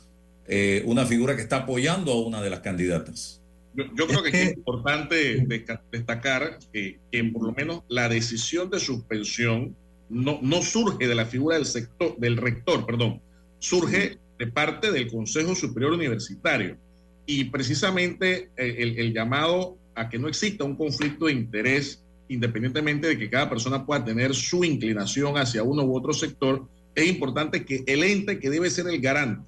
eh, 0.48 0.84
una 0.86 1.06
figura 1.06 1.36
que 1.36 1.42
está 1.42 1.58
apoyando 1.58 2.12
a 2.12 2.22
una 2.22 2.42
de 2.42 2.50
las 2.50 2.60
candidatas? 2.60 3.42
Yo, 3.76 3.86
yo 3.96 4.08
creo 4.08 4.24
que 4.24 4.30
es 4.30 4.54
importante 4.56 5.48
destacar 5.92 6.60
que, 6.72 7.00
que 7.12 7.24
por 7.26 7.44
lo 7.44 7.54
menos 7.54 7.82
la 7.88 8.08
decisión 8.08 8.70
de 8.70 8.80
suspensión 8.80 9.76
no, 10.10 10.40
no 10.42 10.62
surge 10.62 11.08
de 11.08 11.16
la 11.16 11.26
figura 11.26 11.56
del 11.56 11.66
sector, 11.66 12.16
del 12.18 12.38
rector, 12.38 12.86
perdón, 12.86 13.20
surge 13.60 14.18
de 14.38 14.48
parte 14.48 14.92
del 14.92 15.10
Consejo 15.10 15.56
Superior 15.56 15.94
Universitario. 15.94 16.78
Y 17.26 17.46
precisamente 17.46 18.50
eh, 18.58 18.76
el, 18.80 19.00
el 19.00 19.14
llamado 19.14 19.78
a 19.96 20.10
que 20.10 20.20
no 20.20 20.28
exista 20.28 20.64
un 20.64 20.76
conflicto 20.76 21.26
de 21.26 21.34
interés, 21.34 22.03
independientemente 22.34 23.08
de 23.08 23.18
que 23.18 23.30
cada 23.30 23.50
persona 23.50 23.86
pueda 23.86 24.04
tener 24.04 24.34
su 24.34 24.64
inclinación 24.64 25.38
hacia 25.38 25.64
uno 25.64 25.84
u 25.84 25.96
otro 25.96 26.14
sector, 26.14 26.68
es 26.96 27.08
importante 27.08 27.66
que 27.66 27.84
el 27.88 28.04
ente 28.04 28.40
que 28.40 28.50
debe 28.50 28.70
ser 28.70 28.88
el 28.88 29.00
garante 29.00 29.46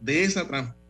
de 0.00 0.24
esa, 0.24 0.44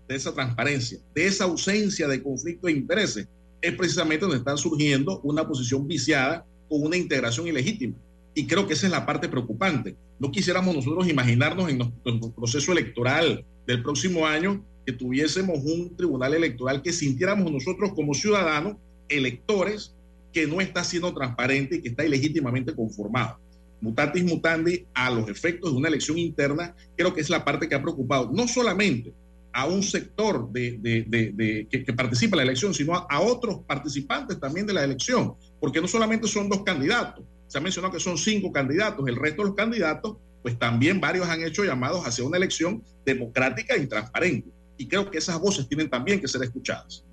de 0.09 0.15
esa 0.15 0.35
transparencia, 0.35 0.99
de 1.15 1.27
esa 1.27 1.45
ausencia 1.45 2.09
de 2.09 2.23
conflicto 2.23 2.67
de 2.67 2.73
intereses, 2.73 3.29
es 3.61 3.75
precisamente 3.75 4.25
donde 4.25 4.39
está 4.39 4.57
surgiendo 4.57 5.21
una 5.21 5.47
posición 5.47 5.87
viciada 5.87 6.45
con 6.69 6.83
una 6.83 6.97
integración 6.97 7.47
ilegítima. 7.47 7.95
Y 8.35 8.47
creo 8.47 8.67
que 8.67 8.73
esa 8.73 8.87
es 8.87 8.93
la 8.93 9.07
parte 9.07 9.29
preocupante. 9.29 9.95
No 10.19 10.31
quisiéramos 10.31 10.75
nosotros 10.75 11.07
imaginarnos 11.09 11.69
en 11.69 11.79
nuestro 11.79 12.33
proceso 12.33 12.73
electoral 12.73 13.45
del 13.67 13.83
próximo 13.83 14.27
año 14.27 14.65
que 14.87 14.93
tuviésemos 14.93 15.59
un 15.63 15.95
tribunal 15.97 16.35
electoral 16.35 16.83
que 16.83 16.93
sintiéramos 16.93 17.53
nosotros 17.53 17.93
como 17.95 18.15
ciudadanos, 18.15 18.77
electores, 19.09 19.95
que 20.33 20.47
no 20.47 20.61
está 20.61 20.83
siendo 20.85 21.13
transparente 21.13 21.77
y 21.77 21.83
que 21.83 21.89
está 21.91 22.05
ilegítimamente 22.05 22.75
conformado. 22.75 23.39
Mutatis 23.81 24.25
mutandi, 24.25 24.87
a 24.95 25.11
los 25.11 25.29
efectos 25.29 25.73
de 25.73 25.77
una 25.77 25.89
elección 25.89 26.17
interna, 26.19 26.75
creo 26.97 27.13
que 27.13 27.21
es 27.21 27.31
la 27.31 27.45
parte 27.45 27.69
que 27.69 27.75
ha 27.75 27.83
preocupado 27.83 28.31
no 28.33 28.47
solamente 28.47 29.13
a 29.53 29.67
un 29.67 29.83
sector 29.83 30.51
de, 30.51 31.67
que 31.71 31.93
participa 31.93 32.37
en 32.37 32.39
la 32.39 32.45
elección, 32.45 32.73
sino 32.73 32.95
a, 32.95 33.07
a 33.11 33.21
otros 33.21 33.61
participantes 33.67 34.41
también 34.41 34.67
de 34.67 34.73
la 34.73 34.85
elección, 34.85 35.35
porque 35.61 35.81
no 35.81 35.89
solamente 35.89 36.27
son 36.27 36.49
dos 36.49 36.63
candidatos, 36.63 37.25
se 37.53 37.59
ha 37.59 37.61
mencionado 37.61 37.93
que 37.93 38.01
son 38.01 38.17
cinco 38.17 38.51
candidatos, 38.51 39.07
el 39.07 39.17
resto 39.17 39.43
de 39.43 39.49
los 39.49 39.57
candidatos, 39.57 40.17
pues 40.43 40.59
también 40.59 41.01
varios 41.01 41.29
han 41.29 41.43
hecho 41.43 41.65
llamados 41.65 42.07
hacia 42.07 42.25
una 42.25 42.39
elección 42.39 42.83
democrática 43.05 43.77
y 43.77 43.87
transparente. 43.87 44.49
Y 44.79 44.89
creo 44.89 45.11
que 45.11 45.19
esas 45.19 45.39
voces 45.39 45.69
tienen 45.69 45.91
también 45.91 46.19
que 46.19 46.29
ser 46.29 46.43
escuchadas. 46.43 47.05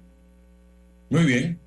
Muy 1.09 1.25
bien. 1.25 1.59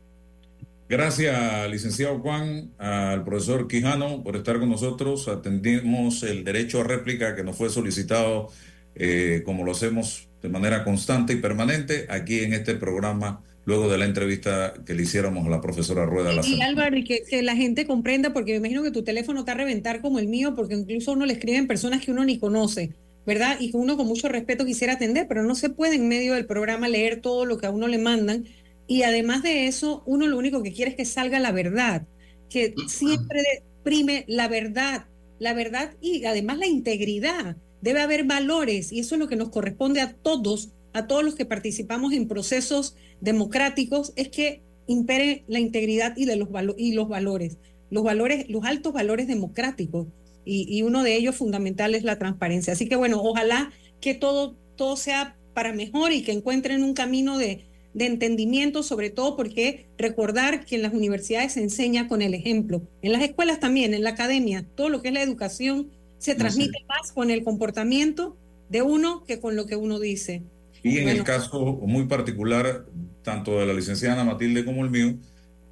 Gracias, 0.93 1.71
licenciado 1.71 2.19
Juan, 2.19 2.71
al 2.77 3.25
profesor 3.25 3.67
Quijano 3.67 4.23
por 4.23 4.37
estar 4.37 4.61
con 4.61 4.69
nosotros. 4.69 5.27
Atendimos 5.27 6.23
el 6.23 6.45
derecho 6.45 6.83
a 6.83 6.85
réplica 6.85 7.35
que 7.35 7.43
nos 7.43 7.57
fue 7.57 7.71
solicitado, 7.71 8.51
eh, 8.95 9.41
como 9.47 9.65
lo 9.65 9.73
hacemos 9.73 10.29
de 10.43 10.51
manera 10.51 10.85
constante 10.85 11.33
y 11.33 11.37
permanente, 11.37 12.05
aquí 12.11 12.41
en 12.41 12.53
este 12.53 12.75
programa, 12.75 13.43
luego 13.65 13.89
de 13.89 13.97
la 13.97 14.05
entrevista 14.05 14.75
que 14.85 14.93
le 14.93 15.05
hiciéramos 15.05 15.47
a 15.47 15.49
la 15.49 15.63
profesora 15.63 16.05
Rueda 16.05 16.31
la 16.35 16.43
Y 16.43 16.51
semana. 16.51 16.67
Álvaro, 16.67 16.99
y 16.99 17.05
que, 17.05 17.23
que 17.23 17.41
la 17.41 17.57
gente 17.57 17.87
comprenda, 17.87 18.35
porque 18.35 18.53
me 18.53 18.59
imagino 18.59 18.83
que 18.83 18.91
tu 18.91 19.03
teléfono 19.03 19.41
está 19.41 19.53
a 19.53 19.55
reventar 19.55 20.03
como 20.03 20.19
el 20.19 20.27
mío, 20.27 20.53
porque 20.55 20.75
incluso 20.75 21.13
uno 21.13 21.25
le 21.25 21.33
escriben 21.33 21.67
personas 21.67 22.05
que 22.05 22.11
uno 22.11 22.23
ni 22.27 22.39
conoce, 22.39 22.91
¿verdad? 23.25 23.57
Y 23.59 23.71
que 23.71 23.79
uno 23.79 23.97
con 23.97 24.07
mucho 24.07 24.29
respeto 24.29 24.67
quisiera 24.67 24.93
atender, 24.93 25.27
pero 25.27 25.43
no 25.43 25.55
se 25.55 25.71
puede 25.71 25.95
en 25.95 26.07
medio 26.07 26.35
del 26.35 26.45
programa 26.45 26.87
leer 26.87 27.23
todo 27.23 27.47
lo 27.47 27.57
que 27.57 27.65
a 27.65 27.71
uno 27.71 27.89
le 27.89 27.97
mandan. 27.97 28.45
Y 28.87 29.03
además 29.05 29.43
de 29.43 29.67
eso, 29.67 30.03
uno 30.07 30.27
lo 30.27 30.39
único 30.39 30.63
que 30.63 30.73
quiere 30.73 30.91
es 30.91 30.97
que 30.97 31.05
salga 31.05 31.39
la 31.41 31.53
verdad, 31.53 32.07
que 32.49 32.75
siempre 32.89 33.41
prime 33.83 34.25
la 34.29 34.49
verdad, 34.49 35.07
la 35.39 35.55
verdad 35.55 35.97
y 36.01 36.25
además 36.25 36.59
la 36.59 36.67
integridad. 36.67 37.57
Debe 37.81 38.01
haber 38.01 38.25
valores 38.25 38.93
y 38.93 39.01
eso 39.01 39.15
es 39.15 39.19
lo 39.19 39.29
que 39.29 39.37
nos 39.37 39.51
corresponde 39.51 40.01
a 40.01 40.15
todos, 40.15 40.71
a 40.93 41.07
todos 41.07 41.25
los 41.25 41.35
que 41.35 41.47
participamos 41.47 42.13
en 42.13 42.29
procesos 42.29 42.97
democráticos, 43.21 44.13
es 44.17 44.29
que 44.29 44.63
impere 44.87 45.45
la 45.49 45.59
integridad 45.59 46.15
y, 46.17 46.27
de 46.27 46.37
los, 46.37 46.49
valo- 46.51 46.75
y 46.77 46.93
los 46.93 47.09
valores, 47.09 47.59
los 47.91 48.05
valores, 48.05 48.47
los 48.49 48.65
altos 48.65 48.93
valores 48.93 49.27
democráticos. 49.27 50.09
Y, 50.45 50.67
y 50.69 50.83
uno 50.83 51.03
de 51.05 51.17
ellos 51.17 51.37
fundamental 51.37 51.95
es 51.95 52.03
la 52.05 52.19
transparencia. 52.19 52.73
Así 52.73 52.89
que 52.89 52.97
bueno, 52.97 53.21
ojalá 53.23 53.73
que 54.01 54.15
todo, 54.15 54.57
todo 54.77 54.97
sea 54.97 55.39
para 55.55 55.73
mejor 55.73 56.13
y 56.13 56.23
que 56.23 56.33
encuentren 56.33 56.83
un 56.83 56.95
camino 56.95 57.39
de, 57.39 57.65
de 57.95 58.07
entendimiento, 58.07 58.83
sobre 58.83 59.11
todo 59.11 59.37
porque 59.37 59.87
recordar 59.99 60.65
que 60.65 60.77
en 60.77 60.83
las 60.83 60.95
universidades 60.95 61.53
se 61.53 61.63
enseña 61.63 62.09
con 62.09 62.23
el 62.23 62.35
ejemplo, 62.35 62.83
en 63.03 63.13
las 63.13 63.23
escuelas 63.23 63.61
también, 63.61 63.95
en 63.95 64.03
la 64.03 64.11
academia, 64.11 64.65
todo 64.75 64.89
lo 64.89 65.03
que 65.03 65.09
es 65.09 65.15
la 65.15 65.23
educación 65.23 65.91
se 66.19 66.35
transmite 66.35 66.85
más 66.89 67.13
con 67.13 67.31
el 67.31 67.43
comportamiento 67.43 68.37
de 68.69 68.83
uno 68.83 69.25
que 69.25 69.41
con 69.41 69.57
lo 69.57 69.67
que 69.67 69.77
uno 69.77 69.99
dice. 69.99 70.43
Y 70.83 70.99
en 70.99 71.09
el 71.09 71.25
caso 71.25 71.79
muy 71.83 72.07
particular, 72.07 72.87
tanto 73.23 73.59
de 73.59 73.67
la 73.67 73.75
licenciada 73.75 74.21
Ana 74.21 74.33
Matilde 74.33 74.65
como 74.65 74.85
el 74.85 74.91
mío, 74.91 75.15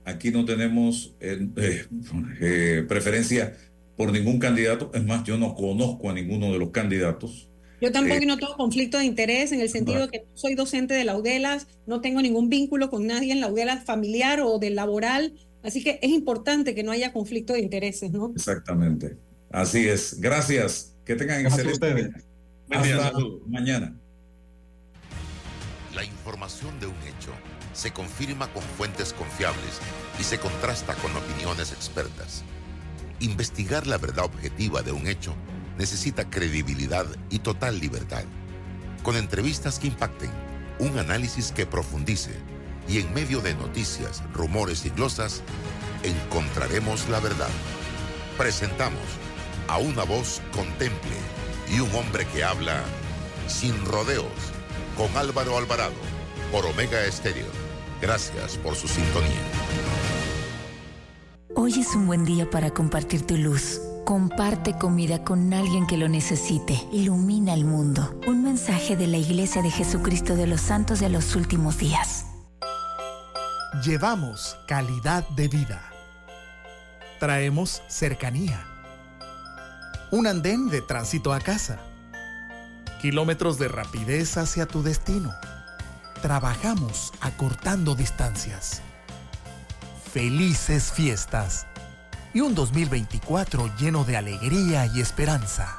aquí 0.05 0.31
no 0.31 0.45
tenemos 0.45 1.15
eh, 1.21 1.49
eh, 1.57 1.87
eh, 2.41 2.85
preferencia 2.89 3.57
por 3.97 4.13
ningún 4.13 4.39
candidato. 4.39 4.91
Es 4.95 5.05
más, 5.05 5.25
yo 5.25 5.37
no 5.39 5.55
conozco 5.55 6.11
a 6.11 6.13
ninguno 6.13 6.53
de 6.53 6.59
los 6.59 6.71
candidatos. 6.71 7.50
Yo 7.81 7.91
tampoco 7.93 8.23
Eh, 8.23 8.27
no 8.27 8.37
tengo 8.37 8.57
conflicto 8.57 8.99
de 8.99 9.05
interés 9.05 9.53
en 9.53 9.61
el 9.61 9.71
sentido 9.71 10.07
de 10.07 10.09
que 10.09 10.19
no 10.21 10.37
soy 10.37 10.55
docente 10.55 10.95
de 10.95 11.05
la 11.05 11.17
UDELAS, 11.17 11.67
no 11.87 12.01
tengo 12.01 12.21
ningún 12.21 12.49
vínculo 12.49 12.91
con 12.91 13.07
nadie 13.07 13.33
en 13.33 13.41
la 13.41 13.49
UDELAS 13.49 13.85
familiar 13.85 14.41
o 14.41 14.59
de 14.59 14.71
laboral, 14.71 15.35
así 15.63 15.83
que 15.83 15.99
es 16.03 16.11
importante 16.11 16.75
que 16.75 16.83
no 16.83 16.93
haya 16.93 17.13
conflicto 17.13 17.55
de 17.55 17.61
intereses, 17.61 18.11
¿no? 18.11 18.33
Exactamente. 18.35 19.17
Así 19.51 19.89
es. 19.89 20.21
Gracias. 20.21 20.95
Que 21.05 21.17
tengan 21.17 21.45
excelente 21.45 21.95
día. 21.95 22.11
Buen 22.69 22.83
día, 22.83 23.07
Hasta 23.07 23.19
mañana. 23.49 23.97
La 25.95 26.05
información 26.05 26.79
de 26.79 26.87
un 26.87 26.95
hecho 27.03 27.33
se 27.73 27.93
confirma 27.93 28.53
con 28.53 28.63
fuentes 28.63 29.13
confiables 29.13 29.81
y 30.21 30.23
se 30.23 30.39
contrasta 30.39 30.95
con 30.97 31.11
opiniones 31.17 31.73
expertas. 31.73 32.45
Investigar 33.19 33.87
la 33.87 33.99
verdad 33.99 34.27
objetiva 34.27 34.83
de 34.83 34.93
un 34.93 35.07
hecho 35.09 35.35
necesita 35.81 36.29
credibilidad 36.29 37.07
y 37.31 37.39
total 37.39 37.81
libertad. 37.81 38.25
Con 39.03 39.17
entrevistas 39.17 39.79
que 39.79 39.87
impacten, 39.87 40.31
un 40.79 40.99
análisis 40.99 41.53
que 41.53 41.65
profundice 41.65 42.33
y 42.87 42.99
en 42.99 43.15
medio 43.15 43.41
de 43.41 43.55
noticias, 43.55 44.23
rumores 44.35 44.85
y 44.85 44.91
glosas, 44.91 45.43
encontraremos 46.03 47.09
la 47.09 47.19
verdad. 47.21 47.49
Presentamos 48.37 49.01
a 49.69 49.79
una 49.79 50.05
voz 50.05 50.43
contemple 50.53 51.17
y 51.75 51.81
un 51.81 51.91
hombre 51.95 52.27
que 52.27 52.45
habla 52.45 52.83
sin 53.49 53.83
rodeos 53.87 54.27
con 54.99 55.17
Álvaro 55.17 55.57
Alvarado 55.57 55.95
por 56.53 56.67
Omega 56.67 57.03
Estéreo. 57.07 57.49
Gracias 58.03 58.59
por 58.59 58.75
su 58.77 58.87
sintonía. 58.87 59.31
Hoy 61.55 61.81
es 61.81 61.95
un 61.95 62.07
buen 62.07 62.27
día 62.27 62.51
para 62.51 62.71
compartir 62.71 63.27
tu 63.27 63.39
luz. 63.39 63.81
Comparte 64.11 64.77
comida 64.77 65.23
con 65.23 65.55
alguien 65.55 65.87
que 65.87 65.97
lo 65.97 66.09
necesite. 66.09 66.85
Ilumina 66.91 67.55
el 67.55 67.65
mundo. 67.65 68.21
Un 68.27 68.43
mensaje 68.43 68.97
de 68.97 69.07
la 69.07 69.19
Iglesia 69.19 69.63
de 69.63 69.71
Jesucristo 69.71 70.35
de 70.35 70.49
los 70.49 70.63
Santos 70.63 70.99
de 70.99 71.09
los 71.09 71.37
Últimos 71.37 71.79
Días. 71.79 72.25
Llevamos 73.85 74.57
calidad 74.67 75.29
de 75.29 75.47
vida. 75.47 75.81
Traemos 77.21 77.85
cercanía. 77.87 78.67
Un 80.11 80.27
andén 80.27 80.71
de 80.71 80.83
tránsito 80.83 81.33
a 81.33 81.39
casa. 81.39 81.79
Kilómetros 83.01 83.61
de 83.61 83.69
rapidez 83.69 84.37
hacia 84.39 84.67
tu 84.67 84.83
destino. 84.83 85.33
Trabajamos 86.21 87.13
acortando 87.21 87.95
distancias. 87.95 88.83
Felices 90.13 90.91
fiestas. 90.91 91.70
Y 92.33 92.41
un 92.41 92.55
2024 92.55 93.75
lleno 93.77 94.05
de 94.05 94.17
alegría 94.17 94.87
y 94.95 95.01
esperanza. 95.01 95.77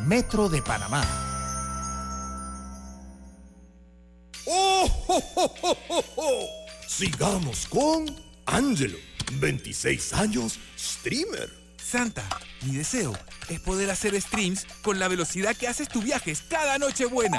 Metro 0.00 0.48
de 0.48 0.60
Panamá. 0.62 1.04
¡Oh, 4.46 4.88
oh, 5.08 5.54
oh, 5.88 6.04
oh! 6.16 6.48
Sigamos 6.86 7.66
con 7.66 8.06
Angelo, 8.46 8.98
26 9.32 10.12
años, 10.14 10.58
streamer. 10.78 11.50
Santa, 11.82 12.28
mi 12.62 12.76
deseo 12.76 13.16
es 13.48 13.60
poder 13.60 13.90
hacer 13.90 14.20
streams 14.20 14.66
con 14.82 14.98
la 14.98 15.08
velocidad 15.08 15.56
que 15.56 15.68
haces 15.68 15.88
tus 15.88 16.04
viajes 16.04 16.42
cada 16.42 16.78
noche 16.78 17.06
buena. 17.06 17.36